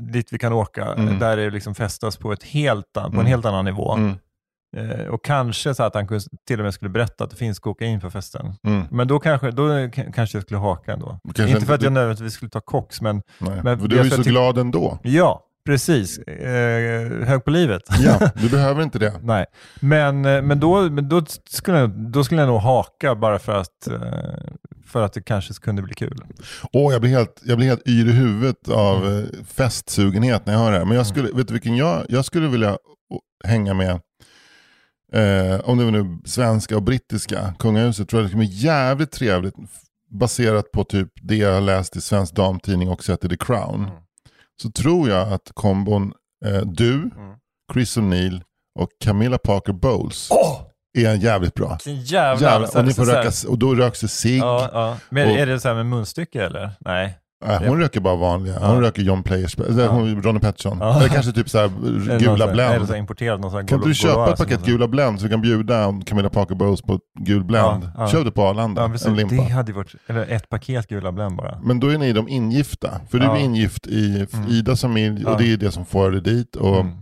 dit 0.00 0.32
vi 0.32 0.38
kan 0.38 0.52
åka, 0.52 0.84
Mm. 0.84 1.18
där 1.18 1.36
det 1.36 1.50
liksom 1.50 1.74
festas 1.74 2.16
på, 2.16 2.32
ett 2.32 2.42
helt, 2.42 2.92
på 2.92 3.20
en 3.20 3.26
helt 3.26 3.44
annan 3.44 3.64
nivå. 3.64 3.92
Mm. 3.94 4.14
Eh, 4.76 5.06
och 5.06 5.24
kanske 5.24 5.74
så 5.74 5.82
att 5.82 5.94
han 5.94 6.06
till 6.46 6.58
och 6.60 6.64
med 6.64 6.74
skulle 6.74 6.88
berätta 6.88 7.24
att 7.24 7.30
det 7.30 7.36
finns 7.36 7.58
kokain 7.58 8.00
på 8.00 8.10
festen. 8.10 8.54
Mm. 8.66 8.82
Men 8.90 9.08
då 9.08 9.18
kanske, 9.20 9.50
då 9.50 9.68
kanske 10.14 10.36
jag 10.36 10.42
skulle 10.44 10.58
haka 10.58 10.92
ändå. 10.92 11.18
Kanske 11.34 11.54
inte 11.54 11.66
för 11.66 11.74
att 11.74 11.82
jag 11.82 11.92
nödvändigtvis 11.92 12.32
skulle 12.34 12.50
ta 12.50 12.60
kox, 12.60 13.00
men 13.00 13.22
Nej. 13.38 13.60
Men 13.64 13.78
du 13.78 13.98
är 13.98 14.04
ju 14.04 14.10
så 14.10 14.22
glad 14.22 14.58
ändå. 14.58 14.98
ja, 15.02 15.42
precis. 15.66 16.18
Eh, 16.18 17.26
hög 17.26 17.44
på 17.44 17.50
livet. 17.50 17.82
Ja, 18.00 18.30
du 18.34 18.48
behöver 18.50 18.82
inte 18.82 18.98
det. 18.98 19.12
Nej, 19.22 19.46
men, 19.80 20.24
eh, 20.24 20.42
men, 20.42 20.60
då, 20.60 20.90
men 20.90 21.08
då, 21.08 21.22
skulle 21.50 21.78
jag, 21.78 21.90
då 21.90 22.24
skulle 22.24 22.40
jag 22.40 22.48
nog 22.48 22.60
haka 22.60 23.14
bara 23.14 23.38
för 23.38 23.52
att, 23.60 23.86
eh, 23.86 24.52
för 24.86 25.02
att 25.02 25.12
det 25.12 25.22
kanske 25.22 25.54
kunde 25.54 25.82
bli 25.82 25.94
kul. 25.94 26.24
Åh, 26.72 26.92
jag 26.92 27.00
blir 27.00 27.10
helt, 27.10 27.40
jag 27.44 27.58
blir 27.58 27.66
helt 27.68 27.88
yr 27.88 28.08
i 28.08 28.12
huvudet 28.12 28.68
av 28.68 29.06
Mm. 29.06 29.26
festsugenhet 29.46 30.46
när 30.46 30.52
jag 30.52 30.60
hör 30.60 30.72
det 30.72 30.78
här. 30.78 30.84
Men 30.84 30.96
jag 30.96 31.06
skulle, 31.06 31.32
vet 31.32 31.48
du 31.48 31.52
vilken 31.54 31.76
jag, 31.76 32.06
jag 32.08 32.24
skulle 32.24 32.48
vilja 32.48 32.78
hänga 33.44 33.74
med, 33.74 33.90
eh, 35.12 35.60
om 35.64 35.78
det 35.78 35.84
var 35.84 35.90
nu 35.90 36.18
svenska 36.24 36.76
och 36.76 36.82
brittiska 36.82 37.54
kungahuset, 37.58 38.08
tror 38.08 38.22
jag 38.22 38.28
det 38.28 38.32
kommer 38.32 38.44
bli 38.46 38.54
jävligt 38.56 39.12
trevligt. 39.12 39.54
Baserat 40.10 40.72
på 40.72 40.84
typ 40.84 41.08
det 41.22 41.36
jag 41.36 41.54
har 41.54 41.60
läst 41.60 41.96
i 41.96 42.00
Svensk 42.00 42.34
Damtidning 42.34 42.88
och 42.88 43.04
sett 43.04 43.24
i 43.24 43.28
The 43.28 43.36
Crown. 43.36 43.80
Mm. 43.80 43.90
Så 44.62 44.70
tror 44.70 45.08
jag 45.08 45.32
att 45.32 45.50
kombon 45.54 46.12
eh, 46.46 46.60
du, 46.60 46.92
Mm. 46.94 47.10
Chris 47.72 47.96
O'Neill 47.98 48.42
och 48.80 48.88
Camilla 49.04 49.38
Parker 49.38 49.72
Bowles 49.72 50.30
är 50.98 51.14
jävligt 51.14 51.54
bra. 51.54 51.78
Vilken 51.84 52.04
jävla... 52.04 52.50
Jävlar, 52.50 52.78
och, 52.78 52.84
ni 52.84 52.94
får 52.94 53.04
röka, 53.04 53.48
och 53.48 53.58
då 53.58 53.74
röks 53.74 54.00
det 54.00 54.08
cigg. 54.08 54.40
Ja, 54.42 54.70
ja. 54.72 54.96
Men 55.10 55.28
är 55.28 55.46
det 55.46 55.60
så 55.60 55.68
här 55.68 55.74
med 55.74 55.86
munstycke 55.86 56.44
eller? 56.44 56.70
Nej. 56.80 57.18
Nej, 57.46 57.68
hon 57.68 57.78
röker 57.80 58.00
bara 58.00 58.16
vanliga. 58.16 58.58
Hon 58.58 58.74
Ja. 58.76 58.80
röker 58.80 59.02
John 59.02 59.22
Players, 59.22 59.56
hon, 59.90 60.22
Ronny 60.22 60.40
Pettersson. 60.40 60.78
Ja. 60.80 60.98
Eller 60.98 61.08
kanske 61.08 61.32
typ 61.32 61.50
så 61.50 61.58
här 61.58 61.68
gula 62.18 62.30
här- 62.46 62.52
Eller 62.52 62.52
Blend. 62.54 62.88
så 62.88 62.94
importerad 62.96 63.40
någon 63.40 63.50
sån 63.50 63.60
här 63.60 63.66
Kan 63.68 63.80
du 63.80 63.94
köpa 63.94 64.30
ett 64.32 64.38
paket 64.38 64.64
gula 64.66 64.88
Blend 64.88 65.18
så 65.18 65.24
du 65.26 65.30
kan 65.30 65.40
bjuda 65.40 66.00
Camilla 66.06 66.30
Parker 66.30 66.54
Bowles 66.54 66.82
på 66.82 66.98
gul 67.20 67.44
Blend? 67.44 67.82
Ja, 67.84 67.90
ja. 67.98 68.08
Köp 68.08 68.24
det 68.24 68.30
på 68.30 68.42
Arlanda, 68.42 68.82
Ja, 69.02 69.08
en 69.10 69.16
limpa. 69.16 69.34
Det 69.34 69.42
hade 69.42 69.72
varit, 69.72 69.94
eller 70.06 70.26
ett 70.32 70.48
paket 70.48 70.88
gula 70.88 71.12
Blend 71.12 71.36
bara. 71.36 71.58
Men 71.64 71.80
då 71.80 71.88
är 71.88 71.98
ni 71.98 72.12
de 72.12 72.28
ingifta. 72.28 73.00
För 73.10 73.18
du 73.18 73.24
Ja. 73.24 73.36
är 73.36 73.40
ingift 73.40 73.86
i 73.86 74.26
Mm. 74.32 74.48
Idas 74.50 74.80
familj 74.80 75.22
Ja. 75.24 75.30
och 75.32 75.38
det 75.38 75.52
är 75.52 75.56
det 75.56 75.70
som 75.70 75.84
får 75.86 76.10
dig 76.10 76.20
dit. 76.20 76.56
Och 76.56 76.80
Mm. 76.80 76.92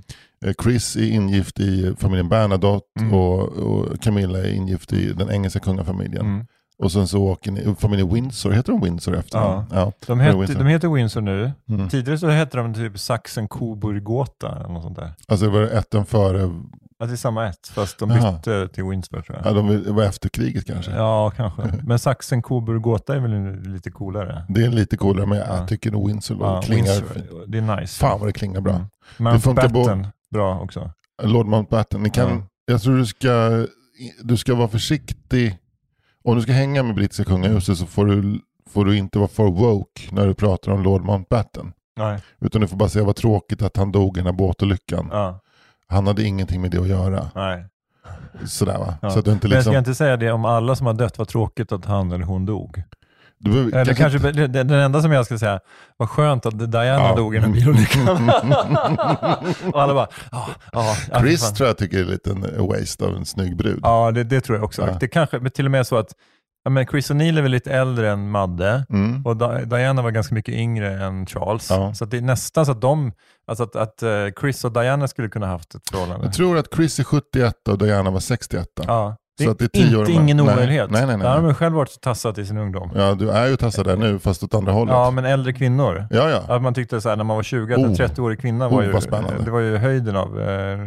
eh, 0.46 0.52
Chris 0.62 0.96
är 0.96 1.10
ingift 1.10 1.60
i 1.60 1.94
familjen 1.98 2.28
Bernadotte 2.28 2.86
Mm. 3.00 3.14
och, 3.14 3.40
och 3.48 4.00
Camilla 4.02 4.38
är 4.38 4.52
ingift 4.54 4.92
i 4.92 5.12
den 5.12 5.30
engelska 5.30 5.60
kungafamiljen. 5.60 6.46
Och 6.82 6.92
sen 6.92 7.08
så 7.08 7.22
åker 7.22 7.50
ni, 7.52 7.74
familjen 7.78 8.14
Windsor, 8.14 8.50
heter 8.50 8.72
de 8.72 8.80
Windsor 8.80 9.16
efter 9.16 9.38
Ja. 9.38 9.66
ja. 9.72 9.92
De, 10.06 10.18
det 10.18 10.24
är 10.24 10.28
het, 10.28 10.36
Windsor. 10.36 10.58
de 10.58 10.66
heter 10.66 10.88
Windsor 10.88 11.20
nu. 11.20 11.52
Mm. 11.68 11.88
Tidigare 11.88 12.18
så 12.18 12.28
hette 12.28 12.56
de 12.56 12.74
typ 12.74 12.98
Saxen 12.98 13.48
Coburg-Gotha 13.48 14.56
eller 14.56 14.68
något 14.68 14.82
sånt 14.82 14.96
där. 14.96 15.12
Alltså 15.28 15.46
det 15.46 15.52
var 15.52 15.62
ätten 15.62 16.04
före, 16.06 16.50
Ja, 16.98 17.06
det 17.06 17.12
är 17.12 17.16
samma 17.16 17.48
ett, 17.48 17.68
fast 17.68 17.98
de 17.98 18.10
Jaha. 18.10 18.32
bytte 18.32 18.68
till 18.74 18.84
Windsor 18.84 19.20
tror 19.20 19.38
ja, 19.44 19.46
jag. 19.50 19.56
de, 19.56 19.82
det 19.84 19.92
var 19.92 20.02
efter 20.02 20.28
kriget 20.28 20.66
kanske. 20.66 20.90
Ja, 20.92 21.30
kanske. 21.36 21.62
Men 21.86 21.98
Saxen 21.98 22.42
Coburg-Gotha 22.42 23.14
är 23.14 23.20
väl 23.20 23.60
lite 23.72 23.90
coolare. 23.90 24.44
Det 24.48 24.64
är 24.64 24.70
lite 24.70 24.96
coolare 24.96 25.26
men 25.26 25.38
jag 25.38 25.48
Ja. 25.48 25.66
tycker 25.66 25.90
nog 25.90 26.06
Windsor 26.08 26.36
Ja, 26.40 26.62
klingar 26.62 26.84
Windsor, 26.94 27.06
fint. 27.14 27.26
det 27.46 27.58
är 27.58 27.76
nice. 27.80 27.98
Fan 28.00 28.18
vad 28.20 28.28
det 28.28 28.32
klingar 28.32 28.60
bra. 28.60 28.72
Mm. 28.74 28.86
Mountbatten, 29.18 30.06
bra 30.30 30.60
också. 30.60 30.90
Lord 31.22 31.46
Mountbatten, 31.46 32.02
ni 32.02 32.10
kan, 32.10 32.28
Ja. 32.30 32.42
jag 32.72 32.82
tror 32.82 32.96
du 32.96 33.06
ska, 33.06 33.66
du 34.22 34.36
ska 34.36 34.54
vara 34.54 34.68
försiktig. 34.68 35.58
Om 36.24 36.36
du 36.36 36.42
ska 36.42 36.52
hänga 36.52 36.82
med 36.82 36.94
brittiska 36.94 37.24
kungahuset 37.24 37.78
så 37.78 37.86
får 37.86 38.06
du, 38.06 38.40
får 38.70 38.84
du 38.84 38.96
inte 38.96 39.18
vara 39.18 39.28
för 39.28 39.44
woke 39.44 40.02
när 40.10 40.26
du 40.26 40.34
pratar 40.34 40.72
om 40.72 40.82
Lord 40.82 41.04
Mountbatten. 41.04 41.72
Nej. 41.96 42.20
Utan 42.40 42.60
du 42.60 42.68
får 42.68 42.76
bara 42.76 42.88
säga 42.88 43.04
vad 43.04 43.16
tråkigt 43.16 43.62
att 43.62 43.76
han 43.76 43.92
dog 43.92 44.16
i 44.16 44.20
den 44.20 44.26
här 44.26 44.32
båtolyckan. 44.32 45.08
Ja, 45.12 45.40
Han 45.86 46.06
hade 46.06 46.22
ingenting 46.22 46.60
med 46.60 46.70
det 46.70 46.78
att 46.80 46.88
göra. 46.88 47.30
nej. 47.34 47.64
Sådär 48.46 48.78
va. 48.78 48.94
Ja. 49.02 49.10
Så 49.10 49.18
att 49.18 49.24
du 49.24 49.32
inte 49.32 49.46
Men 49.46 49.52
jag 49.52 49.58
liksom... 49.58 49.72
ska 49.72 49.78
inte 49.78 49.94
säga 49.94 50.16
det 50.16 50.32
om 50.32 50.44
alla 50.44 50.76
som 50.76 50.86
har 50.86 50.94
dött, 50.94 51.18
vad 51.18 51.28
tråkigt 51.28 51.72
att 51.72 51.84
han 51.84 52.12
eller 52.12 52.24
hon 52.24 52.46
dog. 52.46 52.82
Du 53.44 53.70
Eller 53.72 53.94
kanske, 53.94 54.18
den, 54.32 54.52
den 54.52 54.70
enda 54.70 55.02
som 55.02 55.12
jag 55.12 55.26
ska 55.26 55.38
säga, 55.38 55.60
vad 55.96 56.08
skönt 56.08 56.46
att 56.46 56.58
Diana 56.72 56.84
Ja. 57.08 57.14
dog 57.16 57.34
i 57.36 57.38
den 57.38 57.52
bilolyckan. 57.52 58.30
och 59.72 59.82
alla 59.82 59.94
bara, 59.94 60.08
ja, 60.32 60.48
ja. 60.72 60.96
ja, 61.12 61.20
Chris 61.20 61.40
fan. 61.44 61.54
tror 61.54 61.66
jag 61.66 61.78
tycker 61.78 61.98
är 62.00 62.04
lite 62.04 62.30
en 62.30 62.66
waste 62.68 63.04
av 63.04 63.16
en 63.16 63.24
snygg 63.26 63.56
brud. 63.56 63.80
Ja, 63.82 64.10
det, 64.10 64.24
det 64.24 64.40
tror 64.40 64.56
jag 64.58 64.64
också. 64.64 64.82
Ja. 64.82 64.96
Det 65.00 65.08
kanske 65.08 65.38
men 65.38 65.50
till 65.50 65.64
och 65.64 65.70
med 65.70 65.86
så 65.86 65.96
att 65.96 66.08
ja, 66.64 66.70
men 66.70 66.86
Chris 66.86 67.10
O'Neill 67.10 67.38
är 67.38 67.42
väl 67.42 67.50
lite 67.50 67.72
äldre 67.72 68.10
än 68.10 68.30
Madde 68.30 68.84
Mm. 68.90 69.26
och 69.26 69.36
Di- 69.36 69.64
Diana 69.64 70.02
var 70.02 70.10
ganska 70.10 70.34
mycket 70.34 70.54
yngre 70.54 71.04
än 71.04 71.26
Charles. 71.26 71.70
Ja. 71.70 71.94
Så 71.94 72.04
det 72.04 72.16
är 72.16 72.20
nästan 72.20 72.66
så 72.66 72.72
att 72.72 72.80
de, 72.80 73.12
alltså 73.46 73.64
att, 73.64 73.76
att 73.76 74.02
eh, 74.02 74.10
Chris 74.40 74.64
och 74.64 74.72
Diana 74.72 75.08
skulle 75.08 75.28
kunna 75.28 75.46
haft 75.46 75.74
ett 75.74 75.82
förhållande. 75.90 76.26
Jag 76.26 76.34
tror 76.34 76.58
att 76.58 76.74
Chris 76.74 76.98
är 76.98 77.04
71 77.04 77.68
och 77.68 77.78
Diana 77.78 78.10
var 78.10 78.20
61. 78.20 78.66
Ja. 78.86 79.16
Det 79.38 79.44
Så 79.44 79.50
är, 79.50 79.52
att 79.52 79.58
det 79.58 79.64
är 79.64 79.68
tio 79.68 79.98
inte 79.98 80.12
ingen 80.12 80.36
Nej, 80.36 80.46
omöjlighet. 80.54 80.90
nej, 80.90 81.06
nej, 81.06 81.16
nej. 81.16 81.26
Där 81.26 81.34
har 81.34 81.42
man 81.42 81.54
själv 81.54 81.74
varit 81.74 81.94
och 81.94 82.00
tassat 82.00 82.38
i 82.38 82.46
sin 82.46 82.58
ungdom. 82.58 82.90
Ja, 82.94 83.14
du 83.14 83.30
är 83.30 83.46
ju 83.46 83.56
tassad 83.56 83.86
där 83.86 83.96
nu 83.96 84.18
fast 84.18 84.42
åt 84.42 84.54
andra 84.54 84.72
hållet. 84.72 84.92
Ja, 84.94 85.10
men 85.10 85.24
äldre 85.24 85.52
kvinnor. 85.52 86.06
ja. 86.10 86.30
ja. 86.30 86.54
Att 86.54 86.62
man 86.62 86.74
tyckte 86.74 87.00
så 87.00 87.08
här, 87.08 87.16
när 87.16 87.24
man 87.24 87.36
var 87.36 87.42
20 87.42 87.74
att 87.74 87.80
en 87.80 87.86
Oh. 87.86 87.94
30-årig 87.94 88.40
kvinna 88.40 88.68
var 88.68 88.80
Oh, 88.80 88.84
ju, 88.84 88.92
det 89.44 89.50
var 89.50 89.60
ju 89.60 89.76
höjden 89.76 90.16
av, 90.16 90.40
eh, 90.40 90.78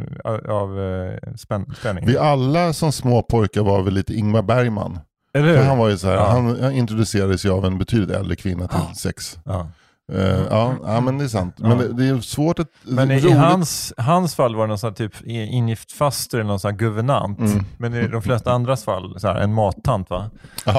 av 0.55 0.79
eh, 0.79 1.33
spänn, 1.35 1.73
spänning. 1.79 2.05
Vi 2.05 2.17
alla 2.17 2.73
som 2.73 2.91
små 2.91 3.21
pojkar 3.21 3.61
var 3.63 3.81
väl 3.81 3.93
lite 3.93 4.13
Ingmar 4.13 4.41
Bergman. 4.41 4.99
Eller 5.33 5.47
hur? 5.47 5.57
För 5.57 5.63
han 5.63 5.77
var 5.77 5.89
ju 5.89 5.97
så 5.97 6.07
här, 6.07 6.15
Ja. 6.15 6.25
han, 6.27 6.61
han 6.61 6.71
introducerades 6.71 7.45
ju 7.45 7.49
av 7.51 7.65
en 7.65 7.77
betydligt 7.77 8.17
äldre 8.17 8.35
kvinna 8.35 8.67
till 8.67 8.95
sex. 8.95 9.37
ja. 9.45 9.67
Eh, 10.13 10.41
ja, 10.49 10.75
ja, 10.83 11.01
men 11.01 11.17
det 11.17 11.23
är 11.23 11.27
sant. 11.27 11.55
Men 11.59 11.71
Ja. 11.71 11.77
det, 11.77 11.93
det 11.93 12.05
är 12.05 12.21
svårt 12.21 12.59
att... 12.59 12.67
Men 12.83 13.11
i, 13.11 13.19
roligt- 13.19 13.37
hans, 13.37 13.93
hans 13.97 14.35
fall 14.35 14.55
var 14.55 14.63
det 14.63 14.67
någon 14.67 14.77
sån 14.79 14.93
typ 14.93 15.13
ingift 15.25 15.91
faster 15.91 16.37
eller 16.37 16.47
någon 16.47 16.59
sån 16.59 16.71
här 16.71 16.77
guvernant. 16.77 17.39
Mm. 17.39 17.65
Men 17.77 17.93
i 17.93 18.07
de 18.07 18.21
flesta 18.21 18.51
andras 18.51 18.83
fall, 18.83 19.19
så 19.19 19.27
här, 19.27 19.35
en 19.35 19.53
mattant 19.53 20.09
va? 20.09 20.29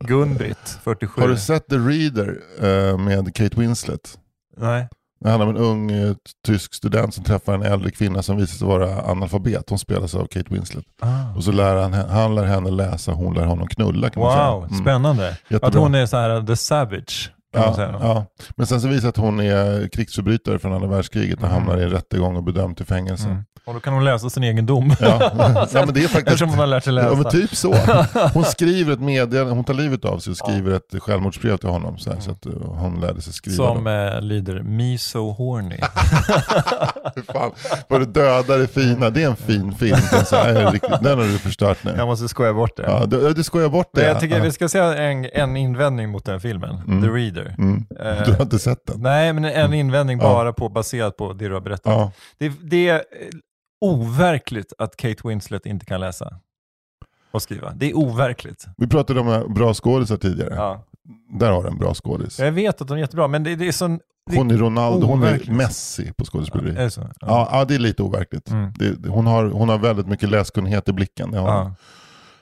Gun-Britt, 0.00 0.78
47. 0.84 1.20
Har 1.20 1.28
du 1.28 1.36
sett 1.36 1.68
The 1.68 1.76
Reader 1.76 2.40
eh, 2.60 2.98
med 2.98 3.34
Kate 3.34 3.60
Winslet? 3.60 4.18
Nej. 4.56 4.88
Det 5.26 5.30
handlar 5.30 5.46
om 5.48 5.56
en 5.56 5.62
ung 5.62 5.90
eh, 5.90 6.14
tysk 6.46 6.74
student 6.74 7.14
som 7.14 7.24
träffar 7.24 7.54
en 7.54 7.62
äldre 7.62 7.90
kvinna 7.90 8.22
som 8.22 8.36
visar 8.36 8.56
sig 8.58 8.66
vara 8.68 9.02
analfabet. 9.02 9.70
Hon 9.70 9.78
spelas 9.78 10.14
av 10.14 10.26
Kate 10.26 10.54
Winslet. 10.54 10.84
Ah. 11.00 11.36
Och 11.36 11.44
så 11.44 11.52
lär 11.52 11.76
han, 11.76 11.92
han 11.92 12.34
lär 12.34 12.44
henne 12.44 12.70
läsa, 12.70 13.12
hon 13.12 13.34
lär 13.34 13.44
honom 13.44 13.68
knulla 13.68 14.10
kan 14.10 14.22
man 14.22 14.32
säga. 14.32 14.50
Wow, 14.50 14.64
Mm. 14.64 14.78
spännande. 14.84 15.28
Att 15.28 15.36
Jättebra. 15.50 15.80
hon 15.80 15.94
är 15.94 16.06
så 16.06 16.16
här 16.16 16.46
the 16.46 16.56
savage. 16.56 17.30
Kan 17.56 17.64
man 17.64 17.70
Ja, 17.70 17.76
säga. 17.76 17.98
ja. 18.00 18.26
Men 18.56 18.66
sen 18.66 18.80
så 18.80 18.88
visar 18.88 19.08
att 19.08 19.16
hon 19.16 19.40
är 19.40 19.88
krigsförbrytare 19.88 20.58
från 20.58 20.72
andra 20.72 20.88
världskriget 20.88 21.38
och 21.38 21.44
Mm. 21.48 21.54
hamnar 21.54 21.78
i 21.78 21.84
en 21.84 21.90
rättegång 21.90 22.36
och 22.36 22.42
bedömd 22.42 22.76
till 22.76 22.86
fängelse. 22.86 23.24
Mm. 23.28 23.44
Och 23.66 23.74
då 23.74 23.80
kan 23.80 23.92
hon 23.94 24.04
läsa 24.04 24.30
sin 24.30 24.42
egen 24.42 24.66
dom. 24.66 24.94
Ja. 25.00 25.18
ja, 25.72 25.84
men 25.84 25.94
det 25.94 26.00
är 26.00 26.08
faktiskt... 26.08 26.16
Eftersom 26.16 26.48
hon 26.48 26.58
har 26.58 26.66
lärt 26.66 26.84
sig 26.84 26.92
läsa. 26.92 27.08
Ja, 27.08 27.14
men 27.14 27.30
typ 27.30 27.56
så. 27.56 27.74
Hon 28.34 28.44
skriver 28.44 28.92
ett 28.92 29.00
meddelande, 29.00 29.52
hon 29.54 29.64
tar 29.64 29.74
livet 29.74 30.04
av 30.04 30.18
sig 30.18 30.30
och 30.30 30.36
skriver 30.36 30.72
ett 30.76 30.94
självmordsbrev 31.02 31.56
till 31.56 31.68
honom. 31.68 31.98
Så, 31.98 32.12
här, 32.12 32.20
så 32.20 32.30
att 32.30 32.46
uh, 32.46 32.52
hon 32.62 33.00
lärde 33.00 33.22
sig 33.22 33.32
skriva. 33.32 33.56
Som 33.56 33.86
eh, 33.86 34.20
lyder 34.20 34.62
Me 34.62 34.98
so 34.98 35.30
horny. 35.32 35.76
Fan, 37.32 37.50
vad 37.88 38.00
du 38.00 38.06
dödar 38.06 38.58
det 38.58 38.66
fina. 38.66 39.10
Det 39.10 39.22
är 39.22 39.26
en 39.26 39.36
fin 39.36 39.74
film. 39.74 39.96
Nej, 40.32 40.54
riktigt- 40.72 41.00
Den 41.02 41.18
har 41.18 41.24
du 41.26 41.38
förstört 41.38 41.78
nu. 41.84 41.94
jag 41.96 42.06
måste 42.06 42.28
skoja 42.28 42.52
bort 42.52 42.76
det. 42.76 42.82
Ja, 42.82 43.06
du, 43.06 43.32
du 43.32 43.42
skojar 43.44 43.68
bort 43.68 43.90
det. 43.94 44.00
Men 44.00 44.10
jag 44.10 44.20
tycker 44.20 44.36
ja. 44.36 44.42
vi 44.42 44.52
ska 44.52 44.68
säga 44.68 44.94
en, 44.96 45.24
en 45.32 45.56
invändning 45.56 46.08
mot 46.08 46.24
den 46.24 46.40
filmen, 46.40 46.76
Mm. 46.86 47.02
The 47.02 47.08
Reader. 47.08 47.45
Mm. 47.58 47.86
Eh, 48.00 48.24
Du 48.26 48.32
har 48.32 48.42
inte 48.42 48.58
sett 48.58 48.86
den? 48.86 49.00
Nej, 49.00 49.32
men 49.32 49.44
en 49.44 49.74
invändning 49.74 50.18
Ja. 50.18 50.24
bara 50.24 50.52
på, 50.52 50.68
baserat 50.68 51.16
på 51.16 51.32
det 51.32 51.48
du 51.48 51.54
har 51.54 51.60
berättat. 51.60 51.92
Ja. 51.92 52.12
Det, 52.38 52.48
det 52.62 52.88
är 52.88 53.02
overkligt 53.80 54.72
att 54.78 54.96
Kate 54.96 55.28
Winslet 55.28 55.66
inte 55.66 55.86
kan 55.86 56.00
läsa 56.00 56.34
och 57.30 57.42
skriva. 57.42 57.72
Det 57.74 57.90
är 57.90 57.96
overkligt. 57.96 58.66
Vi 58.76 58.86
pratade 58.86 59.20
om 59.20 59.28
eh, 59.28 59.48
bra 59.48 59.74
skådisar 59.74 60.16
tidigare. 60.16 60.54
Ja. 60.54 60.84
Där 61.30 61.50
har 61.52 61.62
du 61.62 61.68
en 61.68 61.78
bra 61.78 61.94
skådis. 61.94 62.38
Jag 62.38 62.52
vet 62.52 62.80
att 62.80 62.88
hon 62.88 62.98
är 62.98 63.02
jättebra, 63.02 63.28
men 63.28 63.42
det, 63.44 63.56
det 63.56 63.68
är 63.68 63.72
sån... 63.72 63.98
det- 64.30 64.36
Hon 64.36 64.50
är 64.50 64.56
Ronaldo, 64.56 65.06
hon 65.06 65.22
är 65.22 65.26
overkligt. 65.28 65.56
Messi 65.56 66.12
på 66.12 66.24
skådespeleri. 66.24 66.70
Är 66.70 66.84
det 66.84 66.90
så? 66.90 67.00
Ja, 67.20 67.48
ja, 67.52 67.64
det 67.64 67.74
är 67.74 67.78
lite 67.78 68.02
overkligt. 68.02 68.50
Mm. 68.50 68.72
Det, 68.76 69.08
hon, 69.08 69.26
har, 69.26 69.44
hon 69.44 69.68
har 69.68 69.78
väldigt 69.78 70.06
mycket 70.06 70.30
läskunnighet 70.30 70.88
i 70.88 70.92
blicken. 70.92 71.30
Ja. 71.32 71.72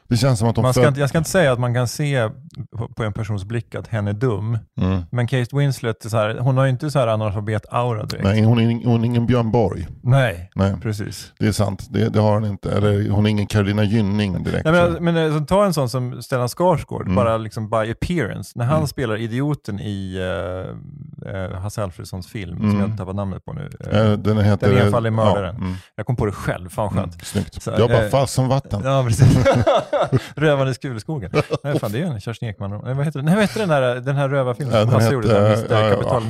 Det 0.09 0.17
känns 0.17 0.39
som 0.39 0.49
att 0.49 0.57
Man 0.57 0.75
ska 0.75 0.89
inte, 0.89 1.01
jag 1.01 1.09
ska 1.09 1.19
inte 1.19 1.31
säga 1.31 1.53
att 1.53 1.59
man 1.59 1.75
kan 1.75 1.89
se 1.89 2.29
på, 2.77 2.89
på 2.89 3.05
en 3.05 3.13
persons 3.13 3.45
blick 3.45 3.75
att 3.75 3.89
hen 3.89 4.09
är 4.09 4.13
dum, 4.13 4.59
Mm. 4.81 5.03
men 5.13 5.27
Kate 5.27 5.57
Winslet, 5.57 6.05
är 6.05 6.09
så 6.09 6.17
här, 6.17 6.39
hon 6.39 6.57
har 6.57 6.65
ju 6.65 6.71
inte 6.71 6.91
så 6.91 6.99
här 6.99 7.07
analfabet-aura 7.07 8.07
direkt. 8.07 8.25
Nej, 8.25 8.43
hon 8.43 8.59
är, 8.61 8.85
hon 8.87 9.01
är 9.01 9.05
ingen 9.07 9.27
Björn 9.27 9.51
Borg. 9.51 9.87
Nej, 10.03 10.51
Nej, 10.55 10.75
precis. 10.83 11.33
det 11.39 11.47
är 11.47 11.53
sant. 11.53 11.87
Det, 11.91 12.09
det 12.09 12.21
har 12.21 12.35
hon 12.35 12.45
inte. 12.45 12.71
Eller 12.73 13.09
hon 13.11 13.27
är 13.27 13.31
ingen 13.31 13.47
Carolina 13.47 13.85
Gynning 13.85 14.43
direkt. 14.45 14.65
Nej, 14.65 14.73
men, 14.91 15.05
men 15.05 15.17
alltså, 15.33 15.47
ta 15.47 15.65
en 15.65 15.75
sån 15.75 15.89
som 15.89 16.23
Stellan 16.23 16.49
Skarsgård, 16.49 17.03
Mm. 17.03 17.15
bara 17.17 17.37
liksom 17.37 17.71
by 17.71 17.91
appearance. 17.91 18.53
När 18.55 18.65
han 18.65 18.77
Mm. 18.77 18.87
spelar 18.87 19.17
idioten 19.17 19.81
i 19.81 20.19
uh, 20.19 21.35
uh, 21.35 21.55
Hasse 21.61 21.83
Alfredsons 21.83 22.27
film, 22.27 22.57
som 22.59 22.71
Mm. 22.71 22.81
jag 22.81 22.99
tappat 22.99 23.17
namnet 23.17 23.45
på 23.45 23.53
nu. 23.53 23.71
Eh, 23.93 24.13
den 24.13 24.39
heter... 24.39 24.69
Den 24.75 24.79
enfaldige 24.87 25.11
mördaren. 25.15 25.55
Ja, 25.59 25.65
mm, 25.65 25.75
Jag 25.97 26.07
kom 26.07 26.17
på 26.17 26.27
det 26.27 26.33
själv, 26.33 26.69
fan 26.69 26.89
mm, 26.93 27.03
skönt. 27.05 27.27
snyggt. 27.27 27.63
Så, 27.63 27.71
jag 27.79 28.11
bara 28.11 28.27
som 28.27 28.49
vatten. 28.49 28.81
Ja, 28.85 29.05
precis. 29.07 29.37
Rövande 30.35 30.75
Skuleskogen. 30.75 31.31
Nej, 31.65 31.79
fan, 31.79 31.93
det 31.93 31.99
är 31.99 32.01
ju 32.01 32.07
en 32.07 32.21
Kerstin 32.21 32.49
Ekman. 32.49 32.71
Nej, 32.71 32.95
vad 32.95 33.05
heter 33.05 33.19
den? 33.19 33.25
Nej, 33.27 33.35
vad 33.35 33.43
heter 33.43 33.61
den 33.61 33.69
där, 33.69 33.95
den 34.01 34.17
här 34.17 34.29
rövarfilmen 34.29 34.75
Ja, 34.75 34.81
som 34.81 34.91
den 34.91 35.01
Hasse 35.01 35.15
gjorde? 35.15 35.49
eh, 35.49 35.59
ja, 35.71 35.91
Kapital 35.91 36.23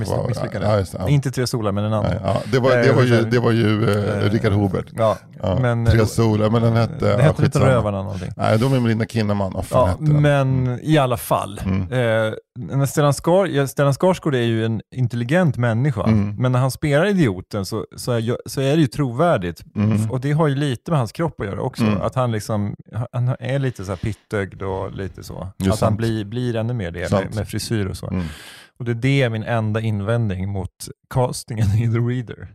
ja, 0.62 0.84
ja. 0.98 1.08
Inte 1.08 1.30
Tre 1.30 1.46
solar, 1.46 1.72
men 1.72 1.84
en 1.84 1.92
annan. 1.92 2.10
Nej, 2.10 2.20
ja, 2.24 2.42
det, 2.52 2.58
var, 2.58 2.70
det, 2.70 2.92
var 2.92 3.02
ju, 3.02 3.22
det 3.22 3.38
var 3.38 3.50
ju 3.50 3.90
eh, 3.90 4.04
Eh, 4.04 4.30
Richard 4.30 4.52
Hobert. 4.52 4.86
Ja, 4.96 5.16
men... 5.60 5.86
Tre 5.86 6.06
solar, 6.06 6.50
men 6.50 6.62
den 6.62 6.76
hette... 6.76 7.06
Ja, 7.06 7.16
hette 7.18 7.44
inte. 7.44 7.58
Rövarna 7.58 8.02
någonting. 8.02 8.30
Nej, 8.36 8.58
de 8.58 8.72
är 8.74 8.80
med 8.80 8.88
Linda 8.88 9.06
Kinnaman. 9.06 9.64
Ja, 9.70 9.94
den? 9.98 10.22
men 10.22 10.80
i 10.82 10.98
alla 10.98 11.16
fall. 11.16 11.60
Mm. 11.64 11.92
Eh, 11.92 12.34
när 12.58 12.86
Stellan, 12.86 13.14
Skar, 13.14 13.46
ja, 13.46 13.66
Stellan 13.66 13.94
Skarsgård 13.94 14.34
är 14.34 14.42
ju 14.42 14.64
en 14.64 14.82
intelligent 14.94 15.56
människa, 15.56 16.02
Mm. 16.02 16.36
men 16.36 16.52
när 16.52 16.58
han 16.58 16.70
spelar 16.70 17.06
idioten 17.06 17.66
så, 17.66 17.86
så, 17.96 18.12
är, 18.12 18.48
så 18.48 18.60
är 18.60 18.74
det 18.76 18.80
ju 18.80 18.86
trovärdigt. 18.86 19.64
Mm. 19.76 20.10
Och 20.10 20.20
det 20.20 20.32
har 20.32 20.48
ju 20.48 20.54
lite 20.54 20.90
med 20.90 20.98
hans 20.98 21.12
kropp 21.12 21.40
att 21.40 21.46
göra 21.46 21.60
också. 21.60 21.84
Mm. 21.84 22.00
Att 22.02 22.14
han 22.14 22.32
liksom 22.32 22.74
han 23.12 23.36
är 23.40 23.58
lite 23.58 23.84
så 23.84 23.90
här 23.92 23.96
pittögd 23.96 24.62
och 24.62 24.92
lite 24.92 25.22
så. 25.22 25.34
Är 25.34 25.40
att 25.46 25.54
han 25.66 25.76
sant. 25.76 25.96
blir, 25.96 26.24
blir 26.24 26.56
ännu 26.56 26.72
mer 26.74 26.90
det 26.90 27.10
med, 27.12 27.34
med 27.34 27.48
frisyr 27.48 27.86
och 27.86 27.96
så. 27.96 28.06
Mm. 28.10 28.24
Och 28.78 28.84
det 28.84 28.90
är 28.90 28.94
det 28.94 29.30
min 29.30 29.42
enda 29.42 29.80
invändning 29.80 30.48
mot 30.48 30.88
castingen 31.14 31.66
i 31.66 31.92
The 31.92 31.98
Reader. 31.98 32.48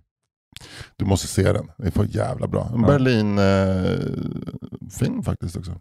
Du 0.95 1.05
måste 1.05 1.27
se 1.27 1.53
den. 1.53 1.71
Det 1.77 1.87
är 1.87 1.91
för 1.91 2.07
jävla 2.09 2.47
bra. 2.47 2.69
En 2.73 2.81
Ja. 2.81 2.87
Berlin-film 2.87 5.23
faktiskt 5.23 5.57
också. 5.57 5.79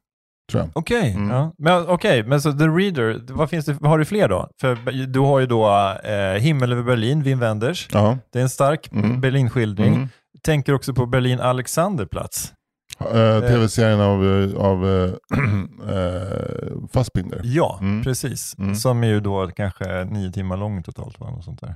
Tror 0.50 0.62
jag. 0.62 0.70
Okej, 0.74 1.12
Mm. 1.16 1.30
ja. 1.30 1.52
men, 1.58 1.86
okej, 1.88 2.22
men 2.22 2.40
så 2.40 2.52
The 2.52 2.64
Reader, 2.64 3.20
vad, 3.28 3.50
finns 3.50 3.66
det, 3.66 3.72
vad 3.80 3.90
har 3.90 3.98
du 3.98 4.04
fler 4.04 4.28
då? 4.28 4.48
För 4.60 5.06
du 5.06 5.20
har 5.20 5.40
ju 5.40 5.46
då 5.46 5.68
eh, 6.04 6.40
Himmel 6.40 6.72
över 6.72 6.82
Berlin, 6.82 7.22
Wim 7.22 7.38
Wenders. 7.38 7.88
Ja. 7.92 8.18
Det 8.32 8.38
är 8.38 8.42
en 8.42 8.48
stark 8.48 8.92
Mm. 8.92 9.20
Berlinskildring. 9.20 9.94
Mm. 9.94 10.08
Tänker 10.42 10.74
också 10.74 10.94
på 10.94 11.06
Berlin 11.06 11.40
Alexanderplatz. 11.40 12.52
Eh, 13.00 13.40
Tv-serien 13.40 14.00
av, 14.00 14.24
eh, 14.26 14.56
av 14.60 14.86
eh, 14.86 15.10
eh, 15.96 16.88
Fassbinder. 16.92 17.40
Ja, 17.44 17.78
Mm. 17.80 18.02
precis. 18.04 18.54
Mm. 18.58 18.74
Som 18.74 19.04
är 19.04 19.08
ju 19.08 19.20
då 19.20 19.46
kanske 19.56 20.04
nio 20.04 20.32
timmar 20.32 20.56
lång 20.56 20.82
totalt. 20.82 21.20
Va? 21.20 21.30
Något 21.30 21.44
sånt 21.44 21.60
där. 21.60 21.74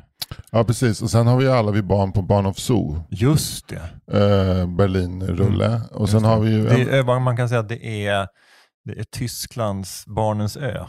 Ja 0.50 0.64
precis, 0.64 1.02
och 1.02 1.10
sen 1.10 1.26
har 1.26 1.36
vi 1.36 1.48
alla 1.48 1.70
vi 1.72 1.82
barn 1.82 2.12
på 2.12 2.22
Barn 2.22 2.46
of 2.46 2.58
Zoo. 2.58 3.02
Just 3.10 3.68
det. 3.68 4.16
Eh, 4.18 4.66
Berlin-rulle. 4.66 5.80
Och 5.90 6.08
sen 6.08 6.22
det. 6.22 6.28
har 6.28 6.40
vi 6.40 6.50
ju... 6.50 6.64
det 6.64 6.74
En, 6.82 6.88
är, 6.88 7.02
vad 7.02 7.20
man 7.22 7.36
kan 7.36 7.48
säga 7.48 7.60
att 7.60 7.68
det 7.68 8.06
är, 8.06 8.26
det 8.84 8.92
är 9.00 9.04
Tysklands 9.04 10.06
Barnens 10.06 10.56
ö. 10.56 10.84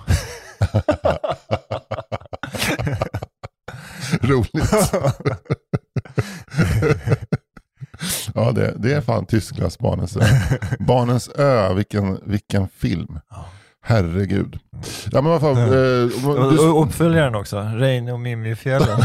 roligt. 4.21 4.93
Ja, 8.35 8.51
det, 8.51 8.73
det 8.77 8.93
är 8.93 9.01
fan 9.01 9.25
Tysklands 9.25 9.79
Barnens 9.79 10.17
ö. 10.17 10.21
Barnens 10.79 11.29
ö, 11.29 11.73
vilken, 11.73 12.19
vilken 12.25 12.67
film. 12.69 13.19
Herregud. 13.81 14.59
Ja 15.11 15.21
men 15.21 15.31
vad 15.31 15.41
fan. 15.41 15.57
Eh, 15.57 16.27
Och, 16.29 16.53
du, 16.53 16.59
och 16.69 16.83
uppföljaren 16.83 17.35
också, 17.35 17.59
Reine 17.59 18.11
och 18.13 18.19
Mimmi 18.19 18.49
i 18.51 18.55
fjällen. 18.55 18.99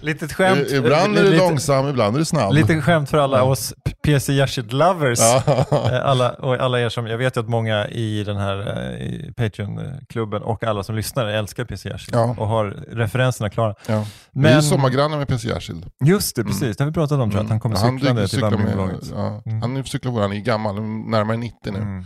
Litet 0.00 0.32
skämt. 0.32 0.58
i- 0.68 0.76
ibland 0.76 1.18
är 1.18 1.22
det 1.22 1.30
lite, 1.30 1.42
långsam, 1.48 1.88
ibland 1.88 2.14
är 2.16 2.18
det 2.18 2.24
snabb. 2.24 2.52
Lite 2.52 2.80
skämt 2.80 3.10
för 3.10 3.18
alla 3.18 3.42
oss 3.42 3.74
PC 4.04 4.32
Gjertset 4.32 4.72
lovers. 4.72 5.18
Eh, 5.20 6.04
Alla, 6.08 6.30
och 6.32 6.54
alla 6.56 6.80
er 6.80 6.88
som, 6.88 7.06
jag 7.06 7.18
vet 7.18 7.36
ju 7.36 7.40
att 7.40 7.48
många 7.48 7.88
i 7.88 8.24
den 8.24 8.36
här 8.36 8.58
eh, 8.58 9.32
Patreon-klubben 9.32 10.42
och 10.42 10.64
alla 10.64 10.82
som 10.84 10.94
lyssnar 10.96 11.26
älskar 11.26 11.64
PC 11.64 11.88
Gjertset 11.88 12.14
Ja. 12.14 12.34
och 12.38 12.46
har 12.48 12.64
referenserna 12.92 13.50
klara. 13.50 13.74
Ja. 13.86 14.06
Vi 14.32 14.44
är 14.44 14.48
ju 14.48 14.54
Men- 14.54 14.62
sommargrannar 14.62 15.18
med 15.18 15.28
PC 15.28 15.48
Gjerskild. 15.48 15.86
Just 16.04 16.36
det, 16.36 16.44
precis. 16.44 16.76
Det 16.76 16.84
har 16.84 16.90
vi 16.90 16.94
pratat 16.94 17.20
om 17.20 17.30
tror 17.30 17.38
jag, 17.38 17.44
att 17.44 17.50
han 17.50 17.60
kommer 17.60 17.76
Mm. 17.84 17.98
Cyklande 17.98 18.28
till 18.28 18.40
Vandringsbolaget. 18.40 19.12
Ja, 19.14 19.42
Mm. 19.46 19.62
Han 19.62 19.84
cyklar 19.84 20.12
på, 20.12 20.20
han 20.20 20.32
är 20.32 20.36
gammal, 20.36 20.74
närmare 20.82 21.36
90 21.36 21.72
nu. 21.72 21.78
Mm. 21.78 22.04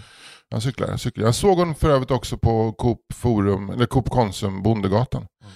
Han 0.50 0.60
cyklar, 0.60 0.88
han 0.88 0.98
cyklar. 0.98 1.24
Jag 1.24 1.34
såg 1.34 1.58
honom 1.58 1.74
för 1.74 1.90
övrigt 1.90 2.10
också 2.10 2.38
på 2.38 2.72
Coop 2.72 2.98
Forum, 3.14 3.70
eller 3.70 3.86
Coop 3.86 4.10
Konsum, 4.10 4.62
Bondegatan. 4.62 5.22
Jag 5.40 5.50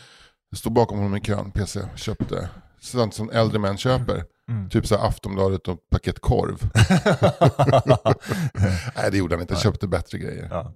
stod 0.56 0.72
bakom 0.72 0.98
honom 0.98 1.16
i 1.16 1.20
kön, 1.20 1.50
PC, 1.50 1.80
köpte. 1.94 2.48
Sånt 2.80 3.14
som 3.14 3.30
äldre 3.30 3.58
män 3.58 3.76
köper. 3.76 4.24
Mm. 4.50 4.68
Typ 4.70 4.86
så 4.86 4.96
här 4.96 5.06
Aftonbladet 5.08 5.68
och 5.68 5.78
paket 5.90 6.20
korv. 6.20 6.62
Nej 8.96 9.10
det 9.10 9.16
gjorde 9.16 9.34
han 9.34 9.40
inte, 9.42 9.54
han 9.54 9.60
köpte 9.62 9.88
bättre 9.88 10.18
grejer. 10.18 10.48
Ja. 10.50 10.72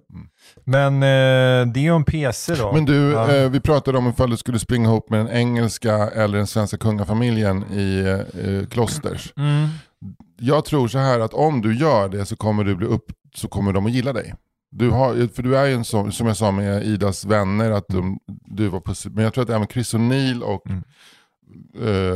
Men 0.63 0.93
eh, 0.95 1.73
det 1.73 1.87
är 1.87 1.91
om 1.91 2.03
PC 2.03 2.55
då. 2.55 2.71
Men 2.73 2.85
du, 2.85 3.11
Ja. 3.11 3.35
eh, 3.35 3.49
vi 3.49 3.59
pratade 3.59 3.97
om 3.97 4.07
ifall 4.07 4.29
du 4.29 4.37
skulle 4.37 4.59
springa 4.59 4.89
ihop 4.89 5.09
med 5.09 5.19
den 5.19 5.29
engelska 5.29 5.93
eller 5.95 6.37
den 6.37 6.47
svenska 6.47 6.77
kungafamiljen 6.77 7.63
i 7.71 7.99
eh, 8.43 8.67
klosters. 8.67 9.33
Mm. 9.37 9.67
Jag 10.39 10.65
tror 10.65 10.87
så 10.87 10.97
här 10.97 11.19
att 11.19 11.33
om 11.33 11.61
du 11.61 11.77
gör 11.77 12.09
det 12.09 12.25
så 12.25 12.35
kommer, 12.35 12.63
du 12.63 12.75
bli 12.75 12.87
upp, 12.87 13.05
så 13.35 13.47
kommer 13.47 13.73
de 13.73 13.85
att 13.85 13.91
gilla 13.91 14.13
dig. 14.13 14.33
Du 14.71 14.89
har, 14.89 15.27
för 15.27 15.43
du 15.43 15.57
är 15.57 15.65
ju 15.65 15.73
en 15.73 15.85
sån, 15.85 16.11
som 16.11 16.27
jag 16.27 16.37
sa 16.37 16.51
med 16.51 16.83
Idas 16.83 17.25
vänner, 17.25 17.71
att 17.71 17.85
de, 17.87 18.19
du 18.45 18.67
var 18.67 18.79
på, 18.79 18.93
men 19.11 19.23
jag 19.23 19.33
tror 19.33 19.43
att 19.43 19.49
även 19.49 19.67
Chris 19.67 19.93
O'Neill 19.95 20.41
och 20.41 20.63
Mm. 20.69 20.83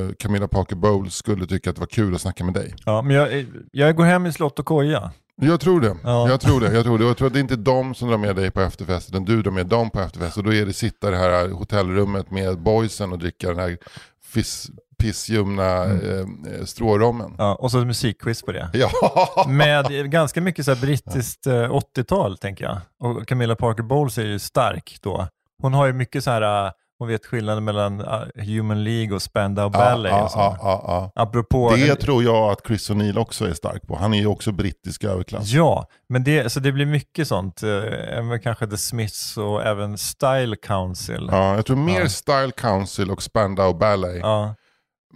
eh, 0.08 0.14
Camilla 0.20 0.48
Parker 0.48 0.76
Bowles 0.76 1.14
skulle 1.16 1.48
tycka 1.48 1.70
att 1.70 1.76
det 1.76 1.80
var 1.80 1.88
kul 1.88 2.16
att 2.16 2.22
snacka 2.22 2.44
med 2.44 2.54
dig. 2.54 2.76
Ja, 2.86 3.02
men 3.02 3.16
jag, 3.16 3.46
jag 3.72 3.96
går 3.96 4.04
hem 4.04 4.26
i 4.26 4.32
slott 4.34 4.60
och 4.60 4.66
koja. 4.66 5.12
Jag 5.42 5.60
tror 5.60 5.82
det. 5.82 5.96
Ja. 6.04 6.30
Jag 6.30 6.42
tror 6.42 6.62
det. 6.62 6.74
Jag 6.74 6.84
tror 6.84 6.98
det. 6.98 7.04
Och 7.04 7.10
Jag 7.10 7.18
tror 7.18 7.28
att 7.28 7.34
det 7.34 7.40
är 7.40 7.42
inte 7.42 7.56
de 7.56 7.96
som 7.96 8.10
drar 8.10 8.18
med 8.18 8.36
dig 8.36 8.52
på 8.52 8.62
efterfest, 8.62 9.10
utan 9.10 9.26
du 9.26 9.42
drar 9.42 9.52
med 9.52 9.68
dem 9.68 9.90
på 9.90 10.00
efterfest. 10.00 10.38
Och 10.38 10.44
då 10.44 10.54
är 10.54 10.66
det 10.66 10.74
sitta 10.74 11.08
i 11.08 11.12
det 11.12 11.18
här 11.18 11.50
hotellrummet 11.50 12.32
med 12.32 12.60
boysen 12.62 13.12
och 13.12 13.20
dricka 13.20 13.48
den 13.50 13.60
här 13.60 13.78
fiss, 14.26 14.68
pissljumna 15.06 15.84
eh, 15.86 16.66
strårommen. 16.66 17.26
Mm. 17.26 17.36
Ja, 17.40 17.56
och 17.56 17.72
så 17.72 17.80
ett 17.80 17.88
musikquiz 17.88 18.42
på 18.42 18.52
det. 18.52 18.70
Ja. 18.74 18.90
Med 19.48 20.12
ganska 20.12 20.42
mycket 20.42 20.66
så 20.66 20.74
här 20.74 20.82
brittiskt 20.82 21.48
eh, 21.48 21.54
80-tal 21.54 22.38
tänker 22.38 22.66
jag. 22.66 22.78
Och 23.00 23.28
Camilla 23.28 23.56
Parker 23.56 23.84
Bowles 23.84 24.18
är 24.18 24.26
ju 24.26 24.40
stark 24.40 24.98
då. 25.02 25.28
Hon 25.62 25.74
har 25.74 25.86
ju 25.86 25.94
mycket 25.94 26.24
så 26.24 26.32
här, 26.32 26.66
eh, 26.66 26.72
hon 27.00 27.08
vet 27.08 27.26
skillnaden 27.26 27.64
mellan 27.64 28.02
eh, 28.02 28.22
Human 28.36 28.84
League 28.84 29.16
och 29.16 29.22
Spandau 29.22 29.70
Ballet 29.70 30.12
ja, 30.12 30.32
ja, 30.36 30.58
ja, 30.62 30.84
ja. 30.88 31.22
Apropå... 31.22 31.74
Det 31.76 31.96
tror 31.96 32.24
jag 32.24 32.52
att 32.52 32.68
Chris 32.68 32.90
O'Neill 32.90 33.18
också 33.18 33.46
är 33.46 33.54
stark 33.54 33.88
på. 33.88 33.96
Han 33.96 34.14
är 34.14 34.20
ju 34.20 34.28
också 34.28 34.52
brittisk 34.52 35.04
överklass. 35.04 35.52
Ja, 35.52 35.88
men 36.10 36.24
det, 36.24 36.52
så 36.52 36.60
det 36.60 36.72
blir 36.72 36.86
mycket 36.86 37.28
sånt. 37.28 37.64
Eh, 37.64 38.18
även 38.18 38.40
kanske 38.42 38.68
The 38.68 38.78
Smiths 38.78 39.38
och 39.38 39.64
även 39.64 39.98
Style 39.98 40.56
Council. 40.56 41.30
Ja, 41.32 41.56
jag 41.56 41.66
tror 41.66 41.78
mer. 41.78 42.08
Style 42.08 42.52
Council 42.52 43.12
och 43.12 43.24
Spandau 43.24 43.74
Ballet. 43.74 44.20
Ja. 44.22 44.56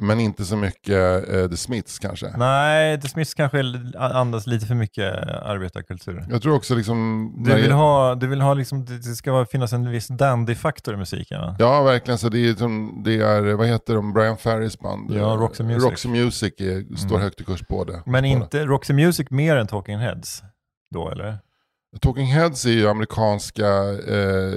Men 0.01 0.19
inte 0.19 0.45
så 0.45 0.55
mycket 0.55 1.29
eh, 1.29 1.47
The 1.49 1.57
Smiths 1.57 1.99
kanske. 1.99 2.37
Nej, 2.37 3.01
The 3.01 3.07
Smiths 3.07 3.33
kanske 3.33 3.63
andas 3.97 4.47
lite 4.47 4.65
för 4.65 4.75
mycket 4.75 5.13
arbetarkultur. 5.27 6.25
Jag 6.29 6.41
tror 6.41 6.55
också 6.55 6.75
liksom... 6.75 7.33
Du 7.45 7.55
vill 7.55 7.71
ha, 7.71 8.15
du 8.15 8.27
vill 8.27 8.41
ha 8.41 8.53
liksom, 8.53 8.85
det 8.85 9.15
ska 9.15 9.45
finnas 9.45 9.73
en 9.73 9.91
viss 9.91 10.07
dandy-faktor 10.07 10.93
i 10.93 10.97
musiken 10.97 11.41
va? 11.41 11.55
Ja, 11.59 11.83
verkligen. 11.83 12.17
Så 12.17 12.29
det 12.29 12.49
är, 12.49 12.53
som, 12.53 13.01
det 13.05 13.13
är 13.13 13.53
vad 13.53 13.67
heter 13.67 13.95
de, 13.95 14.13
Brian 14.13 14.37
Ferrys 14.37 14.79
band? 14.79 15.11
Ja, 15.11 15.37
Roxy 15.39 15.63
Music. 15.63 15.77
Mm. 15.77 15.89
Roxy 15.89 16.09
Music 16.09 16.53
är, 16.57 16.95
står 16.95 17.17
högt 17.17 17.41
i 17.41 17.43
kurs 17.43 17.61
på 17.69 17.83
det. 17.83 18.03
Men 18.05 18.25
inte 18.25 18.65
Roxy 18.65 18.93
Music 18.93 19.29
mer 19.29 19.55
än 19.55 19.67
Talking 19.67 19.97
Heads 19.97 20.43
då 20.91 21.09
eller? 21.09 21.37
Talking 22.01 22.25
Heads 22.25 22.65
är 22.65 22.69
ju 22.69 22.87
amerikanska 22.87 23.67
eh, 24.07 24.53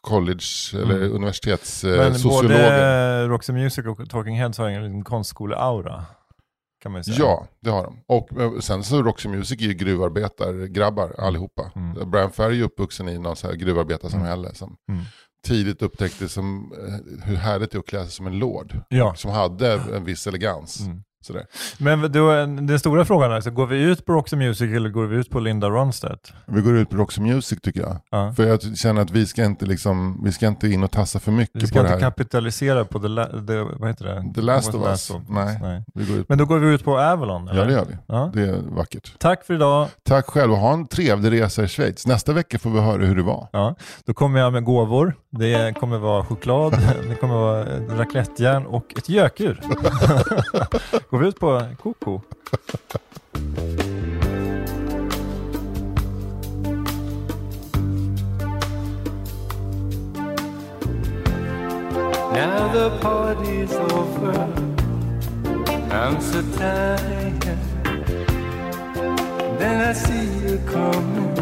college 0.00 0.44
eller 0.74 0.96
Mm. 0.96 1.12
universitets 1.12 1.84
eh, 1.84 1.98
Men 1.98 2.22
både 2.22 3.28
Roxy 3.28 3.52
Music 3.52 3.86
och 3.86 4.10
Talking 4.10 4.36
Heads 4.36 4.58
har 4.58 4.68
en 4.68 4.82
liten 4.82 5.04
konstskole-aura. 5.04 6.04
Kan 6.82 6.92
man 6.92 7.04
säga. 7.04 7.16
Ja, 7.18 7.46
det 7.60 7.70
har 7.70 7.82
de. 7.84 8.00
Och 8.06 8.40
eh, 8.40 8.58
sen 8.60 8.84
så 8.84 9.02
Roxy 9.02 9.28
Music 9.28 9.60
är 9.60 9.64
ju 9.66 9.74
gruvarbetargrabbar 9.74 11.14
allihopa. 11.18 11.70
Mm. 11.76 12.10
Brian 12.10 12.30
Ferry 12.32 12.60
är 12.60 12.64
uppvuxen 12.64 13.08
i 13.08 13.18
någon 13.18 13.36
så 13.36 13.46
här 13.46 13.54
gruvarbetarsamhälle 13.54 14.54
som 14.54 14.76
Mm. 14.90 15.02
tidigt 15.46 15.82
upptäckte 15.82 16.28
som, 16.28 16.72
eh, 16.72 17.24
hur 17.26 17.36
härligt 17.36 17.70
det 17.70 17.76
är 17.76 17.80
att 17.80 17.86
klä 17.86 18.00
sig 18.02 18.10
som 18.10 18.26
en 18.26 18.38
lord. 18.38 18.76
Ja. 18.88 19.14
Som 19.14 19.30
hade 19.30 19.72
en 19.72 20.04
viss 20.04 20.26
elegans. 20.26 20.80
Mm. 20.80 21.02
Sådär. 21.22 21.46
Men 21.78 22.12
då, 22.12 22.30
den 22.46 22.78
stora 22.78 23.04
frågan 23.04 23.30
är, 23.30 23.34
alltså, 23.34 23.50
går 23.50 23.66
vi 23.66 23.82
ut 23.82 24.06
på 24.06 24.12
Roxy 24.12 24.36
Music 24.36 24.76
eller 24.76 24.88
går 24.88 25.06
vi 25.06 25.16
ut 25.16 25.30
på 25.30 25.40
Linda 25.40 25.68
Ronstedt? 25.68 26.32
Vi 26.46 26.60
går 26.60 26.76
ut 26.76 26.90
på 26.90 26.96
Roxy 26.96 27.20
Music 27.20 27.58
tycker 27.62 27.80
jag. 27.80 27.96
Ja. 28.10 28.32
För 28.36 28.46
jag 28.46 28.76
känner 28.78 29.02
att 29.02 29.10
vi 29.10 29.26
ska 29.26 29.44
inte, 29.44 29.66
liksom, 29.66 30.20
vi 30.24 30.32
ska 30.32 30.46
inte 30.46 30.68
in 30.68 30.82
och 30.84 30.90
tassa 30.90 31.20
för 31.20 31.32
mycket 31.32 31.56
Vi 31.56 31.60
på 31.60 31.66
ska 31.66 31.82
det 31.82 31.88
inte 31.88 31.92
här. 31.92 32.00
kapitalisera 32.00 32.84
på 32.84 32.98
the, 32.98 33.08
la, 33.08 33.26
the, 33.26 33.58
vad 33.78 33.88
heter 33.88 34.04
det? 34.04 34.34
The 34.34 34.40
Last 34.40 34.74
of 34.74 34.86
Us. 34.86 35.10
Us, 35.10 35.16
Nej. 35.28 35.84
Vi 35.94 36.04
går 36.04 36.16
ut 36.16 36.28
Men 36.28 36.38
då 36.38 36.44
går 36.44 36.58
vi 36.58 36.74
ut 36.74 36.84
på 36.84 36.98
Avalon? 36.98 37.48
Eller? 37.48 37.60
Ja 37.60 37.66
det 37.66 37.72
gör 37.72 37.84
vi. 37.84 37.96
Ja. 38.06 38.30
Det 38.34 38.42
är 38.42 38.62
vackert. 38.76 39.12
Tack 39.18 39.44
för 39.44 39.54
idag. 39.54 39.88
Tack 40.02 40.26
själv 40.26 40.52
och 40.52 40.58
ha 40.58 40.72
en 40.72 40.86
trevlig 40.86 41.32
resa 41.32 41.64
i 41.64 41.68
Schweiz. 41.68 42.06
Nästa 42.06 42.32
vecka 42.32 42.58
får 42.58 42.70
vi 42.70 42.80
höra 42.80 43.04
hur 43.04 43.16
det 43.16 43.22
var. 43.22 43.48
Ja, 43.52 43.74
då 44.04 44.14
kommer 44.14 44.40
jag 44.40 44.52
med 44.52 44.64
gåvor. 44.64 45.14
Det 45.32 45.74
kommer 45.80 45.98
vara 45.98 46.24
choklad, 46.24 46.78
det 47.08 47.14
kommer 47.14 47.34
vara 47.34 47.66
ett 47.66 47.90
raclettejärn 47.90 48.66
och 48.66 48.94
ett 48.98 49.08
gökur. 49.08 49.60
Går 51.10 51.18
vi 51.18 51.28
ut 51.28 51.40
på 51.40 51.62
Koko? 51.82 52.20
Now 62.32 62.72
the 62.72 62.90
party's 63.00 63.74
over. 63.92 64.48
I'm 65.90 66.20
so 66.20 66.42
tired. 66.58 67.58
Then 69.58 69.90
I 69.90 69.94
see 69.94 70.48
you 70.48 70.58
coming 70.66 71.38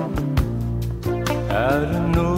out 1.51 1.95
of 1.95 2.17
nowhere. 2.17 2.38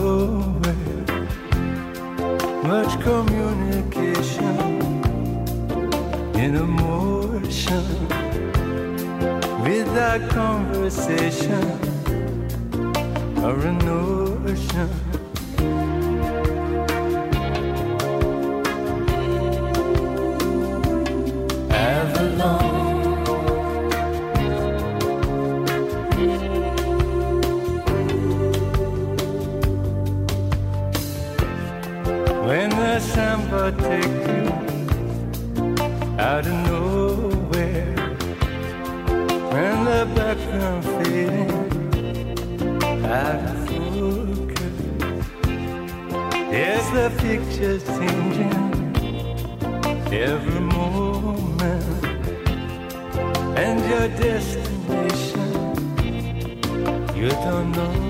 Much 2.70 3.00
communication 3.00 4.56
in 6.36 6.54
emotion 6.54 7.84
without 9.64 10.20
conversation 10.30 11.64
or 13.42 13.58
a 13.58 13.72
notion. 13.72 14.88
Avalon. 21.70 22.69
Samba 33.60 33.82
take 33.82 34.26
you 34.28 34.44
out 36.18 36.46
of 36.46 36.56
nowhere, 36.68 37.94
when 39.52 39.84
the 39.84 40.02
background 40.14 40.84
fading 40.84 41.50
out 43.04 43.40
of 43.50 43.56
focus, 43.68 44.76
yes, 46.50 46.82
the 46.96 47.06
picture 47.22 47.78
changing 47.96 48.60
every 50.12 50.60
moment. 50.60 52.04
And 53.58 53.78
your 53.90 54.08
destination 54.18 55.50
you 57.14 57.28
don't 57.28 57.72
know 57.72 58.09